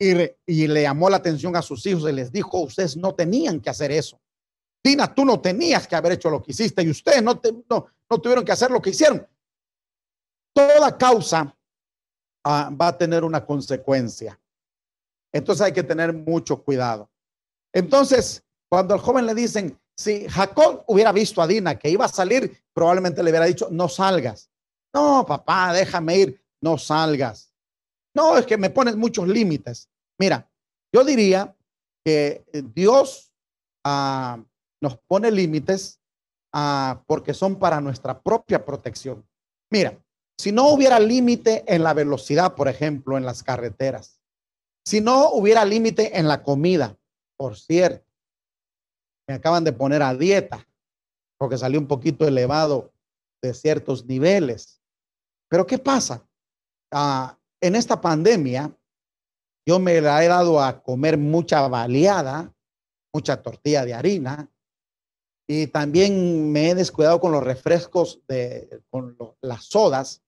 Y, 0.00 0.14
le 0.68 0.82
llamó 0.82 1.10
la 1.10 1.16
atención 1.16 1.56
a 1.56 1.62
sus 1.62 1.84
hijos 1.86 2.08
y 2.08 2.12
les 2.12 2.30
dijo, 2.30 2.60
ustedes 2.60 2.96
no 2.96 3.14
tenían 3.14 3.60
que 3.60 3.70
hacer 3.70 3.90
eso. 3.90 4.20
Tina, 4.80 5.12
tú 5.12 5.24
no 5.24 5.40
tenías 5.40 5.88
que 5.88 5.96
haber 5.96 6.12
hecho 6.12 6.30
lo 6.30 6.40
que 6.40 6.52
hiciste 6.52 6.82
y 6.82 6.90
ustedes 6.90 7.20
no, 7.20 7.40
no, 7.68 8.20
tuvieron 8.20 8.44
que 8.44 8.52
hacer 8.52 8.70
lo 8.70 8.80
que 8.80 8.90
hicieron. 8.90 9.26
Toda 10.54 10.96
causa 10.96 11.56
ah, 12.44 12.70
va 12.80 12.88
a 12.88 12.96
tener 12.96 13.24
una 13.24 13.44
consecuencia. 13.44 14.40
Entonces 15.32 15.66
hay 15.66 15.72
que 15.72 15.82
tener 15.82 16.12
mucho 16.12 16.62
cuidado. 16.62 17.10
Entonces, 17.72 18.44
cuando 18.68 18.94
al 18.94 19.00
joven 19.00 19.26
le 19.26 19.34
dicen, 19.34 19.78
si 19.98 20.28
Jacob 20.28 20.84
hubiera 20.86 21.10
visto 21.10 21.42
a 21.42 21.46
Dina 21.46 21.76
que 21.76 21.90
iba 21.90 22.04
a 22.04 22.08
salir, 22.08 22.62
probablemente 22.72 23.22
le 23.22 23.30
hubiera 23.30 23.46
dicho, 23.46 23.68
no 23.70 23.88
salgas. 23.88 24.48
No, 24.94 25.26
papá, 25.26 25.72
déjame 25.72 26.16
ir, 26.16 26.42
no 26.62 26.78
salgas. 26.78 27.52
No, 28.14 28.38
es 28.38 28.46
que 28.46 28.56
me 28.56 28.70
pones 28.70 28.96
muchos 28.96 29.26
límites. 29.26 29.90
Mira, 30.18 30.48
yo 30.92 31.04
diría 31.04 31.54
que 32.04 32.44
Dios 32.74 33.32
ah, 33.84 34.42
nos 34.80 34.96
pone 34.98 35.32
límites 35.32 36.00
ah, 36.54 37.02
porque 37.06 37.34
son 37.34 37.56
para 37.56 37.80
nuestra 37.80 38.22
propia 38.22 38.64
protección. 38.64 39.26
Mira, 39.70 40.00
si 40.38 40.52
no 40.52 40.68
hubiera 40.68 41.00
límite 41.00 41.64
en 41.66 41.82
la 41.82 41.92
velocidad, 41.92 42.54
por 42.54 42.68
ejemplo, 42.68 43.18
en 43.18 43.26
las 43.26 43.42
carreteras, 43.42 44.20
si 44.86 45.00
no 45.00 45.30
hubiera 45.32 45.64
límite 45.64 46.18
en 46.18 46.28
la 46.28 46.44
comida, 46.44 46.96
por 47.36 47.56
cierto, 47.56 48.07
me 49.28 49.34
acaban 49.34 49.62
de 49.62 49.72
poner 49.72 50.02
a 50.02 50.14
dieta 50.14 50.66
porque 51.38 51.58
salió 51.58 51.78
un 51.78 51.86
poquito 51.86 52.26
elevado 52.26 52.92
de 53.40 53.54
ciertos 53.54 54.04
niveles. 54.06 54.80
Pero 55.48 55.66
¿qué 55.66 55.78
pasa? 55.78 56.26
Ah, 56.90 57.38
en 57.60 57.76
esta 57.76 58.00
pandemia, 58.00 58.76
yo 59.66 59.78
me 59.78 60.00
la 60.00 60.24
he 60.24 60.28
dado 60.28 60.60
a 60.60 60.82
comer 60.82 61.16
mucha 61.16 61.66
baleada, 61.68 62.52
mucha 63.14 63.40
tortilla 63.40 63.84
de 63.84 63.94
harina, 63.94 64.50
y 65.46 65.66
también 65.68 66.50
me 66.50 66.70
he 66.70 66.74
descuidado 66.74 67.20
con 67.20 67.32
los 67.32 67.42
refrescos, 67.42 68.20
de, 68.28 68.82
con 68.90 69.16
las 69.40 69.64
sodas, 69.64 70.22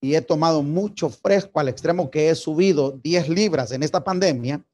y 0.00 0.14
he 0.14 0.20
tomado 0.20 0.62
mucho 0.62 1.08
fresco 1.08 1.58
al 1.58 1.68
extremo 1.68 2.10
que 2.10 2.28
he 2.28 2.34
subido 2.34 2.92
10 2.92 3.28
libras 3.30 3.72
en 3.72 3.82
esta 3.82 4.04
pandemia. 4.04 4.64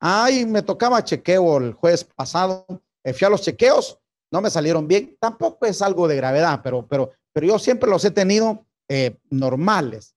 Ay, 0.00 0.44
me 0.46 0.62
tocaba 0.62 1.02
chequeo 1.02 1.56
el 1.56 1.72
jueves 1.72 2.04
pasado, 2.04 2.66
fui 3.04 3.26
a 3.26 3.30
los 3.30 3.42
chequeos, 3.42 3.98
no 4.32 4.40
me 4.40 4.50
salieron 4.50 4.86
bien. 4.86 5.16
Tampoco 5.20 5.66
es 5.66 5.82
algo 5.82 6.08
de 6.08 6.16
gravedad, 6.16 6.60
pero, 6.62 6.86
pero, 6.86 7.12
pero 7.32 7.46
yo 7.46 7.58
siempre 7.58 7.88
los 7.88 8.04
he 8.04 8.10
tenido 8.10 8.66
eh, 8.88 9.16
normales. 9.30 10.14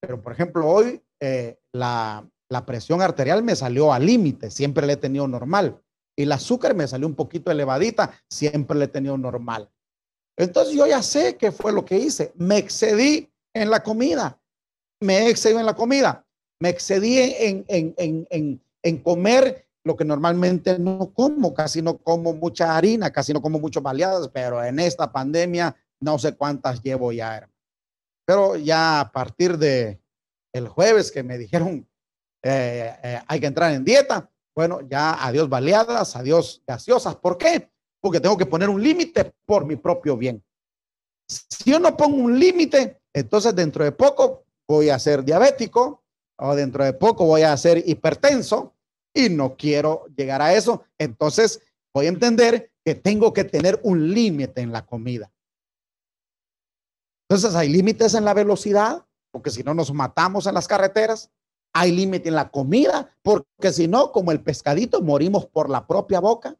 Pero, 0.00 0.22
por 0.22 0.32
ejemplo, 0.32 0.66
hoy 0.66 1.02
eh, 1.20 1.58
la, 1.72 2.28
la 2.48 2.66
presión 2.66 3.02
arterial 3.02 3.42
me 3.42 3.56
salió 3.56 3.92
al 3.92 4.06
límite, 4.06 4.50
siempre 4.50 4.86
la 4.86 4.94
he 4.94 4.96
tenido 4.96 5.26
normal. 5.26 5.80
Y 6.16 6.22
el 6.22 6.32
azúcar 6.32 6.74
me 6.74 6.88
salió 6.88 7.06
un 7.06 7.14
poquito 7.14 7.50
elevadita, 7.50 8.12
siempre 8.28 8.76
la 8.76 8.86
he 8.86 8.88
tenido 8.88 9.16
normal. 9.16 9.70
Entonces 10.36 10.74
yo 10.74 10.86
ya 10.86 11.02
sé 11.02 11.36
qué 11.36 11.52
fue 11.52 11.72
lo 11.72 11.84
que 11.84 11.98
hice. 11.98 12.32
Me 12.36 12.58
excedí 12.58 13.30
en 13.54 13.70
la 13.70 13.82
comida. 13.82 14.40
Me 15.00 15.28
excedí 15.28 15.56
en 15.56 15.66
la 15.66 15.74
comida. 15.74 16.24
Me 16.60 16.70
excedí 16.70 17.18
en, 17.18 17.64
en, 17.68 17.94
en, 17.96 18.60
en, 18.82 18.98
comer 18.98 19.67
lo 19.88 19.96
que 19.96 20.04
normalmente 20.04 20.78
no 20.78 21.12
como. 21.12 21.52
Casi 21.52 21.82
no 21.82 21.98
como 21.98 22.34
mucha 22.34 22.76
harina, 22.76 23.10
casi 23.10 23.32
no 23.32 23.42
como 23.42 23.58
muchos 23.58 23.82
baleadas, 23.82 24.28
pero 24.28 24.62
en 24.62 24.78
esta 24.78 25.10
pandemia 25.10 25.74
no 26.00 26.18
sé 26.18 26.36
cuántas 26.36 26.80
llevo 26.82 27.10
ya, 27.10 27.38
hermano. 27.38 27.54
Pero 28.24 28.56
ya 28.56 29.00
a 29.00 29.10
partir 29.10 29.58
de 29.58 30.00
el 30.52 30.68
jueves 30.68 31.10
que 31.10 31.22
me 31.22 31.38
dijeron 31.38 31.88
eh, 32.44 32.94
eh, 33.02 33.20
hay 33.26 33.40
que 33.40 33.46
entrar 33.46 33.72
en 33.72 33.84
dieta, 33.84 34.30
bueno, 34.54 34.80
ya 34.82 35.24
adiós 35.24 35.48
baleadas, 35.48 36.14
adiós 36.14 36.62
gaseosas. 36.66 37.16
¿Por 37.16 37.38
qué? 37.38 37.70
Porque 38.00 38.20
tengo 38.20 38.36
que 38.36 38.46
poner 38.46 38.68
un 38.68 38.82
límite 38.82 39.32
por 39.46 39.64
mi 39.64 39.76
propio 39.76 40.16
bien. 40.16 40.44
Si 41.28 41.70
yo 41.70 41.80
no 41.80 41.96
pongo 41.96 42.16
un 42.18 42.38
límite, 42.38 43.00
entonces 43.12 43.54
dentro 43.54 43.84
de 43.84 43.92
poco 43.92 44.44
voy 44.68 44.90
a 44.90 44.98
ser 44.98 45.24
diabético 45.24 46.04
o 46.38 46.54
dentro 46.54 46.84
de 46.84 46.92
poco 46.92 47.24
voy 47.24 47.42
a 47.42 47.56
ser 47.56 47.82
hipertenso 47.88 48.74
y 49.18 49.28
no 49.28 49.56
quiero 49.56 50.06
llegar 50.16 50.40
a 50.40 50.54
eso. 50.54 50.84
Entonces 50.96 51.60
voy 51.92 52.06
a 52.06 52.10
entender 52.10 52.70
que 52.84 52.94
tengo 52.94 53.32
que 53.32 53.42
tener 53.42 53.80
un 53.82 54.14
límite 54.14 54.60
en 54.60 54.70
la 54.70 54.86
comida. 54.86 55.30
Entonces 57.28 57.54
hay 57.56 57.68
límites 57.68 58.14
en 58.14 58.24
la 58.24 58.32
velocidad, 58.32 59.04
porque 59.32 59.50
si 59.50 59.64
no 59.64 59.74
nos 59.74 59.92
matamos 59.92 60.46
en 60.46 60.54
las 60.54 60.68
carreteras. 60.68 61.30
Hay 61.74 61.92
límite 61.92 62.30
en 62.30 62.34
la 62.34 62.48
comida, 62.50 63.14
porque 63.22 63.72
si 63.72 63.88
no, 63.88 64.10
como 64.10 64.32
el 64.32 64.40
pescadito, 64.40 65.02
morimos 65.02 65.46
por 65.46 65.68
la 65.68 65.86
propia 65.86 66.18
boca. 66.18 66.56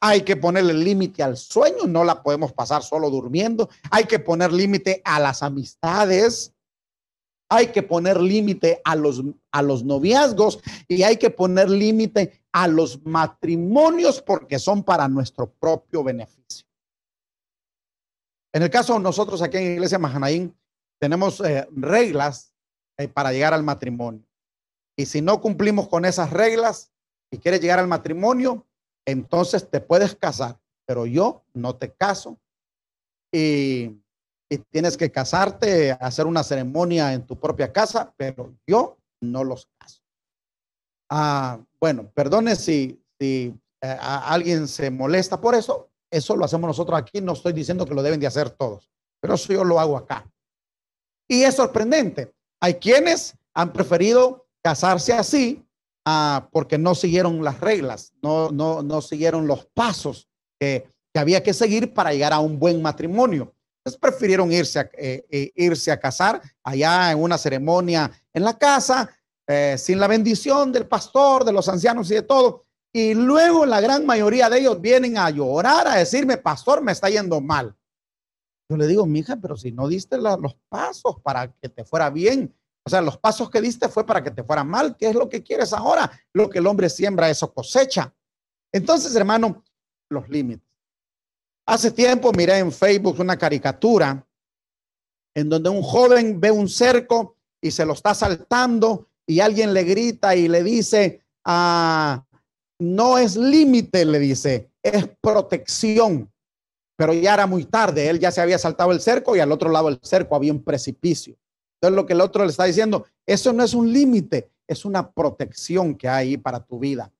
Hay 0.00 0.22
que 0.22 0.36
ponerle 0.36 0.74
límite 0.74 1.22
al 1.22 1.36
sueño, 1.36 1.86
no 1.86 2.04
la 2.04 2.22
podemos 2.22 2.52
pasar 2.52 2.82
solo 2.82 3.10
durmiendo. 3.10 3.68
Hay 3.90 4.04
que 4.04 4.18
poner 4.18 4.52
límite 4.52 5.02
a 5.04 5.20
las 5.20 5.42
amistades. 5.42 6.54
Hay 7.48 7.68
que 7.68 7.82
poner 7.82 8.20
límite 8.20 8.80
a 8.84 8.96
los, 8.96 9.22
a 9.52 9.62
los 9.62 9.84
noviazgos 9.84 10.60
y 10.88 11.02
hay 11.02 11.16
que 11.16 11.30
poner 11.30 11.70
límite 11.70 12.42
a 12.52 12.66
los 12.66 13.04
matrimonios 13.04 14.20
porque 14.20 14.58
son 14.58 14.82
para 14.82 15.08
nuestro 15.08 15.50
propio 15.50 16.02
beneficio. 16.02 16.66
En 18.52 18.62
el 18.62 18.70
caso 18.70 18.94
de 18.94 19.00
nosotros 19.00 19.42
aquí 19.42 19.58
en 19.58 19.72
Iglesia 19.74 19.98
Mahanaín, 19.98 20.56
tenemos 20.98 21.40
eh, 21.40 21.68
reglas 21.72 22.54
eh, 22.98 23.06
para 23.06 23.32
llegar 23.32 23.52
al 23.52 23.62
matrimonio. 23.62 24.26
Y 24.96 25.06
si 25.06 25.20
no 25.20 25.40
cumplimos 25.40 25.88
con 25.88 26.04
esas 26.04 26.30
reglas 26.30 26.90
y 27.30 27.38
quieres 27.38 27.60
llegar 27.60 27.78
al 27.78 27.86
matrimonio, 27.86 28.66
entonces 29.06 29.68
te 29.70 29.80
puedes 29.80 30.16
casar, 30.16 30.58
pero 30.86 31.04
yo 31.06 31.44
no 31.52 31.76
te 31.76 31.92
caso 31.92 32.38
y, 33.32 34.00
tienes 34.70 34.96
que 34.96 35.10
casarte, 35.10 35.92
hacer 35.92 36.26
una 36.26 36.42
ceremonia 36.42 37.12
en 37.12 37.26
tu 37.26 37.38
propia 37.38 37.72
casa, 37.72 38.12
pero 38.16 38.54
yo 38.66 38.96
no 39.20 39.44
los 39.44 39.68
caso. 39.78 40.02
Ah, 41.10 41.58
bueno, 41.80 42.10
perdone 42.14 42.56
si, 42.56 43.02
eh, 43.20 43.54
alguien 43.80 44.68
se 44.68 44.90
molesta 44.90 45.40
por 45.40 45.54
eso, 45.54 45.90
eso 46.10 46.36
lo 46.36 46.44
hacemos 46.44 46.68
nosotros 46.68 46.98
aquí, 46.98 47.20
no 47.20 47.32
estoy 47.32 47.52
diciendo 47.52 47.86
que 47.86 47.94
lo 47.94 48.02
deben 48.02 48.20
de 48.20 48.26
hacer 48.26 48.50
todos, 48.50 48.90
pero 49.20 49.34
eso 49.34 49.52
yo 49.52 49.64
lo 49.64 49.80
hago 49.80 49.96
acá. 49.96 50.30
Y 51.28 51.42
es 51.42 51.56
sorprendente, 51.56 52.32
hay 52.60 52.74
quienes 52.74 53.36
han 53.54 53.72
preferido 53.72 54.46
casarse 54.62 55.12
así 55.12 55.66
Ah, 56.08 56.48
porque 56.52 56.78
no 56.78 56.94
siguieron 56.94 57.42
las 57.42 57.60
reglas, 57.60 58.12
no, 58.22 58.52
no, 58.52 58.80
no 58.80 59.02
siguieron 59.02 59.48
los 59.48 59.66
pasos 59.66 60.28
que, 60.60 60.88
había 61.16 61.42
que 61.42 61.52
seguir 61.52 61.92
para 61.94 62.12
llegar 62.12 62.32
a 62.32 62.38
un 62.38 62.60
buen 62.60 62.80
matrimonio. 62.80 63.52
Entonces 63.86 64.00
prefirieron 64.00 64.50
irse 64.50 64.80
a, 64.80 64.90
eh, 64.98 65.24
eh, 65.30 65.52
irse 65.54 65.92
a 65.92 66.00
casar 66.00 66.42
allá 66.64 67.12
en 67.12 67.22
una 67.22 67.38
ceremonia 67.38 68.10
en 68.34 68.42
la 68.42 68.58
casa, 68.58 69.08
eh, 69.46 69.76
sin 69.78 70.00
la 70.00 70.08
bendición 70.08 70.72
del 70.72 70.88
pastor, 70.88 71.44
de 71.44 71.52
los 71.52 71.68
ancianos 71.68 72.10
y 72.10 72.14
de 72.14 72.22
todo. 72.22 72.64
Y 72.92 73.14
luego 73.14 73.64
la 73.64 73.80
gran 73.80 74.04
mayoría 74.04 74.50
de 74.50 74.58
ellos 74.58 74.80
vienen 74.80 75.16
a 75.16 75.30
llorar, 75.30 75.86
a 75.86 75.94
decirme, 75.94 76.36
pastor, 76.36 76.82
me 76.82 76.90
está 76.90 77.08
yendo 77.08 77.40
mal. 77.40 77.76
Yo 78.68 78.76
le 78.76 78.88
digo, 78.88 79.06
mija, 79.06 79.36
pero 79.36 79.56
si 79.56 79.70
no 79.70 79.86
diste 79.86 80.18
los 80.18 80.56
pasos 80.68 81.20
para 81.22 81.52
que 81.52 81.68
te 81.68 81.84
fuera 81.84 82.10
bien, 82.10 82.52
o 82.84 82.90
sea, 82.90 83.00
los 83.00 83.18
pasos 83.18 83.48
que 83.50 83.60
diste 83.60 83.88
fue 83.88 84.04
para 84.04 84.20
que 84.20 84.32
te 84.32 84.42
fuera 84.42 84.64
mal. 84.64 84.96
¿Qué 84.96 85.10
es 85.10 85.14
lo 85.14 85.28
que 85.28 85.44
quieres 85.44 85.72
ahora? 85.72 86.10
Lo 86.32 86.50
que 86.50 86.58
el 86.58 86.66
hombre 86.66 86.90
siembra, 86.90 87.30
eso 87.30 87.54
cosecha. 87.54 88.12
Entonces, 88.72 89.14
hermano, 89.14 89.62
los 90.10 90.28
límites. 90.28 90.65
Hace 91.66 91.90
tiempo 91.90 92.30
miré 92.32 92.58
en 92.58 92.70
Facebook 92.70 93.18
una 93.18 93.36
caricatura 93.36 94.24
en 95.34 95.48
donde 95.48 95.68
un 95.68 95.82
joven 95.82 96.40
ve 96.40 96.50
un 96.50 96.68
cerco 96.68 97.36
y 97.60 97.72
se 97.72 97.84
lo 97.84 97.92
está 97.92 98.14
saltando 98.14 99.08
y 99.26 99.40
alguien 99.40 99.74
le 99.74 99.82
grita 99.82 100.36
y 100.36 100.46
le 100.46 100.62
dice, 100.62 101.22
ah, 101.44 102.24
no 102.78 103.18
es 103.18 103.36
límite, 103.36 104.04
le 104.04 104.20
dice, 104.20 104.70
es 104.80 105.08
protección. 105.20 106.32
Pero 106.96 107.12
ya 107.12 107.34
era 107.34 107.46
muy 107.46 107.64
tarde, 107.64 108.08
él 108.08 108.20
ya 108.20 108.30
se 108.30 108.40
había 108.40 108.58
saltado 108.58 108.92
el 108.92 109.00
cerco 109.00 109.34
y 109.34 109.40
al 109.40 109.50
otro 109.50 109.68
lado 109.68 109.88
del 109.88 109.98
cerco 110.02 110.36
había 110.36 110.52
un 110.52 110.62
precipicio. 110.62 111.36
Entonces 111.74 111.96
lo 111.96 112.06
que 112.06 112.12
el 112.12 112.20
otro 112.20 112.44
le 112.44 112.50
está 112.50 112.64
diciendo, 112.64 113.06
eso 113.26 113.52
no 113.52 113.64
es 113.64 113.74
un 113.74 113.92
límite, 113.92 114.50
es 114.66 114.84
una 114.84 115.10
protección 115.10 115.96
que 115.96 116.08
hay 116.08 116.36
para 116.36 116.60
tu 116.60 116.78
vida. 116.78 117.12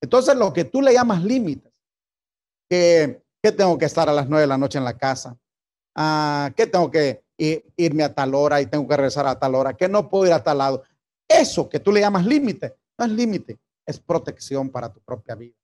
Entonces 0.00 0.36
lo 0.36 0.52
que 0.52 0.64
tú 0.64 0.82
le 0.82 0.92
llamas 0.92 1.24
límites, 1.24 1.72
que, 2.68 3.23
tengo 3.52 3.76
que 3.78 3.84
estar 3.84 4.08
a 4.08 4.12
las 4.12 4.28
nueve 4.28 4.42
de 4.42 4.48
la 4.48 4.58
noche 4.58 4.78
en 4.78 4.84
la 4.84 4.96
casa, 4.96 5.36
ah, 5.94 6.50
que 6.56 6.66
tengo 6.66 6.90
que 6.90 7.24
irme 7.36 8.04
a 8.04 8.14
tal 8.14 8.34
hora 8.34 8.60
y 8.60 8.66
tengo 8.66 8.86
que 8.86 8.96
regresar 8.96 9.26
a 9.26 9.38
tal 9.38 9.54
hora, 9.54 9.74
que 9.74 9.88
no 9.88 10.08
puedo 10.08 10.26
ir 10.26 10.32
a 10.32 10.42
tal 10.42 10.58
lado. 10.58 10.82
Eso 11.28 11.68
que 11.68 11.80
tú 11.80 11.92
le 11.92 12.00
llamas 12.00 12.24
límite, 12.24 12.76
no 12.98 13.04
es 13.04 13.10
límite, 13.10 13.58
es 13.86 13.98
protección 13.98 14.70
para 14.70 14.92
tu 14.92 15.00
propia 15.00 15.34
vida. 15.34 15.56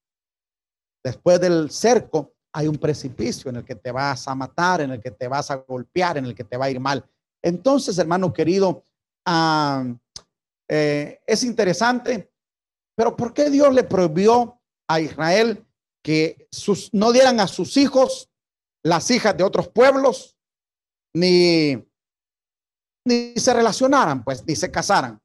Después 1.02 1.40
del 1.40 1.70
cerco 1.70 2.34
hay 2.52 2.66
un 2.66 2.76
precipicio 2.76 3.50
en 3.50 3.56
el 3.56 3.64
que 3.64 3.76
te 3.76 3.92
vas 3.92 4.26
a 4.26 4.34
matar, 4.34 4.80
en 4.80 4.90
el 4.90 5.00
que 5.00 5.12
te 5.12 5.28
vas 5.28 5.50
a 5.50 5.56
golpear, 5.56 6.18
en 6.18 6.26
el 6.26 6.34
que 6.34 6.44
te 6.44 6.56
va 6.56 6.66
a 6.66 6.70
ir 6.70 6.80
mal. 6.80 7.04
Entonces, 7.42 7.96
hermano 7.98 8.32
querido, 8.32 8.82
ah, 9.24 9.84
eh, 10.68 11.20
es 11.26 11.42
interesante, 11.44 12.30
pero 12.94 13.16
¿por 13.16 13.32
qué 13.32 13.48
Dios 13.48 13.72
le 13.72 13.84
prohibió 13.84 14.60
a 14.88 15.00
Israel 15.00 15.64
que 16.02 16.48
sus, 16.50 16.92
no 16.92 17.12
dieran 17.12 17.40
a 17.40 17.46
sus 17.46 17.76
hijos 17.76 18.30
las 18.82 19.10
hijas 19.10 19.36
de 19.36 19.44
otros 19.44 19.68
pueblos, 19.68 20.36
ni, 21.14 21.76
ni 23.06 23.34
se 23.36 23.52
relacionaran, 23.52 24.24
pues, 24.24 24.46
ni 24.46 24.56
se 24.56 24.70
casaran? 24.70 25.20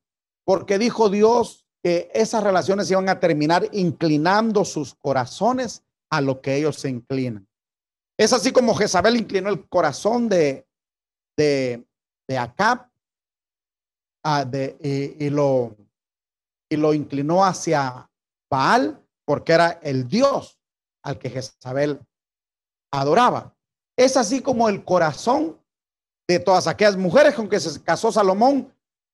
Porque 0.46 0.78
dijo 0.78 1.10
Dios 1.10 1.66
que 1.84 2.10
esas 2.14 2.44
relaciones 2.44 2.90
iban 2.90 3.10
a 3.10 3.20
terminar 3.20 3.70
inclinando 3.72 4.66
sus 4.66 4.96
corazones 4.96 5.84
a 6.12 6.22
lo 6.22 6.42
que 6.42 6.56
ellos 6.56 6.78
se 6.78 6.90
inclinan. 6.90 7.48
Es 8.18 8.34
así 8.34 8.52
como 8.52 8.76
Jezabel 8.76 9.18
inclinó 9.18 9.50
el 9.50 9.68
corazón 9.68 10.30
de, 10.30 10.68
de, 11.38 11.86
de 12.28 12.38
Acab 12.38 12.90
ah, 14.24 14.50
y, 14.52 15.30
lo, 15.30 15.76
y 16.70 16.78
lo 16.78 16.94
inclinó 16.94 17.44
hacia 17.44 18.10
Baal 18.50 19.02
porque 19.26 19.54
era 19.54 19.80
el 19.84 20.08
Dios 20.08 20.60
al 21.06 21.18
que 21.18 21.30
Jezabel 21.30 22.00
adoraba. 22.92 23.56
Es 23.98 24.18
así 24.18 24.42
como 24.42 24.68
el 24.68 24.84
corazón 24.84 25.58
de 26.28 26.40
todas 26.40 26.68
aquellas 26.68 26.98
mujeres 26.98 27.36
con 27.36 27.48
que 27.48 27.60
se 27.60 27.82
casó 27.82 28.12
Salomón 28.12 28.74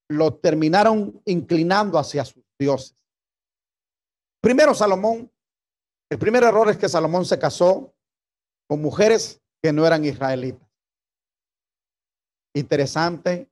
lo 0.10 0.34
terminaron 0.34 1.22
inclinando 1.26 2.00
hacia 2.00 2.26
sus 2.26 2.44
dioses. 2.58 2.96
Primero 4.42 4.74
Salomón, 4.74 5.32
el 6.10 6.18
primer 6.18 6.44
error 6.44 6.70
es 6.70 6.78
que 6.78 6.90
Salomón 6.90 7.26
se 7.26 7.38
casó 7.38 7.94
con 8.68 8.82
mujeres 8.82 9.42
que 9.62 9.72
no 9.72 9.86
eran 9.86 10.04
israelitas 10.04 10.72
interesante 12.54 13.50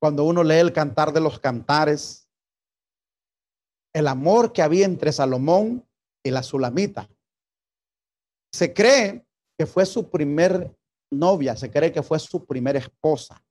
cuando 0.00 0.24
uno 0.24 0.42
lee 0.42 0.56
el 0.56 0.72
cantar 0.72 1.12
de 1.12 1.20
los 1.20 1.38
cantares, 1.38 2.28
el 3.94 4.08
amor 4.08 4.52
que 4.52 4.62
había 4.62 4.84
entre 4.84 5.12
Salomón 5.12 5.86
y 6.22 6.30
la 6.30 6.42
Sulamita. 6.42 7.08
Se 8.54 8.72
cree 8.72 9.26
que 9.58 9.66
fue 9.66 9.84
su 9.84 10.08
primer 10.08 10.72
novia, 11.10 11.56
se 11.56 11.72
cree 11.72 11.90
que 11.90 12.04
fue 12.04 12.20
su 12.20 12.46
primera 12.46 12.78
esposa, 12.78 13.44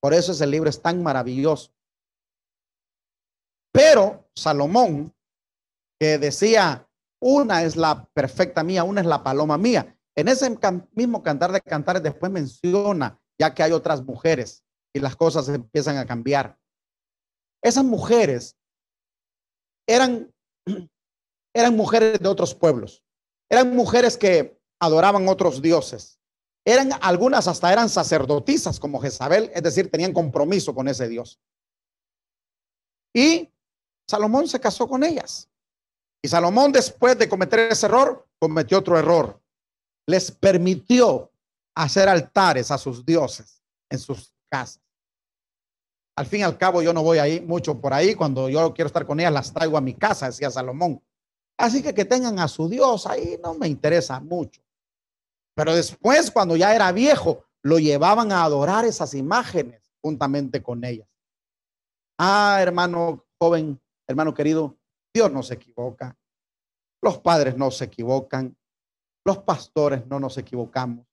Por 0.00 0.14
eso 0.14 0.30
ese 0.30 0.46
libro 0.46 0.70
es 0.70 0.80
tan 0.80 1.02
maravilloso. 1.02 1.72
Pero 3.72 4.30
Salomón, 4.36 5.12
que 5.98 6.18
decía, 6.18 6.88
una 7.20 7.64
es 7.64 7.74
la 7.74 8.04
perfecta 8.14 8.62
mía, 8.62 8.84
una 8.84 9.00
es 9.00 9.06
la 9.08 9.24
paloma 9.24 9.58
mía. 9.58 9.98
En 10.14 10.28
ese 10.28 10.56
mismo 10.92 11.24
cantar 11.24 11.50
de 11.50 11.60
cantares 11.60 12.04
después 12.04 12.30
menciona, 12.30 13.20
ya 13.40 13.52
que 13.52 13.64
hay 13.64 13.72
otras 13.72 14.04
mujeres 14.04 14.62
y 14.94 15.00
las 15.00 15.16
cosas 15.16 15.48
empiezan 15.48 15.96
a 15.96 16.06
cambiar. 16.06 16.56
Esas 17.64 17.84
mujeres 17.84 18.56
eran, 19.88 20.32
eran 21.52 21.74
mujeres 21.74 22.20
de 22.20 22.28
otros 22.28 22.54
pueblos, 22.54 23.02
eran 23.48 23.74
mujeres 23.74 24.16
que 24.16 24.58
adoraban 24.80 25.28
otros 25.28 25.62
dioses. 25.62 26.18
Eran 26.64 26.90
algunas 27.00 27.46
hasta 27.46 27.72
eran 27.72 27.88
sacerdotisas 27.88 28.80
como 28.80 29.00
Jezabel, 29.00 29.50
es 29.54 29.62
decir, 29.62 29.90
tenían 29.90 30.12
compromiso 30.12 30.74
con 30.74 30.88
ese 30.88 31.08
Dios. 31.08 31.40
Y 33.14 33.52
Salomón 34.08 34.48
se 34.48 34.60
casó 34.60 34.88
con 34.88 35.04
ellas. 35.04 35.48
Y 36.22 36.28
Salomón 36.28 36.72
después 36.72 37.16
de 37.18 37.28
cometer 37.28 37.60
ese 37.60 37.86
error, 37.86 38.26
cometió 38.38 38.78
otro 38.78 38.98
error. 38.98 39.40
Les 40.06 40.30
permitió 40.30 41.30
hacer 41.74 42.08
altares 42.08 42.70
a 42.70 42.78
sus 42.78 43.04
dioses 43.06 43.62
en 43.88 43.98
sus 43.98 44.34
casas. 44.48 44.82
Al 46.16 46.26
fin 46.26 46.40
y 46.40 46.42
al 46.42 46.56
cabo, 46.56 46.82
yo 46.82 46.92
no 46.92 47.02
voy 47.02 47.18
ahí 47.18 47.40
mucho 47.40 47.80
por 47.80 47.92
ahí. 47.92 48.14
Cuando 48.14 48.48
yo 48.48 48.72
quiero 48.72 48.86
estar 48.86 49.06
con 49.06 49.20
ellas, 49.20 49.32
las 49.32 49.52
traigo 49.52 49.76
a 49.76 49.82
mi 49.82 49.94
casa, 49.94 50.26
decía 50.26 50.50
Salomón. 50.50 51.02
Así 51.58 51.82
que 51.82 51.94
que 51.94 52.04
tengan 52.04 52.38
a 52.38 52.48
su 52.48 52.68
Dios 52.68 53.06
ahí 53.06 53.38
no 53.42 53.54
me 53.54 53.68
interesa 53.68 54.20
mucho. 54.20 54.60
Pero 55.54 55.74
después, 55.74 56.30
cuando 56.30 56.54
ya 56.56 56.74
era 56.74 56.92
viejo, 56.92 57.44
lo 57.62 57.78
llevaban 57.78 58.30
a 58.30 58.44
adorar 58.44 58.84
esas 58.84 59.14
imágenes 59.14 59.90
juntamente 60.02 60.62
con 60.62 60.84
ellas. 60.84 61.08
Ah, 62.18 62.58
hermano 62.60 63.24
joven, 63.40 63.80
hermano 64.06 64.34
querido, 64.34 64.76
Dios 65.14 65.32
no 65.32 65.42
se 65.42 65.54
equivoca. 65.54 66.16
Los 67.02 67.18
padres 67.18 67.56
no 67.56 67.70
se 67.70 67.84
equivocan. 67.84 68.56
Los 69.24 69.38
pastores 69.38 70.06
no 70.06 70.20
nos 70.20 70.36
equivocamos. 70.38 71.06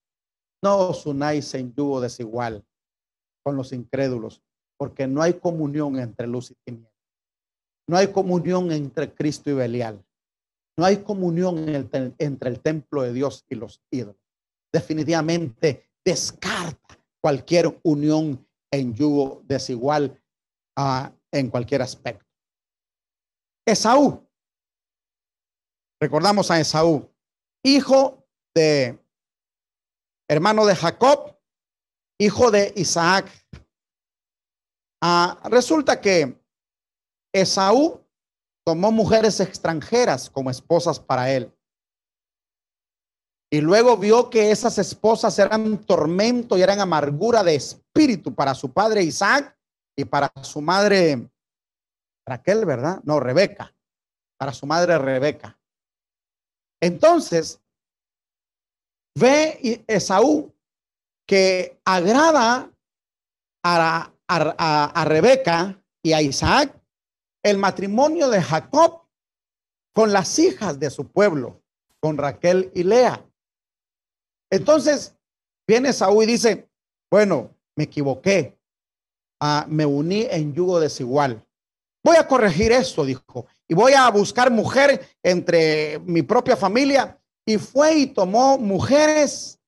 No 0.61 0.89
os 0.89 1.05
unáis 1.05 1.53
en 1.55 1.73
yugo 1.73 1.99
desigual 1.99 2.65
con 3.43 3.57
los 3.57 3.73
incrédulos, 3.73 4.41
porque 4.77 5.07
no 5.07 5.21
hay 5.21 5.33
comunión 5.33 5.99
entre 5.99 6.27
luz 6.27 6.51
y 6.51 6.55
tinieblas. 6.63 6.93
No 7.87 7.97
hay 7.97 8.07
comunión 8.07 8.71
entre 8.71 9.13
Cristo 9.13 9.49
y 9.49 9.53
Belial. 9.53 10.03
No 10.78 10.86
hay 10.86 10.97
comunión 11.03 11.57
entre 11.69 12.49
el 12.49 12.59
templo 12.61 13.03
de 13.03 13.13
Dios 13.13 13.45
y 13.49 13.55
los 13.55 13.82
ídolos. 13.91 14.17
Definitivamente 14.71 15.89
descarta 16.03 16.97
cualquier 17.21 17.80
unión 17.84 18.45
en 18.71 18.93
yugo 18.93 19.43
desigual 19.45 20.19
uh, 20.78 21.07
en 21.32 21.49
cualquier 21.49 21.82
aspecto. 21.82 22.26
Esaú. 23.65 24.28
Recordamos 26.01 26.51
a 26.51 26.59
Esaú, 26.59 27.09
hijo 27.63 28.28
de 28.53 28.99
hermano 30.28 30.65
de 30.65 30.76
Jacob, 30.76 31.39
hijo 32.19 32.51
de 32.51 32.74
Isaac. 32.76 33.32
Ah, 35.01 35.39
resulta 35.49 36.01
que 36.01 36.38
Esaú 37.34 38.02
tomó 38.66 38.91
mujeres 38.91 39.39
extranjeras 39.39 40.30
como 40.30 40.49
esposas 40.49 40.99
para 40.99 41.32
él. 41.32 41.51
Y 43.51 43.61
luego 43.61 43.97
vio 43.97 44.30
que 44.30 44.51
esas 44.51 44.80
esposas 44.80 45.38
eran 45.38 45.78
tormento 45.86 46.57
y 46.57 46.61
eran 46.61 46.80
amargura 46.80 47.43
de 47.43 47.55
espíritu 47.55 48.34
para 48.34 48.55
su 48.55 48.72
padre 48.74 49.03
Isaac 49.03 49.55
y 49.95 50.05
para 50.05 50.32
su 50.41 50.59
madre 50.59 51.30
Raquel, 52.26 52.66
¿verdad? 52.66 52.99
No, 53.03 53.20
Rebeca, 53.20 53.76
para 54.39 54.53
su 54.53 54.66
madre 54.66 54.97
Rebeca. 54.97 55.59
Entonces, 56.82 57.61
ve 59.16 59.84
Esaú 59.88 60.53
que 61.28 61.80
agrada 61.86 62.72
a, 63.64 64.11
a, 64.28 65.05
Rebeca 65.05 65.82
y 66.03 66.14
a 66.14 66.22
Isaac 66.22 66.82
el 67.43 67.57
matrimonio 67.57 68.29
de 68.29 68.41
Jacob 68.41 69.01
con 69.93 70.11
las 70.11 70.39
hijas 70.39 70.79
de 70.79 70.89
su 70.89 71.07
pueblo, 71.11 71.61
con 71.99 72.17
Raquel 72.17 72.71
y 72.73 72.83
Lea. 72.83 73.23
Entonces, 74.49 75.15
viene 75.67 75.89
Esaú 75.89 76.23
y 76.23 76.25
dice, 76.25 76.69
bueno, 77.11 77.55
me 77.75 77.83
equivoqué, 77.83 78.57
ah, 79.41 79.65
me 79.67 79.85
uní 79.85 80.27
en 80.29 80.53
yugo 80.53 80.79
desigual. 80.79 81.45
Voy 82.03 82.17
a 82.17 82.27
corregir 82.27 82.71
esto, 82.71 83.05
dijo, 83.05 83.47
y 83.67 83.73
voy 83.73 83.93
a 83.93 84.09
buscar 84.09 84.51
mujer 84.51 85.07
entre 85.21 85.99
mi 85.99 86.21
propia 86.21 86.57
familia. 86.57 87.19
Y 87.45 87.57
fue 87.57 87.95
y 87.95 88.07
tomó 88.07 88.57
mujeres 88.57 89.59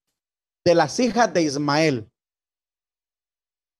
de 0.66 0.76
las 0.76 1.00
hijas 1.00 1.34
de 1.34 1.44
Ismael. 1.44 2.10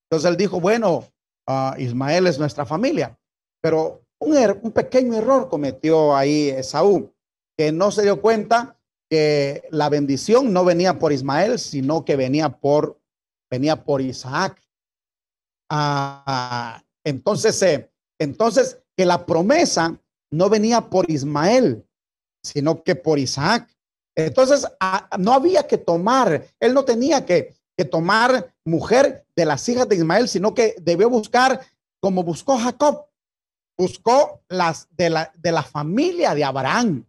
Entonces 0.06 0.30
él 0.30 0.38
dijo, 0.38 0.60
bueno, 0.60 1.06
uh, 1.48 1.78
Ismael 1.78 2.28
es 2.28 2.38
nuestra 2.38 2.66
familia, 2.66 3.18
pero 3.66 4.06
un, 4.20 4.38
er, 4.38 4.60
un 4.62 4.72
pequeño 4.72 5.16
error 5.16 5.50
cometió 5.50 6.16
ahí 6.16 6.50
Esaú, 6.50 7.12
que 7.58 7.72
no 7.72 7.90
se 7.90 8.04
dio 8.04 8.22
cuenta 8.22 8.78
que 9.10 9.64
la 9.72 9.90
bendición 9.90 10.54
no 10.54 10.64
venía 10.64 11.00
por 11.00 11.12
Ismael, 11.12 11.58
sino 11.58 12.06
que 12.06 12.16
venía 12.16 12.50
por, 12.50 13.02
venía 13.50 13.84
por 13.84 14.02
Isaac. 14.02 14.62
Ah, 15.68 16.84
entonces, 17.04 17.60
eh, 17.64 17.92
entonces, 18.20 18.84
que 18.96 19.04
la 19.04 19.26
promesa 19.26 20.00
no 20.30 20.48
venía 20.48 20.82
por 20.82 21.10
Ismael, 21.10 21.84
sino 22.44 22.84
que 22.84 22.94
por 22.94 23.18
Isaac. 23.18 23.68
Entonces, 24.16 24.68
no 25.18 25.34
había 25.34 25.66
que 25.66 25.80
tomar, 25.80 26.46
él 26.60 26.72
no 26.76 26.86
tenía 26.86 27.26
que, 27.26 27.56
que, 27.76 27.86
tomar 27.86 28.54
mujer 28.64 29.26
de 29.36 29.46
las 29.46 29.68
hijas 29.68 29.90
de 29.90 29.96
Ismael, 29.96 30.28
sino 30.28 30.54
que 30.54 30.76
debió 30.80 31.10
buscar 31.10 31.62
como 32.00 32.24
buscó 32.24 32.60
Jacob, 32.60 33.08
buscó 33.78 34.42
las 34.50 34.88
de 34.96 35.10
la, 35.10 35.32
de 35.36 35.52
la 35.52 35.64
familia 35.64 36.34
de 36.34 36.44
Abraham, 36.44 37.06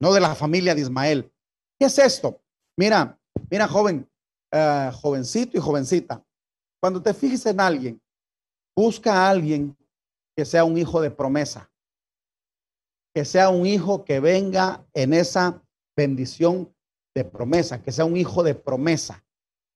no 0.00 0.12
de 0.12 0.20
la 0.20 0.34
familia 0.34 0.74
de 0.74 0.82
Ismael. 0.82 1.32
¿Qué 1.78 1.86
es 1.86 1.98
esto? 1.98 2.40
Mira, 2.78 3.18
mira, 3.50 3.68
joven, 3.68 4.08
eh, 4.52 4.90
jovencito 4.94 5.56
y 5.56 5.60
jovencita, 5.60 6.24
cuando 6.80 7.02
te 7.02 7.12
fijes 7.14 7.44
en 7.46 7.60
alguien 7.60 8.00
Busca 8.76 9.14
a 9.14 9.30
alguien 9.30 9.74
que 10.36 10.44
sea 10.44 10.64
un 10.64 10.76
hijo 10.76 11.00
de 11.00 11.10
promesa, 11.10 11.70
que 13.14 13.24
sea 13.24 13.48
un 13.48 13.66
hijo 13.66 14.04
que 14.04 14.20
venga 14.20 14.86
en 14.92 15.14
esa 15.14 15.62
bendición 15.96 16.70
de 17.14 17.24
promesa, 17.24 17.82
que 17.82 17.90
sea 17.90 18.04
un 18.04 18.18
hijo 18.18 18.42
de 18.42 18.54
promesa. 18.54 19.24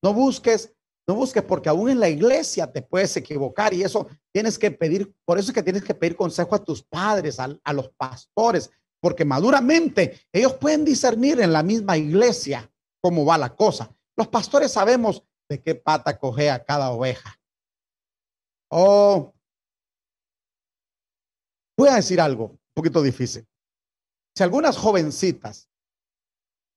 No 0.05 0.13
busques, 0.13 0.75
no 1.11 1.17
busques 1.17 1.43
porque 1.43 1.69
aún 1.69 1.91
en 1.91 1.99
la 1.99 2.09
iglesia 2.09 2.71
te 2.71 2.83
puedes 2.83 3.17
equivocar 3.17 3.75
y 3.75 3.83
eso 3.83 4.07
tienes 4.33 4.57
que 4.57 4.71
pedir, 4.71 5.13
por 5.25 5.41
eso 5.41 5.51
es 5.51 5.55
que 5.55 5.63
tienes 5.65 5.83
que 5.83 5.93
pedir 5.93 6.15
consejo 6.15 6.55
a 6.55 6.65
tus 6.65 6.85
padres, 6.85 7.41
a, 7.41 7.49
a 7.65 7.73
los 7.73 7.89
pastores, 7.97 8.71
porque 9.01 9.25
maduramente 9.25 10.21
ellos 10.33 10.55
pueden 10.55 10.85
discernir 10.85 11.41
en 11.41 11.53
la 11.53 11.65
misma 11.65 11.97
iglesia 11.97 12.73
cómo 13.03 13.25
va 13.25 13.37
la 13.39 13.57
cosa. 13.57 13.93
Los 14.17 14.29
pastores 14.29 14.71
sabemos 14.71 15.25
de 15.49 15.61
qué 15.61 15.75
pata 15.75 16.17
coge 16.17 16.49
a 16.49 16.63
cada 16.63 16.93
oveja. 16.93 17.37
Oh, 18.71 19.35
voy 21.77 21.89
a 21.89 21.97
decir 21.97 22.21
algo 22.21 22.51
un 22.51 22.61
poquito 22.73 23.03
difícil. 23.03 23.45
Si 24.37 24.45
algunas 24.45 24.77
jovencitas 24.77 25.69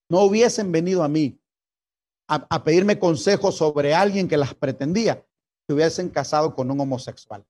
no 0.10 0.22
hubiesen 0.22 0.72
venido 0.72 1.04
a 1.04 1.08
mí 1.08 1.40
a, 2.28 2.64
pedirme 2.64 3.00
consejos 3.00 3.56
sobre 3.56 3.94
alguien 3.94 4.28
que 4.28 4.38
las 4.38 4.54
pretendía, 4.54 5.26
se 5.68 5.74
hubiesen 5.74 6.10
casado 6.10 6.56
con 6.56 6.72
un 6.72 6.80
homosexual. 6.80 7.46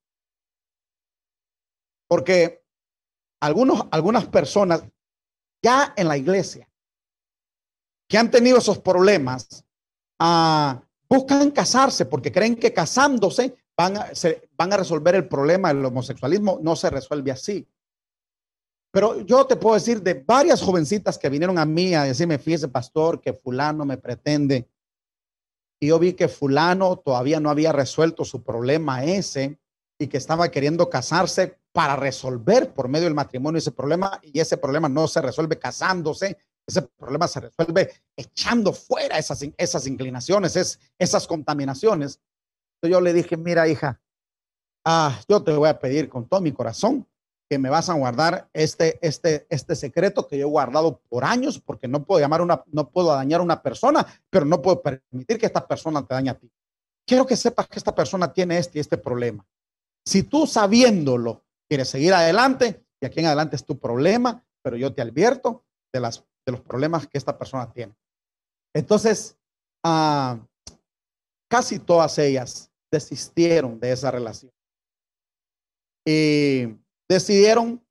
Porque 2.07 2.63
algunos, 3.39 3.85
algunas 3.91 4.25
personas 4.27 4.83
ya 5.61 5.93
en 5.95 6.07
la 6.07 6.17
iglesia 6.17 6.69
que 8.07 8.17
han 8.17 8.29
tenido 8.29 8.57
esos 8.57 8.79
problemas 8.79 9.65
ah, 10.19 10.83
buscan 11.09 11.51
casarse 11.51 12.05
porque 12.05 12.31
creen 12.31 12.55
que 12.55 12.73
casándose 12.73 13.55
van 13.75 13.97
a, 13.97 14.15
se, 14.15 14.49
van 14.57 14.73
a 14.73 14.77
resolver 14.77 15.15
el 15.15 15.27
problema 15.27 15.73
del 15.73 15.85
homosexualismo, 15.85 16.59
no 16.61 16.75
se 16.75 16.89
resuelve 16.89 17.31
así. 17.31 17.67
Pero 18.93 19.21
yo 19.21 19.47
te 19.47 19.55
puedo 19.55 19.73
decir 19.73 20.03
de 20.03 20.13
varias 20.13 20.61
jovencitas 20.61 21.17
que 21.17 21.27
vinieron 21.27 21.57
a 21.57 21.65
mí 21.65 21.95
a 21.95 22.03
decirme, 22.03 22.37
fíjese, 22.37 22.67
pastor, 22.67 23.19
que 23.19 23.33
fulano 23.33 23.85
me 23.85 23.97
pretende. 23.97 24.69
Y 25.81 25.87
yo 25.87 25.97
vi 25.97 26.13
que 26.13 26.27
fulano 26.27 26.97
todavía 26.97 27.39
no 27.39 27.49
había 27.49 27.71
resuelto 27.71 28.23
su 28.23 28.43
problema 28.43 29.03
ese 29.03 29.59
y 29.97 30.05
que 30.05 30.17
estaba 30.17 30.49
queriendo 30.49 30.91
casarse 30.91 31.57
para 31.71 31.95
resolver 31.95 32.71
por 32.71 32.87
medio 32.87 33.05
del 33.05 33.15
matrimonio 33.15 33.57
ese 33.57 33.71
problema 33.71 34.19
y 34.21 34.39
ese 34.39 34.57
problema 34.57 34.87
no 34.87 35.07
se 35.07 35.23
resuelve 35.23 35.57
casándose, 35.57 36.37
ese 36.67 36.83
problema 36.83 37.27
se 37.27 37.39
resuelve 37.39 37.91
echando 38.15 38.73
fuera 38.73 39.17
esas, 39.17 39.43
esas 39.57 39.87
inclinaciones, 39.87 40.55
es, 40.55 40.79
esas 40.99 41.25
contaminaciones. 41.25 42.19
yo 42.83 43.01
le 43.01 43.11
dije, 43.11 43.37
mira 43.37 43.67
hija, 43.67 43.99
ah, 44.85 45.19
yo 45.27 45.41
te 45.41 45.51
voy 45.51 45.69
a 45.69 45.79
pedir 45.79 46.09
con 46.09 46.29
todo 46.29 46.41
mi 46.41 46.51
corazón 46.51 47.07
que 47.53 47.59
me 47.59 47.69
vas 47.69 47.87
a 47.87 47.93
guardar 47.93 48.49
este, 48.51 48.97
este, 49.07 49.45
este 49.47 49.75
secreto 49.75 50.27
que 50.27 50.39
yo 50.39 50.47
he 50.47 50.49
guardado 50.49 50.99
por 51.07 51.23
años, 51.23 51.59
porque 51.59 51.87
no 51.87 52.03
puedo 52.03 52.19
llamar 52.19 52.41
una, 52.41 52.63
no 52.71 52.89
puedo 52.89 53.13
dañar 53.13 53.41
a 53.41 53.43
una 53.43 53.61
persona, 53.61 54.07
pero 54.31 54.43
no 54.43 54.59
puedo 54.59 54.81
permitir 54.81 55.37
que 55.37 55.45
esta 55.45 55.67
persona 55.67 56.03
te 56.03 56.15
dañe 56.15 56.31
a 56.31 56.33
ti. 56.39 56.51
Quiero 57.05 57.27
que 57.27 57.37
sepas 57.37 57.67
que 57.67 57.77
esta 57.77 57.93
persona 57.93 58.33
tiene 58.33 58.57
este 58.57 58.79
este 58.79 58.97
problema. 58.97 59.45
Si 60.03 60.23
tú 60.23 60.47
sabiéndolo 60.47 61.43
quieres 61.69 61.89
seguir 61.89 62.15
adelante, 62.15 62.83
y 62.99 63.05
aquí 63.05 63.19
en 63.19 63.27
adelante 63.27 63.55
es 63.55 63.65
tu 63.65 63.77
problema, 63.77 64.43
pero 64.63 64.75
yo 64.75 64.91
te 64.91 65.03
advierto 65.03 65.63
de, 65.93 65.99
las, 65.99 66.25
de 66.47 66.53
los 66.53 66.61
problemas 66.61 67.05
que 67.05 67.19
esta 67.19 67.37
persona 67.37 67.71
tiene. 67.71 67.93
Entonces, 68.73 69.37
ah, 69.83 70.39
casi 71.47 71.77
todas 71.77 72.17
ellas 72.17 72.71
desistieron 72.91 73.79
de 73.79 73.91
esa 73.91 74.09
relación. 74.09 74.51
Y 76.03 76.82
decidieron, 77.09 77.83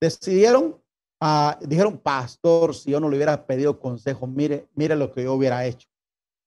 decidieron, 0.00 0.80
uh, 1.20 1.52
dijeron, 1.66 1.98
pastor, 1.98 2.74
si 2.74 2.90
yo 2.90 3.00
no 3.00 3.08
le 3.08 3.16
hubiera 3.16 3.46
pedido 3.46 3.78
consejo, 3.78 4.26
mire, 4.26 4.68
mire 4.74 4.96
lo 4.96 5.12
que 5.12 5.24
yo 5.24 5.34
hubiera 5.34 5.64
hecho. 5.66 5.88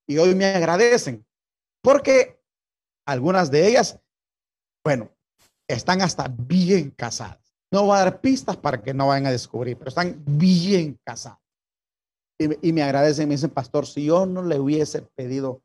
Y 0.08 0.18
hoy 0.18 0.36
me 0.36 0.46
agradecen, 0.46 1.26
porque 1.82 2.40
algunas 3.06 3.52
de 3.52 3.68
ellas, 3.68 4.00
bueno, 4.84 5.10
están 5.68 6.02
hasta 6.02 6.28
bien 6.28 6.92
casadas. 6.92 7.54
No 7.72 7.84
voy 7.84 7.98
a 7.98 8.04
dar 8.04 8.22
pistas 8.22 8.56
para 8.56 8.82
que 8.82 8.94
no 8.94 9.08
vayan 9.08 9.28
a 9.28 9.32
descubrir, 9.32 9.78
pero 9.78 9.90
están 9.90 10.24
bien 10.26 10.98
casadas. 11.04 11.40
Y, 12.40 12.70
y 12.70 12.74
me 12.74 12.84
agradecen, 12.84 13.28
me 13.28 13.36
dicen, 13.36 13.50
pastor, 13.50 13.86
si 13.86 14.06
yo 14.06 14.26
no 14.26 14.44
le 14.44 14.60
hubiese 14.60 15.02
pedido 15.02 15.62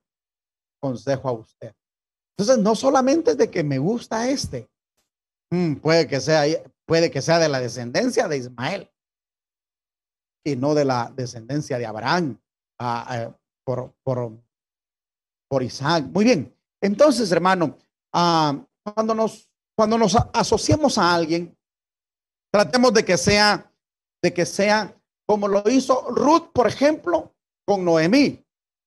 consejo 0.80 1.28
a 1.28 1.32
usted. 1.32 1.74
Entonces, 2.36 2.62
no 2.62 2.74
solamente 2.74 3.32
es 3.32 3.38
de 3.38 3.50
que 3.50 3.62
me 3.62 3.78
gusta 3.78 4.28
este, 4.28 4.68
Mm, 5.52 5.74
puede, 5.74 6.08
que 6.08 6.18
sea, 6.18 6.44
puede 6.86 7.10
que 7.10 7.20
sea 7.20 7.38
de 7.38 7.50
la 7.50 7.60
descendencia 7.60 8.26
de 8.26 8.38
Ismael 8.38 8.90
y 10.42 10.56
no 10.56 10.74
de 10.74 10.86
la 10.86 11.12
descendencia 11.14 11.76
de 11.76 11.84
Abraham 11.84 12.40
ah, 12.80 13.06
eh, 13.10 13.32
por, 13.62 13.92
por, 14.02 14.32
por, 15.50 15.62
Isaac. 15.62 16.06
Muy 16.06 16.24
bien. 16.24 16.56
Entonces, 16.80 17.30
hermano, 17.30 17.76
ah, 18.14 18.64
cuando, 18.82 19.14
nos, 19.14 19.50
cuando 19.76 19.98
nos 19.98 20.16
asociamos 20.32 20.96
a 20.96 21.14
alguien, 21.14 21.54
tratemos 22.50 22.94
de 22.94 23.04
que 23.04 23.18
sea, 23.18 23.70
de 24.22 24.32
que 24.32 24.46
sea 24.46 24.98
como 25.26 25.48
lo 25.48 25.68
hizo 25.68 26.08
Ruth, 26.08 26.50
por 26.54 26.66
ejemplo, 26.66 27.34
con 27.66 27.84
Noemí, 27.84 28.42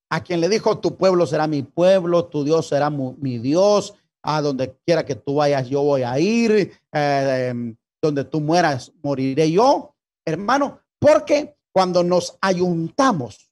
a 0.09 0.23
quien 0.23 0.41
le 0.41 0.49
dijo, 0.49 0.79
tu 0.79 0.97
pueblo 0.97 1.27
será 1.27 1.45
mi 1.45 1.61
pueblo, 1.61 2.25
tu 2.25 2.43
Dios 2.43 2.69
será 2.69 2.89
mi 2.89 3.37
Dios, 3.37 3.93
a 4.25 4.41
donde 4.41 4.75
quiera 4.85 5.05
que 5.05 5.15
tú 5.15 5.35
vayas, 5.35 5.69
yo 5.69 5.83
voy 5.83 6.01
a 6.01 6.19
ir, 6.19 6.51
eh, 6.91 7.47
em, 7.49 7.75
donde 8.01 8.25
tú 8.25 8.41
mueras, 8.41 8.91
moriré 9.03 9.51
yo, 9.51 9.93
hermano, 10.25 10.81
porque 10.99 11.55
cuando 11.71 12.03
nos 12.03 12.35
ayuntamos, 12.41 13.51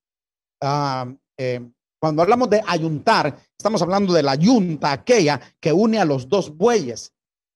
ah, 0.61 1.05
em, 1.38 1.71
cuando 2.01 2.24
hablamos 2.24 2.49
de 2.49 2.61
ayuntar, 2.67 3.38
estamos 3.55 3.82
hablando 3.84 4.13
de 4.13 4.24
la 4.24 4.36
yunta 4.36 4.91
aquella 4.91 5.39
que 5.59 5.71
une 5.71 5.99
a 5.99 6.05
los 6.05 6.28
dos 6.28 6.55
bueyes. 6.57 7.13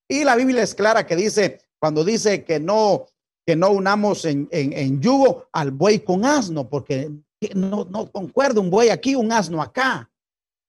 Y 0.07 0.24
la 0.24 0.36
Biblia 0.36 0.61
es 0.61 0.76
clara 0.76 1.05
que 1.05 1.15
dice, 1.15 1.59
cuando 1.80 2.03
dice 2.03 2.45
que 2.45 2.59
no, 2.59 3.07
que 3.45 3.55
no 3.55 3.72
unamos 3.72 4.26
en, 4.26 4.47
en, 4.51 5.01
yugo 5.01 5.47
al 5.51 5.72
buey 5.72 5.99
con 5.99 6.24
asno, 6.24 6.70
porque 6.70 7.11
no, 7.55 7.86
no 7.89 8.11
concuerda 8.11 8.61
un 8.61 8.70
buey 8.70 8.89
aquí, 8.89 9.15
un 9.15 9.32
asno 9.32 9.61
acá 9.61 10.09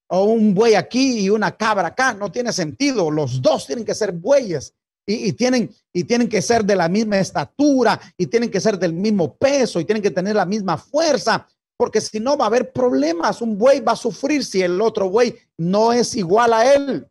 o 0.09 0.25
un 0.25 0.55
buey 0.55 0.75
aquí 0.75 1.21
y 1.21 1.31
una 1.31 1.57
cabra 1.57 1.89
acá. 1.89 2.15
No 2.15 2.31
tiene 2.33 2.53
sentido. 2.53 3.11
Los 3.11 3.41
dos 3.41 3.67
tienen 3.67 3.85
que 3.85 3.95
ser 3.95 4.13
bueyes 4.13 4.75
y, 5.07 5.33
tienen, 5.33 5.75
y 5.93 6.05
tienen 6.05 6.29
que 6.29 6.43
ser 6.43 6.65
de 6.65 6.77
la 6.77 6.89
misma 6.89 7.19
estatura 7.19 7.99
y 8.17 8.27
tienen 8.27 8.51
que 8.51 8.61
ser 8.61 8.79
del 8.79 8.93
mismo 8.93 9.35
peso 9.37 9.81
y 9.81 9.85
tienen 9.85 10.03
que 10.03 10.11
tener 10.11 10.37
la 10.37 10.45
misma 10.45 10.77
fuerza. 10.77 11.47
Porque 11.79 12.01
si 12.01 12.21
no 12.21 12.37
va 12.37 12.45
a 12.45 12.49
haber 12.49 12.73
problemas, 12.73 13.41
un 13.41 13.57
buey 13.57 13.81
va 13.81 13.93
a 13.93 13.97
sufrir 13.97 14.45
si 14.45 14.61
el 14.61 14.81
otro 14.81 15.09
buey 15.09 15.35
no 15.57 15.93
es 15.93 16.15
igual 16.17 16.53
a 16.53 16.75
él. 16.75 17.09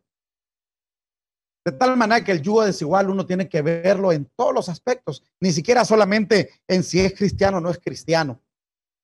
De 1.64 1.72
tal 1.72 1.96
manera 1.96 2.24
que 2.24 2.32
el 2.32 2.42
yugo 2.42 2.64
desigual 2.64 3.10
uno 3.10 3.26
tiene 3.26 3.48
que 3.48 3.62
verlo 3.62 4.12
en 4.12 4.30
todos 4.36 4.54
los 4.54 4.68
aspectos, 4.68 5.22
ni 5.40 5.52
siquiera 5.52 5.84
solamente 5.84 6.50
en 6.66 6.82
si 6.82 7.00
es 7.00 7.14
cristiano 7.14 7.58
o 7.58 7.60
no 7.60 7.70
es 7.70 7.78
cristiano. 7.78 8.40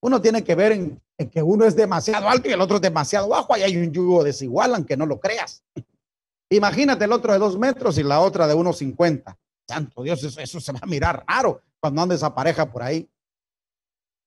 Uno 0.05 0.21
tiene 0.21 0.45
que 0.45 0.55
ver 0.55 0.73
en 0.73 1.01
en 1.19 1.31
que 1.31 1.43
uno 1.43 1.65
es 1.65 1.77
demasiado 1.77 2.29
alto 2.29 2.49
y 2.49 2.53
el 2.53 2.61
otro 2.61 2.77
es 2.77 2.83
demasiado 2.83 3.29
bajo, 3.29 3.55
ahí 3.55 3.63
hay 3.63 3.77
un 3.77 3.93
yugo 3.93 4.25
desigual, 4.25 4.75
aunque 4.75 4.97
no 4.97 5.07
lo 5.07 5.21
creas. 5.21 5.63
Imagínate 6.51 7.05
el 7.05 7.13
otro 7.13 7.33
de 7.33 7.39
dos 7.39 7.59
metros 7.59 7.99
y 7.99 8.03
la 8.03 8.21
otra 8.21 8.47
de 8.47 8.55
unos 8.55 8.79
cincuenta. 8.79 9.39
Santo 9.69 10.03
Dios, 10.03 10.23
eso, 10.23 10.61
se 10.61 10.73
va 10.73 10.81
a 10.83 10.87
mirar 10.87 11.25
raro 11.27 11.63
cuando 11.81 12.03
anda 12.03 12.15
esa 12.15 12.35
pareja 12.35 12.71
por 12.71 12.83
ahí. 12.83 13.09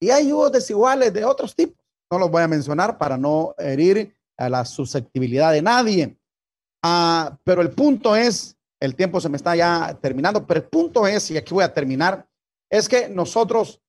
Y 0.00 0.10
hay 0.10 0.28
yugos 0.28 0.52
desiguales 0.52 1.12
de 1.12 1.24
otros 1.24 1.54
tipos. 1.54 1.76
No 2.10 2.18
los 2.18 2.30
voy 2.30 2.42
a 2.42 2.48
mencionar 2.48 2.98
para 2.98 3.16
no 3.16 3.54
herir 3.58 4.16
a 4.36 4.48
la 4.48 4.64
susceptibilidad 4.64 5.52
de 5.52 5.62
nadie. 5.62 6.18
Ah, 6.82 7.36
pero 7.44 7.60
el 7.62 7.70
punto 7.70 8.16
es, 8.16 8.56
el 8.80 8.94
tiempo 8.94 9.20
se 9.20 9.28
me 9.28 9.36
está 9.36 9.54
ya 9.54 9.96
terminando, 10.00 10.46
pero 10.46 10.60
el 10.60 10.66
punto 10.66 11.06
es, 11.06 11.30
y 11.30 11.36
aquí 11.36 11.52
voy 11.52 11.64
a 11.64 11.74
terminar, 11.74 12.26
es 12.70 12.88
que 12.88 13.08
nosotros 13.08 13.80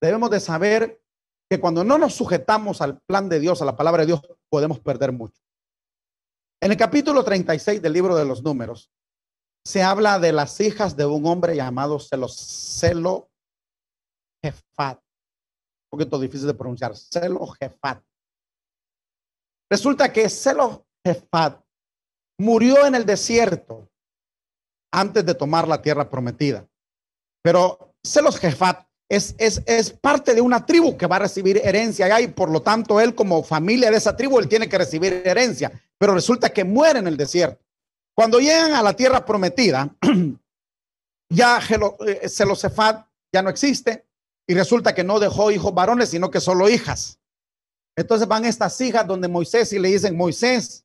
debemos 0.00 0.30
de 0.30 0.40
saber 0.40 1.00
que 1.50 1.60
cuando 1.60 1.84
no 1.84 1.98
nos 1.98 2.14
sujetamos 2.14 2.80
al 2.80 3.00
plan 3.02 3.28
de 3.28 3.40
Dios, 3.40 3.62
a 3.62 3.64
la 3.64 3.76
palabra 3.76 4.02
de 4.02 4.06
Dios, 4.06 4.20
podemos 4.50 4.80
perder 4.80 5.12
mucho. 5.12 5.40
En 6.60 6.72
el 6.72 6.76
capítulo 6.76 7.22
36 7.22 7.80
del 7.80 7.92
libro 7.92 8.16
de 8.16 8.24
los 8.24 8.42
números, 8.42 8.90
se 9.64 9.82
habla 9.82 10.18
de 10.18 10.32
las 10.32 10.60
hijas 10.60 10.96
de 10.96 11.06
un 11.06 11.26
hombre 11.26 11.56
llamado 11.56 11.98
Celo, 11.98 13.28
Jefat. 14.42 14.98
Un 14.98 15.98
poquito 15.98 16.18
difícil 16.18 16.46
de 16.46 16.54
pronunciar. 16.54 16.96
Celo 16.96 17.46
Jefat. 17.46 18.02
Resulta 19.70 20.12
que 20.12 20.28
Celo 20.28 20.86
Jefat 21.04 21.60
murió 22.38 22.86
en 22.86 22.94
el 22.94 23.04
desierto 23.04 23.90
antes 24.92 25.24
de 25.26 25.34
tomar 25.34 25.68
la 25.68 25.82
tierra 25.82 26.08
prometida. 26.08 26.66
Pero 27.42 27.94
Celos 28.04 28.38
Jefat 28.38 28.85
es, 29.08 29.34
es, 29.38 29.90
parte 29.90 30.34
de 30.34 30.40
una 30.40 30.66
tribu 30.66 30.96
que 30.96 31.06
va 31.06 31.16
a 31.16 31.20
recibir 31.20 31.60
herencia 31.62 32.20
y 32.20 32.28
por 32.28 32.50
lo 32.50 32.62
tanto 32.62 33.00
él 33.00 33.14
como 33.14 33.42
familia 33.42 33.90
de 33.90 33.96
esa 33.96 34.16
tribu, 34.16 34.38
él 34.38 34.48
tiene 34.48 34.68
que 34.68 34.78
recibir 34.78 35.22
herencia, 35.24 35.70
pero 35.98 36.14
resulta 36.14 36.50
que 36.50 36.64
muere 36.64 36.98
en 36.98 37.06
el 37.06 37.16
desierto. 37.16 37.64
Cuando 38.14 38.40
llegan 38.40 38.72
a 38.72 38.82
la 38.82 38.94
tierra 38.94 39.24
prometida, 39.24 39.94
ya 41.30 41.60
eh, 42.06 42.28
ya 43.32 43.42
no 43.42 43.50
existe 43.50 44.06
y 44.46 44.54
resulta 44.54 44.94
que 44.94 45.04
no 45.04 45.20
dejó 45.20 45.50
hijos 45.50 45.74
varones, 45.74 46.10
sino 46.10 46.30
que 46.30 46.40
solo 46.40 46.68
hijas. 46.68 47.18
Entonces 47.96 48.26
van 48.26 48.44
estas 48.44 48.80
hijas 48.80 49.06
donde 49.06 49.28
Moisés 49.28 49.72
y 49.72 49.78
le 49.78 49.88
dicen, 49.88 50.16
Moisés, 50.16 50.84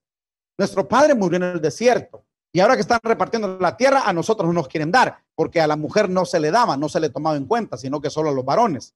nuestro 0.57 0.88
padre 0.88 1.15
murió 1.15 1.38
en 1.38 1.43
el 1.43 1.61
desierto 1.61 2.26
y 2.54 2.60
ahora 2.60 2.76
que 2.76 2.82
están 2.82 2.99
repartiendo 3.02 3.58
la 3.60 3.78
tierra, 3.78 4.04
a 4.06 4.14
nosotros 4.14 4.47
no 4.47 4.54
nos 4.54 4.68
quieren 4.68 4.91
dar, 4.91 5.24
porque 5.36 5.62
a 5.62 5.68
la 5.68 5.78
mujer 5.78 6.10
no 6.10 6.26
se 6.26 6.39
le 6.39 6.52
daba, 6.52 6.76
no 6.76 6.89
se 6.89 6.99
le 6.99 7.10
tomaba 7.10 7.38
en 7.38 7.45
cuenta, 7.45 7.78
sino 7.78 8.02
que 8.02 8.10
solo 8.10 8.30
a 8.30 8.34
los 8.34 8.43
varones. 8.43 8.93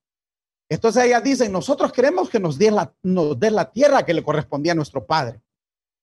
Entonces 0.70 1.06
ellas 1.06 1.24
dicen, 1.24 1.52
nosotros 1.52 1.94
queremos 1.94 2.30
que 2.30 2.40
nos 2.40 2.58
dé 2.58 2.72
la, 2.72 2.94
nos 3.04 3.38
la 3.40 3.72
tierra 3.72 4.04
que 4.04 4.14
le 4.14 4.24
correspondía 4.24 4.74
a 4.74 4.76
nuestro 4.76 5.06
padre. 5.06 5.42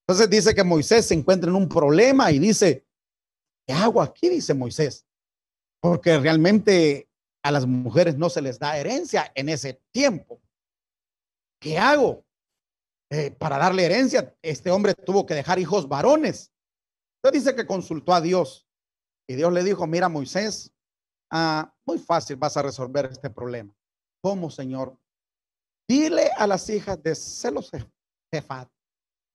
Entonces 0.07 0.29
dice 0.29 0.55
que 0.55 0.63
Moisés 0.63 1.07
se 1.07 1.13
encuentra 1.13 1.49
en 1.49 1.55
un 1.55 1.69
problema 1.69 2.31
y 2.31 2.39
dice, 2.39 2.85
¿qué 3.67 3.73
hago 3.73 4.01
aquí? 4.01 4.29
Dice 4.29 4.53
Moisés, 4.53 5.05
porque 5.79 6.17
realmente 6.17 7.07
a 7.43 7.51
las 7.51 7.65
mujeres 7.67 8.17
no 8.17 8.29
se 8.29 8.41
les 8.41 8.57
da 8.57 8.77
herencia 8.77 9.31
en 9.35 9.49
ese 9.49 9.81
tiempo. 9.91 10.41
¿Qué 11.59 11.77
hago? 11.77 12.25
Eh, 13.11 13.31
para 13.31 13.57
darle 13.57 13.85
herencia, 13.85 14.33
este 14.41 14.71
hombre 14.71 14.93
tuvo 14.93 15.25
que 15.25 15.35
dejar 15.35 15.59
hijos 15.59 15.87
varones. 15.87 16.52
Entonces 17.23 17.45
dice 17.45 17.55
que 17.55 17.65
consultó 17.65 18.13
a 18.13 18.19
Dios 18.19 18.67
y 19.29 19.35
Dios 19.35 19.53
le 19.53 19.63
dijo, 19.63 19.87
mira 19.87 20.09
Moisés, 20.09 20.73
ah, 21.31 21.73
muy 21.85 21.97
fácil 21.97 22.35
vas 22.35 22.57
a 22.57 22.61
resolver 22.61 23.05
este 23.05 23.29
problema. 23.29 23.73
¿Cómo, 24.21 24.49
Señor? 24.49 24.97
Dile 25.87 26.31
a 26.35 26.45
las 26.47 26.69
hijas 26.69 27.01
de 27.01 27.15
Celos 27.15 27.71
Jefat 28.31 28.69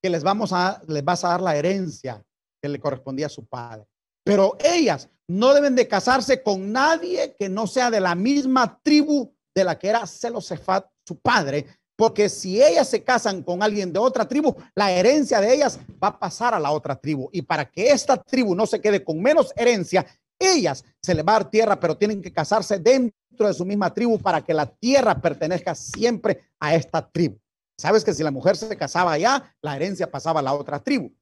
que 0.02 0.10
les, 0.10 0.22
vamos 0.22 0.52
a, 0.52 0.82
les 0.86 1.02
vas 1.02 1.24
a 1.24 1.28
dar 1.28 1.40
la 1.40 1.56
herencia 1.56 2.22
que 2.62 2.68
le 2.68 2.78
correspondía 2.78 3.26
a 3.26 3.30
su 3.30 3.46
padre. 3.46 3.86
Pero 4.22 4.56
ellas 4.62 5.08
no 5.26 5.54
deben 5.54 5.74
de 5.74 5.88
casarse 5.88 6.42
con 6.42 6.70
nadie 6.70 7.34
que 7.38 7.48
no 7.48 7.66
sea 7.66 7.90
de 7.90 8.00
la 8.00 8.14
misma 8.14 8.80
tribu 8.82 9.34
de 9.54 9.64
la 9.64 9.78
que 9.78 9.88
era 9.88 10.06
Celosefat, 10.06 10.86
su 11.06 11.18
padre, 11.18 11.66
porque 11.98 12.28
si 12.28 12.62
ellas 12.62 12.88
se 12.88 13.02
casan 13.02 13.42
con 13.42 13.60
alguien 13.60 13.92
de 13.92 13.98
otra 13.98 14.28
tribu, 14.28 14.54
la 14.76 14.92
herencia 14.92 15.40
de 15.40 15.52
ellas 15.52 15.80
va 16.00 16.08
a 16.08 16.18
pasar 16.20 16.54
a 16.54 16.60
la 16.60 16.70
otra 16.70 16.94
tribu. 16.94 17.28
Y 17.32 17.42
para 17.42 17.68
que 17.68 17.90
esta 17.90 18.16
tribu 18.16 18.54
no 18.54 18.66
se 18.66 18.80
quede 18.80 19.02
con 19.02 19.20
menos 19.20 19.52
herencia, 19.56 20.06
ellas 20.38 20.84
se 21.02 21.12
le 21.12 21.24
va 21.24 21.32
a 21.32 21.38
dar 21.40 21.50
tierra, 21.50 21.80
pero 21.80 21.98
tienen 21.98 22.22
que 22.22 22.32
casarse 22.32 22.78
dentro 22.78 23.48
de 23.48 23.52
su 23.52 23.64
misma 23.64 23.92
tribu 23.92 24.16
para 24.20 24.40
que 24.44 24.54
la 24.54 24.66
tierra 24.66 25.20
pertenezca 25.20 25.74
siempre 25.74 26.44
a 26.60 26.76
esta 26.76 27.04
tribu. 27.10 27.36
Sabes 27.76 28.04
que 28.04 28.14
si 28.14 28.22
la 28.22 28.30
mujer 28.30 28.56
se 28.56 28.76
casaba 28.76 29.14
allá, 29.14 29.56
la 29.60 29.74
herencia 29.74 30.08
pasaba 30.08 30.38
a 30.38 30.44
la 30.44 30.54
otra 30.54 30.78
tribu. 30.78 31.12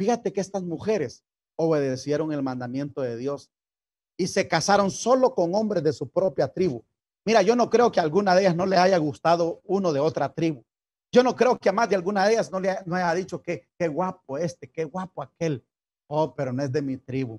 Fíjate 0.00 0.32
que 0.32 0.40
estas 0.40 0.64
mujeres 0.64 1.22
obedecieron 1.54 2.32
el 2.32 2.42
mandamiento 2.42 3.02
de 3.02 3.16
Dios 3.16 3.52
y 4.16 4.26
se 4.26 4.48
casaron 4.48 4.90
solo 4.90 5.36
con 5.36 5.54
hombres 5.54 5.84
de 5.84 5.92
su 5.92 6.08
propia 6.10 6.48
tribu. 6.48 6.84
Mira, 7.28 7.42
yo 7.42 7.54
no 7.54 7.68
creo 7.68 7.92
que 7.92 8.00
a 8.00 8.04
alguna 8.04 8.34
de 8.34 8.40
ellas 8.40 8.56
no 8.56 8.64
le 8.64 8.78
haya 8.78 8.96
gustado 8.96 9.60
uno 9.64 9.92
de 9.92 10.00
otra 10.00 10.32
tribu. 10.32 10.64
Yo 11.12 11.22
no 11.22 11.36
creo 11.36 11.58
que 11.58 11.68
a 11.68 11.72
más 11.72 11.86
de 11.90 11.94
alguna 11.94 12.24
de 12.24 12.32
ellas 12.32 12.50
no 12.50 12.58
le 12.58 12.70
haya 12.70 13.12
dicho 13.12 13.42
que 13.42 13.68
qué 13.78 13.86
guapo 13.86 14.38
este, 14.38 14.70
qué 14.70 14.84
guapo 14.84 15.20
aquel. 15.20 15.62
Oh, 16.08 16.34
pero 16.34 16.54
no 16.54 16.62
es 16.62 16.72
de 16.72 16.80
mi 16.80 16.96
tribu. 16.96 17.38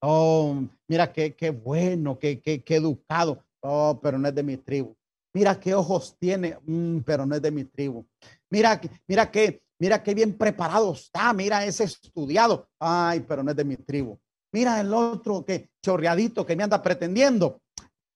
Oh, 0.00 0.56
mira 0.88 1.12
qué, 1.12 1.34
qué 1.34 1.50
bueno, 1.50 2.18
qué, 2.18 2.40
qué, 2.40 2.62
qué 2.62 2.76
educado. 2.76 3.44
Oh, 3.60 4.00
pero 4.02 4.18
no 4.18 4.28
es 4.28 4.34
de 4.34 4.42
mi 4.42 4.56
tribu. 4.56 4.96
Mira 5.34 5.60
qué 5.60 5.74
ojos 5.74 6.16
tiene, 6.18 6.56
mm, 6.64 7.00
pero 7.00 7.26
no 7.26 7.34
es 7.34 7.42
de 7.42 7.50
mi 7.50 7.64
tribu. 7.64 8.06
Mira, 8.48 8.80
mira 9.06 9.30
qué, 9.30 9.60
mira 9.78 10.02
qué 10.02 10.14
bien 10.14 10.38
preparado 10.38 10.94
está. 10.94 11.34
Mira, 11.34 11.66
es 11.66 11.82
estudiado. 11.82 12.66
Ay, 12.80 13.20
pero 13.28 13.42
no 13.42 13.50
es 13.50 13.56
de 13.58 13.64
mi 13.64 13.76
tribu. 13.76 14.18
Mira 14.54 14.80
el 14.80 14.94
otro 14.94 15.44
que 15.44 15.68
chorreadito 15.84 16.46
que 16.46 16.56
me 16.56 16.62
anda 16.62 16.80
pretendiendo, 16.82 17.60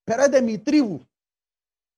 pero 0.05 0.23
es 0.23 0.31
de 0.31 0.41
mi 0.41 0.57
tribu. 0.57 1.05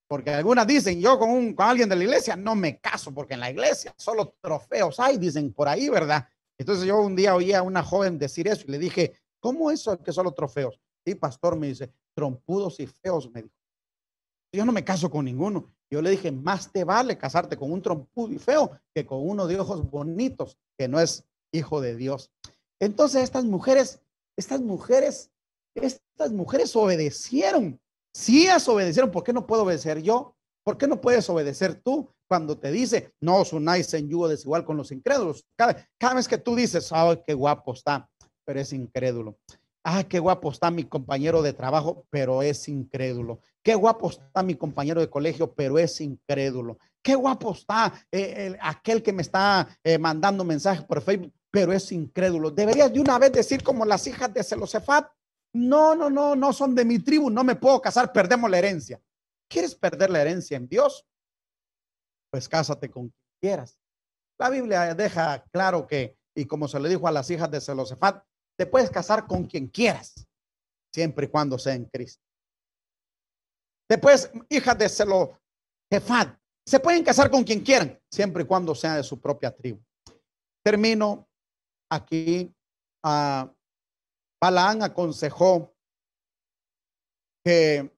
Porque 0.07 0.29
algunas 0.29 0.67
dicen, 0.67 1.01
yo 1.01 1.17
con, 1.17 1.29
un, 1.31 1.53
con 1.53 1.67
alguien 1.67 1.89
de 1.89 1.95
la 1.95 2.03
iglesia 2.03 2.35
no 2.35 2.55
me 2.55 2.79
caso, 2.79 3.11
porque 3.13 3.33
en 3.33 3.39
la 3.39 3.49
iglesia 3.49 3.93
solo 3.97 4.35
trofeos 4.39 4.99
hay, 4.99 5.17
dicen 5.17 5.51
por 5.51 5.67
ahí, 5.67 5.89
¿verdad? 5.89 6.27
Entonces 6.57 6.85
yo 6.85 7.01
un 7.01 7.15
día 7.15 7.35
oí 7.35 7.53
a 7.53 7.63
una 7.63 7.83
joven 7.83 8.19
decir 8.19 8.47
eso 8.47 8.63
y 8.67 8.71
le 8.71 8.77
dije, 8.77 9.13
¿cómo 9.39 9.71
eso 9.71 10.01
que 10.01 10.13
solo 10.13 10.31
trofeos? 10.31 10.79
Y 11.03 11.15
pastor 11.15 11.55
me 11.55 11.67
dice, 11.67 11.91
trompudos 12.13 12.79
y 12.79 12.87
feos, 12.87 13.29
me 13.31 13.43
dijo. 13.43 13.55
Yo 14.53 14.63
no 14.65 14.71
me 14.71 14.85
caso 14.85 15.09
con 15.09 15.25
ninguno. 15.25 15.67
Yo 15.89 16.01
le 16.01 16.11
dije, 16.11 16.31
más 16.31 16.71
te 16.71 16.83
vale 16.83 17.17
casarte 17.17 17.57
con 17.57 17.71
un 17.71 17.81
trompudo 17.81 18.31
y 18.31 18.37
feo 18.37 18.71
que 18.93 19.05
con 19.05 19.27
uno 19.27 19.47
de 19.47 19.59
ojos 19.59 19.89
bonitos, 19.89 20.57
que 20.77 20.87
no 20.87 20.99
es 20.99 21.25
hijo 21.51 21.81
de 21.81 21.95
Dios. 21.95 22.31
Entonces 22.79 23.23
estas 23.23 23.45
mujeres, 23.45 24.01
estas 24.37 24.61
mujeres, 24.61 25.31
estas 25.75 26.31
mujeres 26.31 26.75
obedecieron 26.75 27.79
si 28.15 28.43
ellas 28.43 28.65
obedecieron, 28.69 29.11
¿por 29.11 29.25
qué 29.25 29.33
no 29.33 29.45
puedo 29.45 29.63
obedecer 29.63 30.01
yo? 30.01 30.37
¿Por 30.63 30.77
qué 30.77 30.87
no 30.87 31.01
puedes 31.01 31.29
obedecer 31.29 31.75
tú 31.75 32.09
cuando 32.29 32.57
te 32.57 32.71
dice, 32.71 33.13
no 33.19 33.41
os 33.41 33.51
unáis 33.51 33.93
en 33.93 34.07
yugo 34.07 34.29
desigual 34.29 34.63
con 34.63 34.77
los 34.77 34.93
incrédulos? 34.93 35.45
Cada, 35.57 36.13
vez 36.13 36.25
que 36.25 36.37
tú 36.37 36.55
dices, 36.55 36.93
ay, 36.93 37.21
qué 37.27 37.33
guapo 37.33 37.73
está, 37.73 38.09
pero 38.45 38.61
es 38.61 38.71
incrédulo. 38.71 39.37
Ah, 39.83 40.05
qué 40.05 40.19
guapo 40.19 40.49
está 40.49 40.71
mi 40.71 40.85
compañero 40.85 41.41
de 41.41 41.51
trabajo, 41.51 42.05
pero 42.09 42.41
es 42.41 42.69
incrédulo. 42.69 43.41
Qué 43.61 43.75
guapo 43.75 44.09
está 44.09 44.41
mi 44.43 44.55
compañero 44.55 45.01
de 45.01 45.09
colegio, 45.09 45.53
pero 45.53 45.77
es 45.77 45.99
incrédulo. 45.99 46.77
Qué 47.03 47.15
guapo 47.15 47.51
está 47.51 47.93
eh, 48.13 48.55
aquel 48.61 49.03
que 49.03 49.11
me 49.11 49.23
está 49.23 49.67
eh, 49.83 49.97
mandando 49.97 50.45
mensajes 50.45 50.85
por 50.85 51.01
Facebook, 51.01 51.33
pero 51.51 51.73
es 51.73 51.91
incrédulo. 51.91 52.49
Deberías 52.49 52.93
de 52.93 53.01
una 53.01 53.19
vez 53.19 53.33
decir 53.33 53.61
como 53.61 53.83
las 53.83 54.07
hijas 54.07 54.33
de 54.33 54.41
Celosefat, 54.41 55.05
no, 55.55 55.95
no, 55.95 56.09
no, 56.09 56.35
no 56.35 56.51
son 56.51 56.75
de 56.75 56.83
mi 56.83 56.99
tribu, 56.99 57.29
no 57.29 57.43
me 57.43 57.55
puedo 57.55 57.81
casar, 57.81 58.11
perdemos 58.11 58.49
la 58.49 58.57
herencia. 58.57 59.01
¿Quieres 59.49 59.73
perder 59.73 60.09
la 60.09 60.21
herencia 60.21 60.57
en 60.57 60.67
Dios? 60.67 61.07
Pues 62.29 62.49
cásate 62.49 62.91
con 62.91 63.07
quien 63.07 63.37
quieras. 63.41 63.79
La 64.37 64.49
Biblia 64.49 64.93
deja 64.93 65.45
claro 65.53 65.87
que, 65.87 66.17
y 66.35 66.45
como 66.45 66.67
se 66.67 66.77
le 66.77 66.89
dijo 66.89 67.07
a 67.07 67.11
las 67.11 67.29
hijas 67.29 67.49
de 67.49 67.61
Zelosefat, 67.61 68.21
te 68.57 68.65
puedes 68.65 68.89
casar 68.91 69.27
con 69.27 69.45
quien 69.45 69.67
quieras, 69.67 70.27
siempre 70.93 71.27
y 71.27 71.29
cuando 71.29 71.57
sea 71.57 71.73
en 71.73 71.85
Cristo. 71.85 72.21
Después, 73.89 74.29
hijas 74.49 74.77
de 74.77 74.89
Zelosefat, 74.89 76.37
se 76.67 76.79
pueden 76.81 77.03
casar 77.03 77.31
con 77.31 77.45
quien 77.45 77.61
quieran, 77.61 77.97
siempre 78.11 78.43
y 78.43 78.45
cuando 78.45 78.75
sea 78.75 78.97
de 78.97 79.03
su 79.03 79.21
propia 79.21 79.55
tribu. 79.55 79.81
Termino 80.65 81.29
aquí. 81.89 82.53
a 83.05 83.49
Balaán 84.45 84.83
aconsejó 84.83 85.73
que 87.43 87.91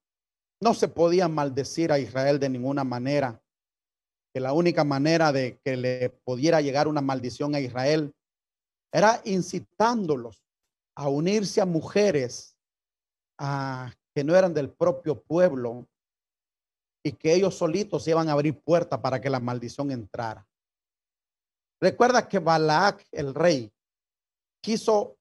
no 0.62 0.74
se 0.74 0.88
podía 0.88 1.28
maldecir 1.28 1.91
a 1.91 2.00
Israel 2.00 2.39
de 2.39 2.48
ninguna 2.48 2.86
manera, 2.86 3.43
que 4.34 4.39
la 4.39 4.54
única 4.54 4.86
manera 4.86 5.34
de 5.34 5.60
que 5.60 5.76
le 5.76 6.10
pudiera 6.24 6.62
llegar 6.62 6.88
una 6.88 7.02
maldición 7.02 7.54
a 7.54 7.60
Israel 7.60 8.16
era 8.93 9.22
incitándolos 9.26 10.41
a 10.95 11.10
unirse 11.10 11.60
a 11.60 11.66
mujeres 11.66 12.58
que 14.16 14.24
no 14.24 14.34
eran 14.34 14.54
del 14.54 14.72
propio 14.72 15.22
pueblo 15.22 15.86
y 17.04 17.12
que 17.12 17.34
ellos 17.34 17.56
solitos 17.56 18.08
iban 18.08 18.30
a 18.30 18.32
abrir 18.32 18.58
puerta 18.58 19.02
para 19.02 19.20
que 19.20 19.30
la 19.30 19.41
maldición 19.41 19.91
entrara. 19.91 20.48
Recuerda 21.82 22.26
que 22.26 22.39
Balac, 22.39 23.06
el 23.12 23.36
rey, 23.36 23.70
quiso 24.64 25.18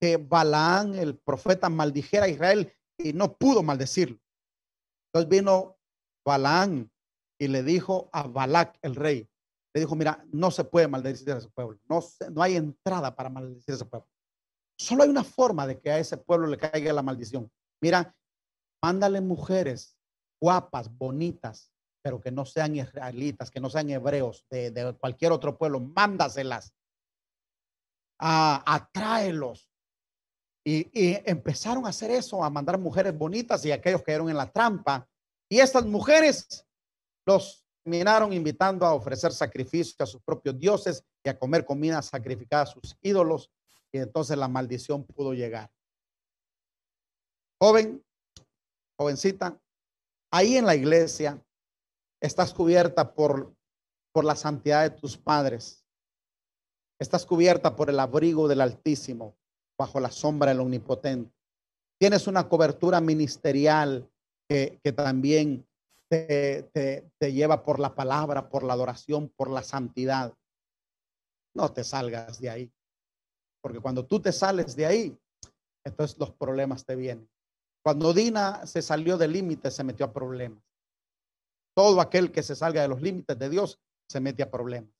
que 0.00 0.16
Balaán, 0.16 0.94
el 0.94 1.18
profeta, 1.18 1.68
maldijera 1.68 2.24
a 2.24 2.28
Israel 2.28 2.72
y 2.96 3.12
no 3.12 3.36
pudo 3.36 3.62
maldecirlo. 3.62 4.18
Entonces 5.12 5.28
vino 5.28 5.78
Balaán 6.24 6.90
y 7.38 7.48
le 7.48 7.62
dijo 7.62 8.08
a 8.12 8.26
Balac, 8.26 8.78
el 8.82 8.96
rey, 8.96 9.28
le 9.74 9.80
dijo, 9.80 9.94
mira, 9.94 10.24
no 10.32 10.50
se 10.50 10.64
puede 10.64 10.88
maldecir 10.88 11.30
a 11.32 11.38
ese 11.38 11.48
pueblo, 11.48 11.78
no, 11.88 12.00
no 12.30 12.42
hay 12.42 12.56
entrada 12.56 13.14
para 13.14 13.28
maldecir 13.28 13.72
a 13.72 13.76
ese 13.76 13.84
pueblo. 13.84 14.08
Solo 14.78 15.02
hay 15.02 15.10
una 15.10 15.24
forma 15.24 15.66
de 15.66 15.78
que 15.78 15.90
a 15.90 15.98
ese 15.98 16.16
pueblo 16.16 16.46
le 16.46 16.56
caiga 16.56 16.92
la 16.92 17.02
maldición. 17.02 17.50
Mira, 17.82 18.16
mándale 18.82 19.20
mujeres 19.20 19.98
guapas, 20.40 20.96
bonitas, 20.96 21.72
pero 22.02 22.20
que 22.20 22.30
no 22.30 22.46
sean 22.46 22.76
israelitas, 22.76 23.50
que 23.50 23.60
no 23.60 23.68
sean 23.68 23.90
hebreos 23.90 24.46
de, 24.50 24.96
cualquier 24.98 25.32
otro 25.32 25.58
pueblo, 25.58 25.80
mándaselas. 25.80 26.74
Ah, 28.18 28.62
atráelos 28.66 29.69
y, 30.64 30.88
empezaron 31.28 31.86
a 31.86 31.90
hacer 31.90 32.10
eso, 32.10 32.44
a 32.44 32.50
mandar 32.50 32.78
mujeres 32.78 33.16
bonitas 33.16 33.64
y 33.64 33.72
aquellos 33.72 34.00
que 34.00 34.06
cayeron 34.06 34.30
en 34.30 34.36
la 34.36 34.50
trampa. 34.50 35.08
Y 35.48 35.58
estas 35.58 35.84
mujeres 35.86 36.66
los 37.26 37.64
terminaron 37.82 38.32
invitando 38.32 38.84
a 38.84 38.94
ofrecer 38.94 39.32
sacrificios 39.32 39.96
a 40.00 40.06
sus 40.06 40.22
propios 40.22 40.58
dioses 40.58 41.02
y 41.24 41.28
a 41.30 41.38
comer 41.38 41.64
comida 41.64 42.02
sacrificada 42.02 42.64
a 42.64 42.66
sus 42.66 42.96
ídolos. 43.00 43.50
Y 43.92 43.98
entonces 43.98 44.36
la 44.36 44.48
maldición 44.48 45.04
pudo 45.04 45.32
llegar. 45.32 45.70
Joven, 47.58 48.04
jovencita, 48.98 49.58
ahí 50.30 50.56
en 50.56 50.66
la 50.66 50.74
iglesia 50.74 51.42
estás 52.20 52.54
cubierta 52.54 53.14
por, 53.14 53.54
por 54.12 54.24
la 54.24 54.36
santidad 54.36 54.82
de 54.82 54.90
tus 54.90 55.16
padres. 55.16 55.84
Estás 56.98 57.24
cubierta 57.24 57.74
por 57.74 57.88
el 57.88 57.98
abrigo 57.98 58.46
del 58.46 58.60
Altísimo 58.60 59.39
bajo 59.80 59.98
la 59.98 60.10
sombra 60.10 60.50
del 60.50 60.60
Omnipotente. 60.60 61.34
Tienes 61.98 62.26
una 62.26 62.50
cobertura 62.50 63.00
ministerial 63.00 64.06
que, 64.46 64.78
también 64.94 65.66
te, 66.10 66.64
te, 67.18 67.32
lleva 67.32 67.64
por 67.64 67.80
la 67.80 67.94
palabra, 67.94 68.50
por 68.50 68.62
la 68.62 68.74
adoración, 68.74 69.32
por 69.34 69.48
la 69.48 69.62
santidad. 69.62 70.34
No 71.54 71.72
te 71.72 71.82
salgas 71.82 72.38
de 72.42 72.50
ahí. 72.50 72.72
Porque 73.62 73.80
cuando 73.80 74.04
tú 74.04 74.20
te 74.20 74.32
sales 74.32 74.76
de 74.76 74.84
ahí, 74.84 75.18
entonces 75.86 76.18
los 76.18 76.30
problemas 76.32 76.84
te 76.84 76.94
vienen. 76.94 77.26
Cuando 77.82 78.12
Dina 78.12 78.66
se 78.66 78.82
salió 78.82 79.16
del 79.16 79.32
límite, 79.32 79.70
se 79.70 79.82
metió 79.82 80.04
a 80.04 80.12
problemas. 80.12 80.62
Todo 81.74 82.02
aquel 82.02 82.30
que 82.32 82.42
se 82.42 82.54
salga 82.54 82.82
de 82.82 82.88
los 82.88 83.00
límites 83.00 83.38
de 83.38 83.48
Dios 83.48 83.80
se 84.10 84.20
mete 84.20 84.42
a 84.42 84.50
problemas. 84.50 84.90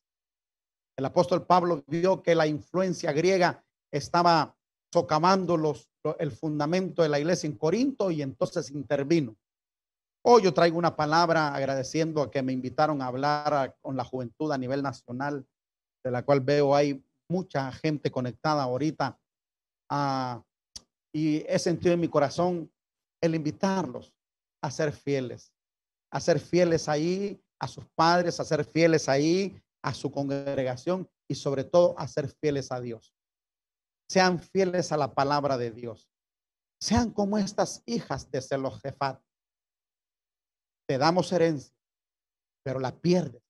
El 0.97 1.05
apóstol 1.05 1.45
Pablo 1.45 1.85
vio 1.87 2.23
que 2.23 2.35
la 2.35 2.47
influencia 2.47 3.13
griega 3.13 3.63
estaba 3.93 4.57
socavando 4.93 5.57
los, 5.57 5.89
el 6.19 6.33
fundamento 6.33 7.03
de 7.03 7.09
la 7.09 7.19
iglesia 7.19 7.47
en 7.47 7.57
Corinto 7.57 8.11
y 8.11 8.23
entonces 8.23 8.71
intervino. 8.71 9.37
Hoy 10.23 10.43
yo 10.43 10.53
traigo 10.53 10.77
una 10.79 10.97
palabra 10.97 11.55
agradeciendo 11.55 12.23
a 12.23 12.31
que 12.31 12.43
me 12.43 12.53
invitaron 12.53 13.01
a 13.01 13.07
hablar 13.07 13.77
con 13.81 13.97
la 13.97 14.05
juventud 14.05 14.53
a 14.53 14.59
nivel 14.59 14.83
nacional, 14.83 15.47
de 16.05 16.11
la 16.11 16.25
cual 16.25 16.41
veo 16.41 16.75
hay 16.75 17.03
mucha 17.29 17.71
gente 17.73 18.11
conectada 18.11 18.63
ahorita. 18.63 19.19
Ah, 19.89 20.43
y 21.13 21.45
he 21.49 21.59
sentido 21.59 21.95
en 21.95 22.01
mi 22.01 22.09
corazón 22.09 22.71
el 23.23 23.35
invitarlos 23.35 24.13
a 24.63 24.71
ser 24.71 24.93
fieles, 24.93 25.53
a 26.13 26.21
ser 26.21 26.39
fieles 26.39 26.89
ahí 26.89 27.43
a 27.59 27.69
sus 27.69 27.87
padres, 27.95 28.41
a 28.41 28.45
ser 28.45 28.65
fieles 28.65 29.09
ahí 29.09 29.61
a 29.83 29.95
su 29.95 30.11
congregación 30.11 31.09
y 31.29 31.35
sobre 31.35 31.65
todo 31.65 31.99
a 31.99 32.07
ser 32.09 32.29
fieles 32.29 32.71
a 32.73 32.81
Dios 32.81 33.15
sean 34.11 34.41
fieles 34.41 34.91
a 34.91 34.97
la 34.97 35.15
palabra 35.15 35.57
de 35.57 35.71
Dios. 35.71 36.11
Sean 36.81 37.13
como 37.13 37.39
estas 37.39 37.85
hijas 37.87 38.29
de 38.29 38.43
Zelojefat. 38.43 39.23
Te 40.89 40.99
damos 40.99 41.31
herencia, 41.31 41.73
pero 42.65 42.81
la 42.81 42.91
pierdes 42.91 43.41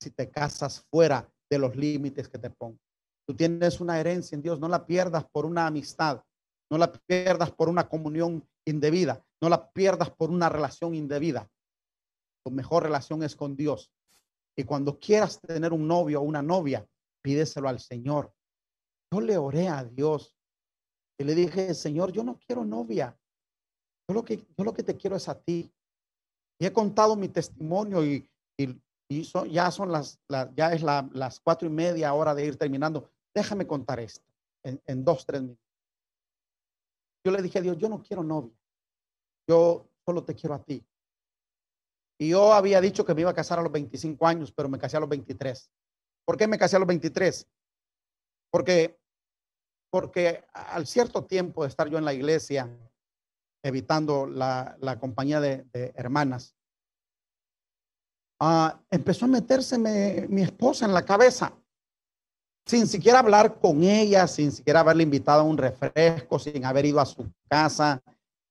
si 0.00 0.10
te 0.10 0.32
casas 0.32 0.84
fuera 0.90 1.32
de 1.48 1.58
los 1.58 1.76
límites 1.76 2.28
que 2.28 2.38
te 2.38 2.50
pongo. 2.50 2.80
Tú 3.24 3.36
tienes 3.36 3.80
una 3.80 4.00
herencia 4.00 4.34
en 4.34 4.42
Dios, 4.42 4.58
no 4.58 4.66
la 4.66 4.84
pierdas 4.84 5.26
por 5.30 5.46
una 5.46 5.68
amistad, 5.68 6.24
no 6.72 6.76
la 6.76 6.90
pierdas 6.90 7.52
por 7.52 7.68
una 7.68 7.88
comunión 7.88 8.44
indebida, 8.64 9.24
no 9.40 9.48
la 9.48 9.70
pierdas 9.70 10.10
por 10.10 10.30
una 10.30 10.48
relación 10.48 10.96
indebida. 10.96 11.48
Tu 12.44 12.50
mejor 12.50 12.82
relación 12.82 13.22
es 13.22 13.36
con 13.36 13.54
Dios. 13.54 13.92
Y 14.56 14.64
cuando 14.64 14.98
quieras 14.98 15.40
tener 15.40 15.72
un 15.72 15.86
novio 15.86 16.20
o 16.20 16.24
una 16.24 16.42
novia, 16.42 16.84
pídeselo 17.22 17.68
al 17.68 17.78
Señor 17.78 18.34
yo 19.14 19.20
le 19.20 19.36
oré 19.38 19.68
a 19.68 19.84
Dios 19.84 20.36
y 21.18 21.24
le 21.24 21.34
dije, 21.34 21.72
Señor, 21.74 22.10
yo 22.10 22.24
no 22.24 22.38
quiero 22.38 22.64
novia. 22.64 23.16
Yo 24.08 24.14
lo 24.14 24.24
que, 24.24 24.38
yo 24.38 24.64
lo 24.64 24.74
que 24.74 24.82
te 24.82 24.96
quiero 24.96 25.14
es 25.16 25.28
a 25.28 25.40
ti. 25.40 25.72
Y 26.58 26.66
he 26.66 26.72
contado 26.72 27.14
mi 27.14 27.28
testimonio 27.28 28.04
y, 28.04 28.28
y, 28.58 28.80
ya 29.50 29.70
son 29.70 29.92
las, 29.92 30.18
ya 30.56 30.72
es 30.72 30.82
las 30.82 31.40
cuatro 31.40 31.68
y 31.68 31.70
media 31.70 32.12
hora 32.14 32.34
de 32.34 32.46
ir 32.46 32.56
terminando. 32.56 33.08
Déjame 33.32 33.66
contar 33.66 34.00
esto 34.00 34.24
en, 34.64 34.80
en 34.86 35.04
dos, 35.04 35.24
tres 35.24 35.42
minutos. 35.42 35.64
Yo 37.24 37.32
le 37.32 37.42
dije 37.42 37.58
a 37.58 37.62
Dios, 37.62 37.78
yo 37.78 37.88
no 37.88 38.02
quiero 38.02 38.24
novia. 38.24 38.56
Yo 39.48 39.88
solo 40.04 40.24
te 40.24 40.34
quiero 40.34 40.54
a 40.54 40.64
ti. 40.64 40.84
Y 42.18 42.30
yo 42.30 42.52
había 42.52 42.80
dicho 42.80 43.04
que 43.04 43.14
me 43.14 43.20
iba 43.20 43.30
a 43.30 43.34
casar 43.34 43.58
a 43.58 43.62
los 43.62 43.72
25 43.72 44.26
años, 44.26 44.52
pero 44.52 44.68
me 44.68 44.78
casé 44.78 44.96
a 44.96 45.00
los 45.00 45.08
23. 45.08 45.70
¿Por 46.24 46.36
qué 46.36 46.48
me 46.48 46.58
casé 46.58 46.76
a 46.76 46.78
los 46.80 46.88
23? 46.88 47.46
Porque, 48.50 48.96
porque 49.94 50.42
al 50.52 50.88
cierto 50.88 51.22
tiempo 51.22 51.62
de 51.62 51.68
estar 51.68 51.88
yo 51.88 51.98
en 51.98 52.04
la 52.04 52.12
iglesia, 52.12 52.68
evitando 53.62 54.26
la, 54.26 54.98
compañía 54.98 55.40
de, 55.40 55.64
hermanas, 55.94 56.56
ah, 58.40 58.80
empezó 58.90 59.26
a 59.26 59.28
meterse 59.28 59.78
mi 59.78 60.42
esposa 60.42 60.86
en 60.86 60.94
la 60.94 61.04
cabeza, 61.04 61.56
sin 62.66 62.88
siquiera 62.88 63.20
hablar 63.20 63.60
con 63.60 63.84
ella, 63.84 64.26
sin 64.26 64.50
siquiera 64.50 64.80
haberle 64.80 65.04
invitado 65.04 65.42
a 65.42 65.44
un 65.44 65.58
refresco, 65.58 66.40
sin 66.40 66.64
haber 66.64 66.86
ido 66.86 66.98
a 66.98 67.06
su 67.06 67.32
casa, 67.48 68.02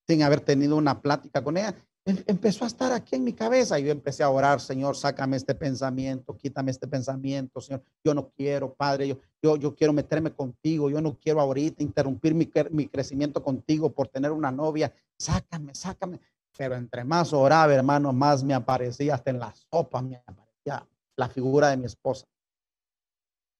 sin 0.07 0.23
haber 0.23 0.39
tenido 0.39 0.77
una 0.77 1.01
plática 1.01 1.43
con 1.43 1.57
ella. 1.57 1.75
Em, 2.05 2.17
empezó 2.27 2.65
a 2.65 2.67
estar 2.67 2.91
aquí 2.91 3.15
en 3.15 3.23
mi 3.23 3.31
cabeza 3.31 3.79
y 3.79 3.85
yo 3.85 3.91
empecé 3.91 4.23
a 4.23 4.29
orar, 4.29 4.59
Señor, 4.59 4.97
sácame 4.97 5.37
este 5.37 5.55
pensamiento, 5.55 6.35
quítame 6.35 6.71
este 6.71 6.87
pensamiento, 6.87 7.61
Señor. 7.61 7.81
Yo 8.03 8.13
no 8.13 8.29
quiero, 8.29 8.73
Padre, 8.73 9.07
yo, 9.07 9.17
yo, 9.41 9.55
yo 9.55 9.73
quiero 9.73 9.93
meterme 9.93 10.31
contigo, 10.31 10.89
yo 10.89 10.99
no 10.99 11.17
quiero 11.17 11.39
ahorita 11.39 11.81
interrumpir 11.81 12.33
mi, 12.33 12.51
mi 12.71 12.87
crecimiento 12.87 13.41
contigo 13.41 13.89
por 13.93 14.09
tener 14.09 14.31
una 14.31 14.51
novia. 14.51 14.93
Sácame, 15.17 15.73
sácame. 15.73 16.19
Pero 16.57 16.75
entre 16.75 17.03
más 17.03 17.31
oraba, 17.33 17.73
hermano, 17.73 18.11
más 18.11 18.43
me 18.43 18.53
aparecía, 18.53 19.15
hasta 19.15 19.31
en 19.31 19.39
la 19.39 19.53
sopa 19.55 20.01
me 20.01 20.17
aparecía 20.17 20.85
la 21.15 21.29
figura 21.29 21.69
de 21.69 21.77
mi 21.77 21.85
esposa. 21.85 22.25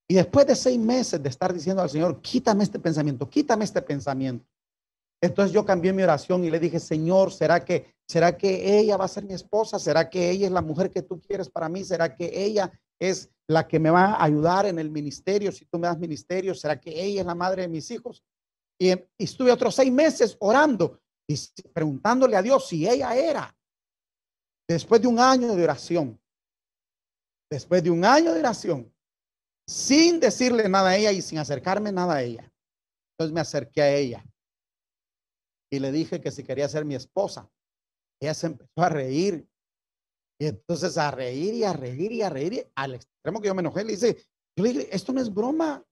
Y 0.07 0.15
después 0.15 0.45
de 0.45 0.55
seis 0.55 0.77
meses 0.77 1.23
de 1.23 1.29
estar 1.29 1.53
diciendo 1.53 1.81
al 1.81 1.89
Señor, 1.89 2.21
quítame 2.21 2.63
este 2.63 2.77
pensamiento, 2.77 3.29
quítame 3.29 3.63
este 3.63 3.81
pensamiento. 3.81 4.45
Entonces 5.21 5.53
yo 5.53 5.65
cambié 5.65 5.93
mi 5.93 6.03
oración 6.03 6.43
y 6.43 6.51
le 6.51 6.59
dije, 6.59 6.79
Señor, 6.79 7.31
¿será 7.31 7.63
que, 7.63 7.92
¿será 8.07 8.37
que 8.37 8.79
ella 8.79 8.97
va 8.97 9.05
a 9.05 9.09
ser 9.09 9.23
mi 9.25 9.33
esposa? 9.33 9.79
¿Será 9.79 10.09
que 10.09 10.29
ella 10.29 10.47
es 10.47 10.51
la 10.51 10.61
mujer 10.61 10.91
que 10.91 11.01
tú 11.01 11.19
quieres 11.19 11.49
para 11.49 11.69
mí? 11.69 11.83
¿Será 11.83 12.15
que 12.15 12.31
ella 12.33 12.71
es 12.99 13.29
la 13.47 13.67
que 13.67 13.79
me 13.79 13.89
va 13.89 14.13
a 14.13 14.23
ayudar 14.23 14.65
en 14.65 14.79
el 14.79 14.89
ministerio 14.89 15.51
si 15.51 15.65
tú 15.65 15.79
me 15.79 15.87
das 15.87 15.97
ministerio? 15.97 16.55
¿Será 16.55 16.79
que 16.79 17.03
ella 17.03 17.21
es 17.21 17.27
la 17.27 17.35
madre 17.35 17.63
de 17.63 17.67
mis 17.67 17.89
hijos? 17.91 18.23
Y, 18.79 18.93
estuve 19.17 19.51
otros 19.51 19.75
seis 19.75 19.91
meses 19.91 20.35
orando 20.39 21.01
y 21.27 21.35
preguntándole 21.73 22.35
a 22.35 22.41
Dios 22.41 22.67
si 22.67 22.87
ella 22.87 23.15
era. 23.15 23.55
Después 24.67 25.01
de 25.01 25.07
un 25.07 25.19
año 25.19 25.55
de 25.55 25.63
oración, 25.63 26.19
después 27.49 27.83
de 27.83 27.91
un 27.91 28.03
año 28.03 28.33
de 28.33 28.39
oración, 28.39 28.93
sin 29.67 30.19
decirle 30.19 30.67
nada 30.67 30.89
a 30.89 30.97
ella 30.97 31.11
y 31.11 31.21
sin 31.21 31.37
acercarme 31.37 31.91
nada 31.91 32.15
a 32.15 32.21
ella. 32.23 32.51
Entonces 33.13 33.33
me 33.33 33.41
acerqué 33.41 33.81
a 33.81 33.95
ella 33.95 34.25
y 35.73 35.79
le 35.79 35.91
dije 35.91 36.21
que 36.21 36.31
si 36.31 36.43
quería 36.43 36.67
ser 36.69 36.85
mi 36.85 36.95
esposa. 36.95 37.49
Ella 38.23 38.33
se 38.33 38.47
empezó 38.47 38.81
a 38.81 38.89
reír. 38.89 39.45
Y 40.39 40.45
entonces 40.45 40.97
a 40.97 41.11
reír 41.11 41.53
y 41.53 41.63
a 41.63 41.73
reír 41.73 42.11
y 42.11 42.21
a 42.21 42.29
reír, 42.29 42.71
al 42.75 42.95
extremo 42.95 43.41
que 43.41 43.47
yo 43.47 43.55
me 43.55 43.61
enojé, 43.61 43.83
le 43.83 43.91
dice, 43.91 44.17
yo 44.55 44.63
le 44.63 44.73
dije, 44.73 44.95
esto 44.95 45.11
no 45.11 45.21
es 45.21 45.33
broma. 45.33 45.83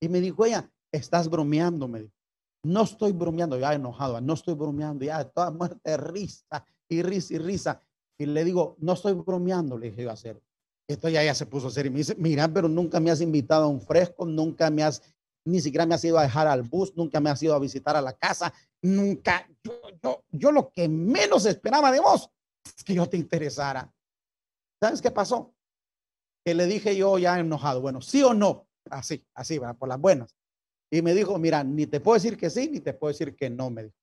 Y 0.00 0.08
me 0.08 0.20
dijo 0.20 0.44
ella, 0.46 0.70
estás 0.90 1.28
bromeando, 1.28 1.86
me 1.86 2.00
dijo. 2.00 2.12
No 2.64 2.82
estoy 2.82 3.12
bromeando, 3.12 3.58
ya 3.58 3.74
enojado, 3.74 4.18
no 4.22 4.32
estoy 4.32 4.54
bromeando, 4.54 5.04
ya 5.04 5.22
toda 5.24 5.50
muerte, 5.50 5.96
risa 5.98 6.64
y 6.88 7.02
risa 7.02 7.34
y 7.34 7.38
risa. 7.38 7.80
Y 8.18 8.24
le 8.24 8.44
digo, 8.44 8.76
no 8.78 8.94
estoy 8.94 9.12
bromeando, 9.12 9.76
le 9.76 9.90
dije 9.90 10.04
yo 10.04 10.10
a 10.10 10.14
hacer. 10.14 10.42
Esto 10.88 11.10
ya, 11.10 11.22
ya 11.22 11.34
se 11.34 11.44
puso 11.44 11.66
a 11.66 11.70
hacer 11.70 11.86
y 11.86 11.90
me 11.90 11.98
dice, 11.98 12.14
mira, 12.16 12.48
pero 12.48 12.68
nunca 12.68 13.00
me 13.00 13.10
has 13.10 13.20
invitado 13.20 13.64
a 13.64 13.68
un 13.68 13.82
fresco, 13.82 14.24
nunca 14.24 14.70
me 14.70 14.82
has, 14.82 15.02
ni 15.44 15.60
siquiera 15.60 15.84
me 15.84 15.94
has 15.94 16.04
ido 16.04 16.18
a 16.18 16.22
dejar 16.22 16.46
al 16.46 16.62
bus, 16.62 16.94
nunca 16.96 17.20
me 17.20 17.28
has 17.28 17.42
ido 17.42 17.54
a 17.54 17.58
visitar 17.58 17.96
a 17.96 18.00
la 18.00 18.14
casa 18.14 18.52
Nunca, 18.84 19.48
yo, 19.62 20.22
yo, 20.30 20.52
lo 20.52 20.70
que 20.70 20.90
menos 20.90 21.46
esperaba 21.46 21.90
de 21.90 22.00
vos 22.00 22.30
es 22.64 22.84
que 22.84 22.92
yo 22.92 23.08
te 23.08 23.16
interesara. 23.16 23.90
¿Sabes 24.78 25.00
qué 25.00 25.10
pasó? 25.10 25.54
Que 26.44 26.52
le 26.52 26.66
dije 26.66 26.94
yo 26.94 27.16
ya 27.16 27.38
enojado, 27.38 27.80
bueno, 27.80 28.02
sí 28.02 28.22
o 28.22 28.34
no, 28.34 28.68
así, 28.90 29.26
así, 29.32 29.58
por 29.78 29.88
las 29.88 29.98
buenas. 29.98 30.36
Y 30.92 31.00
me 31.00 31.14
dijo, 31.14 31.38
mira, 31.38 31.64
ni 31.64 31.86
te 31.86 31.98
puedo 32.00 32.16
decir 32.16 32.36
que 32.36 32.50
sí, 32.50 32.68
ni 32.70 32.80
te 32.80 32.92
puedo 32.92 33.10
decir 33.10 33.34
que 33.34 33.48
no, 33.48 33.70
me 33.70 33.84
dijo. 33.84 33.96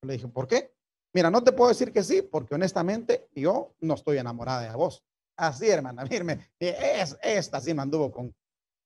Le 0.00 0.14
dije, 0.14 0.28
¿por 0.28 0.48
qué? 0.48 0.72
Mira, 1.12 1.30
no 1.30 1.44
te 1.44 1.52
puedo 1.52 1.68
decir 1.68 1.92
que 1.92 2.02
sí, 2.02 2.22
porque 2.22 2.54
honestamente 2.54 3.28
yo 3.34 3.74
no 3.80 3.94
estoy 3.94 4.16
enamorada 4.16 4.62
de 4.62 4.74
vos. 4.74 5.04
Así, 5.36 5.68
hermana, 5.68 6.04
mírame, 6.10 6.52
es, 6.58 7.18
esta 7.22 7.60
sí 7.60 7.74
me 7.74 7.82
anduvo 7.82 8.10
con, 8.10 8.34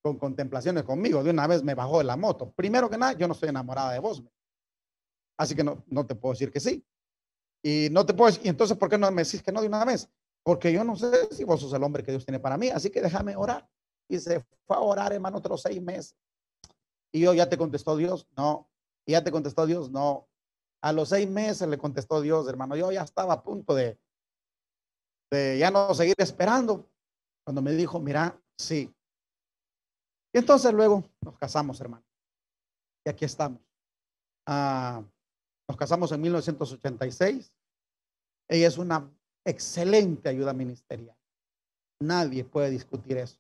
con 0.02 0.18
contemplaciones 0.18 0.82
conmigo. 0.82 1.22
De 1.22 1.30
una 1.30 1.46
vez 1.46 1.62
me 1.62 1.76
bajó 1.76 1.98
de 1.98 2.04
la 2.04 2.16
moto. 2.16 2.50
Primero 2.50 2.90
que 2.90 2.98
nada, 2.98 3.12
yo 3.12 3.28
no 3.28 3.34
estoy 3.34 3.50
enamorada 3.50 3.92
de 3.92 4.00
vos. 4.00 4.24
Así 5.40 5.54
que 5.54 5.64
no, 5.64 5.82
no 5.86 6.06
te 6.06 6.14
puedo 6.14 6.34
decir 6.34 6.52
que 6.52 6.60
sí. 6.60 6.84
Y 7.64 7.88
no 7.92 8.04
te 8.04 8.12
puedo 8.12 8.36
y 8.42 8.48
entonces, 8.48 8.76
¿por 8.76 8.90
qué 8.90 8.98
no 8.98 9.10
me 9.10 9.24
decís 9.24 9.42
que 9.42 9.50
no 9.50 9.62
de 9.62 9.68
una 9.68 9.86
vez? 9.86 10.06
Porque 10.42 10.70
yo 10.70 10.84
no 10.84 10.96
sé 10.96 11.34
si 11.34 11.44
vos 11.44 11.62
sos 11.62 11.72
el 11.72 11.82
hombre 11.82 12.02
que 12.02 12.10
Dios 12.10 12.26
tiene 12.26 12.38
para 12.38 12.58
mí, 12.58 12.68
así 12.68 12.90
que 12.90 13.00
déjame 13.00 13.34
orar. 13.36 13.66
Y 14.06 14.18
se 14.18 14.44
fue 14.66 14.76
a 14.76 14.80
orar, 14.80 15.14
hermano, 15.14 15.38
otros 15.38 15.62
seis 15.62 15.80
meses. 15.80 16.14
Y 17.10 17.20
yo 17.20 17.32
ya 17.32 17.48
te 17.48 17.56
contestó 17.56 17.96
Dios, 17.96 18.28
no. 18.36 18.68
Y 19.06 19.12
ya 19.12 19.24
te 19.24 19.32
contestó 19.32 19.64
Dios, 19.64 19.90
no. 19.90 20.28
A 20.82 20.92
los 20.92 21.08
seis 21.08 21.26
meses 21.26 21.66
le 21.66 21.78
contestó 21.78 22.20
Dios, 22.20 22.46
hermano. 22.46 22.76
Yo 22.76 22.92
ya 22.92 23.02
estaba 23.02 23.32
a 23.32 23.42
punto 23.42 23.74
de, 23.74 23.98
de 25.30 25.56
ya 25.58 25.70
no 25.70 25.94
seguir 25.94 26.16
esperando. 26.18 26.86
Cuando 27.44 27.62
me 27.62 27.72
dijo, 27.72 27.98
mira, 27.98 28.38
sí. 28.58 28.94
Y 30.34 30.38
entonces 30.38 30.70
luego 30.74 31.02
nos 31.22 31.38
casamos, 31.38 31.80
hermano. 31.80 32.04
Y 33.06 33.08
aquí 33.08 33.24
estamos. 33.24 33.62
Ah, 34.46 35.02
nos 35.70 35.76
casamos 35.76 36.10
en 36.10 36.20
1986. 36.20 37.52
Ella 38.48 38.66
es 38.66 38.76
una 38.76 39.08
excelente 39.44 40.28
ayuda 40.28 40.52
ministerial. 40.52 41.16
Nadie 42.00 42.42
puede 42.42 42.70
discutir 42.70 43.18
eso. 43.18 43.38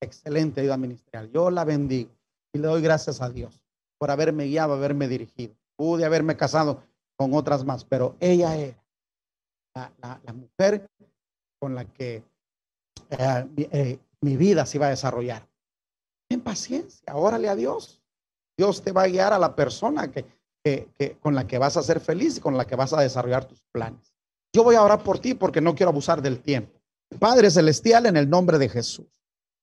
Excelente 0.00 0.62
ayuda 0.62 0.78
ministerial. 0.78 1.30
Yo 1.30 1.50
la 1.50 1.66
bendigo 1.66 2.10
y 2.54 2.58
le 2.58 2.68
doy 2.68 2.80
gracias 2.80 3.20
a 3.20 3.28
Dios 3.28 3.60
por 3.98 4.10
haberme 4.10 4.46
guiado, 4.46 4.72
haberme 4.72 5.06
dirigido. 5.06 5.54
Pude 5.76 6.06
haberme 6.06 6.38
casado 6.38 6.82
con 7.16 7.34
otras 7.34 7.66
más, 7.66 7.84
pero 7.84 8.16
ella 8.18 8.56
era 8.56 8.82
la, 9.74 10.32
mujer 10.32 10.88
con 11.58 11.74
la 11.74 11.84
que 11.84 12.24
eh, 13.10 13.48
eh, 13.58 13.98
mi 14.22 14.38
vida 14.38 14.64
se 14.64 14.78
iba 14.78 14.86
a 14.86 14.90
desarrollar. 14.90 15.46
En 16.30 16.40
paciencia, 16.40 17.14
órale 17.14 17.50
a 17.50 17.56
Dios. 17.56 18.00
Dios 18.56 18.80
te 18.82 18.92
va 18.92 19.02
a 19.02 19.08
guiar 19.08 19.34
a 19.34 19.38
la 19.38 19.54
persona 19.54 20.10
que, 20.10 20.24
con 21.20 21.34
la 21.34 21.46
que 21.46 21.58
vas 21.58 21.76
a 21.76 21.82
ser 21.82 22.00
feliz 22.00 22.38
y 22.38 22.40
con 22.40 22.56
la 22.56 22.66
que 22.66 22.76
vas 22.76 22.92
a 22.92 23.00
desarrollar 23.00 23.44
tus 23.44 23.62
planes. 23.72 24.14
Yo 24.52 24.64
voy 24.64 24.76
a 24.76 24.82
orar 24.82 25.02
por 25.02 25.18
ti 25.18 25.34
porque 25.34 25.60
no 25.60 25.74
quiero 25.74 25.90
abusar 25.90 26.22
del 26.22 26.40
tiempo. 26.40 26.80
Padre 27.18 27.50
Celestial, 27.50 28.06
en 28.06 28.16
el 28.16 28.30
nombre 28.30 28.58
de 28.58 28.68
Jesús. 28.68 29.06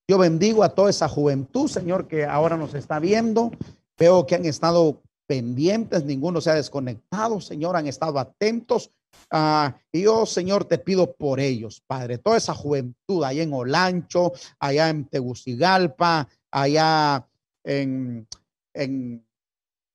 Yo 0.07 0.17
bendigo 0.17 0.63
a 0.63 0.69
toda 0.69 0.89
esa 0.89 1.07
juventud, 1.07 1.69
Señor, 1.69 2.07
que 2.07 2.25
ahora 2.25 2.57
nos 2.57 2.73
está 2.73 2.99
viendo. 2.99 3.51
Veo 3.97 4.25
que 4.25 4.35
han 4.35 4.45
estado 4.45 5.01
pendientes, 5.27 6.03
ninguno 6.03 6.41
se 6.41 6.49
ha 6.49 6.55
desconectado, 6.55 7.39
Señor, 7.39 7.77
han 7.77 7.87
estado 7.87 8.19
atentos. 8.19 8.91
Ah, 9.29 9.77
y 9.91 10.01
yo, 10.01 10.25
Señor, 10.25 10.65
te 10.65 10.77
pido 10.77 11.13
por 11.13 11.39
ellos, 11.39 11.81
Padre, 11.87 12.17
toda 12.17 12.37
esa 12.37 12.53
juventud 12.53 13.23
allá 13.23 13.41
en 13.41 13.53
Olancho, 13.53 14.33
allá 14.59 14.89
en 14.89 15.05
Tegucigalpa, 15.05 16.27
allá 16.51 17.25
en, 17.63 18.27
en 18.73 19.25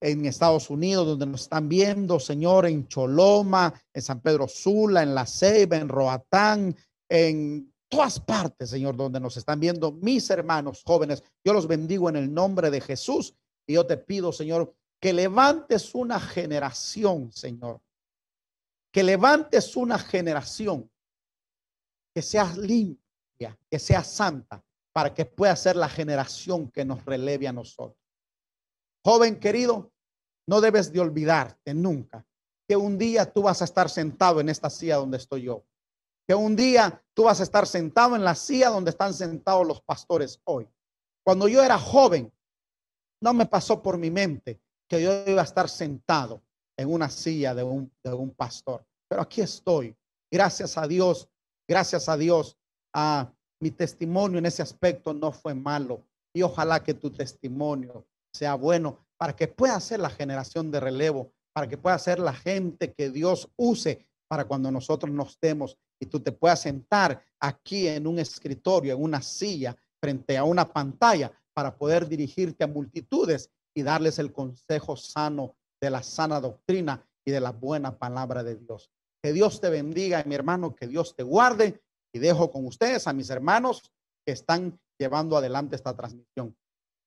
en 0.01 0.27
Estados 0.27 0.71
Unidos, 0.71 1.07
donde 1.07 1.27
nos 1.27 1.43
están 1.43 1.69
viendo, 1.69 2.21
Señor, 2.21 2.67
en 2.67 2.87
Choloma, 2.87 3.73
en 3.93 4.03
San 4.03 4.21
Pedro 4.21 4.47
Sula, 4.47 5.03
en 5.03 5.15
La 5.15 5.27
Ceiba, 5.27 5.77
en 5.77 5.89
Roatán, 5.89 6.77
en 7.09 7.73
todas 7.89 8.21
partes, 8.21 8.71
Señor, 8.71 8.97
donde 8.97 9.21
nos 9.21 9.37
están 9.37 9.61
viendo 9.61 9.93
mis 9.93 10.29
hermanos 10.31 10.83
jóvenes. 10.85 11.23
Yo 11.45 11.53
los 11.53 11.67
bendigo 11.67 12.09
en 12.09 12.17
el 12.17 12.33
nombre 12.33 12.71
de 12.71 12.81
Jesús 12.81 13.35
y 13.67 13.75
yo 13.75 13.87
te 13.87 13.97
pido, 13.97 14.33
Señor, 14.33 14.75
que 15.01 15.13
levantes 15.13 15.95
una 15.95 16.21
generación, 16.21 17.33
Señor. 17.33 17.81
Que 18.93 19.03
levantes 19.03 19.77
una 19.77 19.99
generación 19.99 20.91
que 22.15 22.23
sea 22.23 22.51
limpia, 22.57 23.59
que 23.71 23.79
sea 23.79 24.03
santa, 24.03 24.65
para 24.93 25.13
que 25.13 25.27
pueda 25.27 25.55
ser 25.55 25.77
la 25.77 25.89
generación 25.89 26.71
que 26.71 26.85
nos 26.85 27.05
releve 27.05 27.47
a 27.47 27.53
nosotros. 27.53 28.06
Joven 29.07 29.39
querido, 29.39 29.93
no 30.49 30.61
debes 30.61 30.93
de 30.93 30.99
olvidarte 30.99 31.73
nunca 31.75 32.27
que 32.69 32.75
un 32.75 32.99
día 32.99 33.33
tú 33.33 33.43
vas 33.43 33.63
a 33.63 33.65
estar 33.65 33.89
sentado 33.89 34.41
en 34.41 34.49
esta 34.49 34.69
silla 34.69 34.97
donde 34.97 35.19
estoy 35.19 35.43
yo. 35.43 35.65
Que 36.27 36.35
un 36.35 36.57
día 36.57 37.05
tú 37.15 37.23
vas 37.23 37.39
a 37.39 37.45
estar 37.45 37.69
sentado 37.69 38.17
en 38.17 38.25
la 38.25 38.35
silla 38.35 38.69
donde 38.69 38.91
están 38.91 39.15
sentados 39.15 39.65
los 39.65 39.81
pastores 39.81 40.41
hoy. 40.43 40.69
Cuando 41.25 41.47
yo 41.47 41.63
era 41.63 41.79
joven, 41.79 42.33
no 43.23 43.33
me 43.33 43.47
pasó 43.47 43.81
por 43.81 43.97
mi 43.97 44.11
mente 44.11 44.61
que 44.89 45.01
yo 45.01 45.25
iba 45.25 45.43
a 45.43 45.45
estar 45.45 45.69
sentado 45.69 46.43
en 46.77 46.93
una 46.93 47.09
silla 47.09 47.55
de 47.55 47.63
un, 47.63 47.93
de 48.03 48.13
un 48.13 48.35
pastor. 48.35 48.85
Pero 49.09 49.23
aquí 49.23 49.41
estoy. 49.41 49.97
Gracias 50.33 50.77
a 50.77 50.89
Dios, 50.89 51.29
gracias 51.69 52.09
a 52.09 52.17
Dios. 52.17 52.59
a 52.93 53.33
mi 53.61 53.71
testimonio 53.71 54.41
en 54.41 54.47
ese 54.47 54.63
aspecto 54.63 55.15
no 55.15 55.31
fue 55.31 55.55
malo. 55.55 56.05
Y 56.35 56.43
ojalá 56.43 56.83
que 56.83 56.93
tu 56.93 57.13
testimonio 57.13 58.05
sea 58.37 58.55
bueno 58.55 59.07
para 59.17 59.35
que 59.35 59.49
pueda 59.49 59.81
ser 59.81 60.01
la 60.01 60.11
generación 60.11 60.71
de 60.71 60.81
relevo, 60.81 61.33
para 61.53 61.69
que 61.69 61.79
pueda 61.79 61.99
ser 61.99 62.19
la 62.19 62.35
gente 62.35 62.93
que 62.93 63.11
Dios 63.11 63.49
use 63.57 64.07
para 64.29 64.45
cuando 64.45 64.71
nosotros 64.71 65.13
nos 65.13 65.39
demos 65.41 65.79
y 66.01 66.07
tú 66.07 66.21
te 66.21 66.33
puedas 66.33 66.61
sentar 66.61 67.25
aquí 67.41 67.89
en 67.89 68.07
un 68.07 68.19
escritorio, 68.19 68.95
en 68.95 69.03
una 69.03 69.23
silla, 69.23 69.77
frente 70.01 70.37
a 70.37 70.45
una 70.45 70.71
pantalla, 70.73 71.33
para 71.55 71.77
poder 71.77 72.07
dirigirte 72.07 72.65
a 72.65 72.67
multitudes 72.67 73.51
y 73.75 73.83
darles 73.83 74.19
el 74.19 74.33
consejo 74.33 74.97
sano 74.97 75.57
de 75.81 75.91
la 75.91 76.03
sana 76.03 76.41
doctrina 76.41 77.07
y 77.25 77.31
de 77.31 77.41
la 77.41 77.53
buena 77.53 77.99
palabra 77.99 78.43
de 78.43 78.57
Dios. 78.57 78.91
Que 79.23 79.33
Dios 79.33 79.61
te 79.61 79.71
bendiga, 79.71 80.23
mi 80.27 80.35
hermano, 80.35 80.75
que 80.75 80.87
Dios 80.87 81.17
te 81.17 81.23
guarde 81.23 81.83
y 82.13 82.19
dejo 82.19 82.51
con 82.51 82.67
ustedes 82.67 83.07
a 83.07 83.13
mis 83.13 83.31
hermanos 83.31 83.91
que 84.25 84.33
están 84.33 84.79
llevando 84.99 85.37
adelante 85.37 85.77
esta 85.77 85.97
transmisión. 85.97 86.57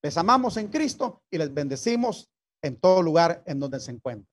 Les 0.01 0.17
amamos 0.17 0.57
en 0.57 0.67
Cristo 0.69 1.21
y 1.29 1.37
les 1.37 1.53
bendecimos 1.53 2.29
en 2.61 2.79
todo 2.79 3.01
lugar 3.01 3.43
en 3.45 3.59
donde 3.59 3.79
se 3.79 3.91
encuentren. 3.91 4.27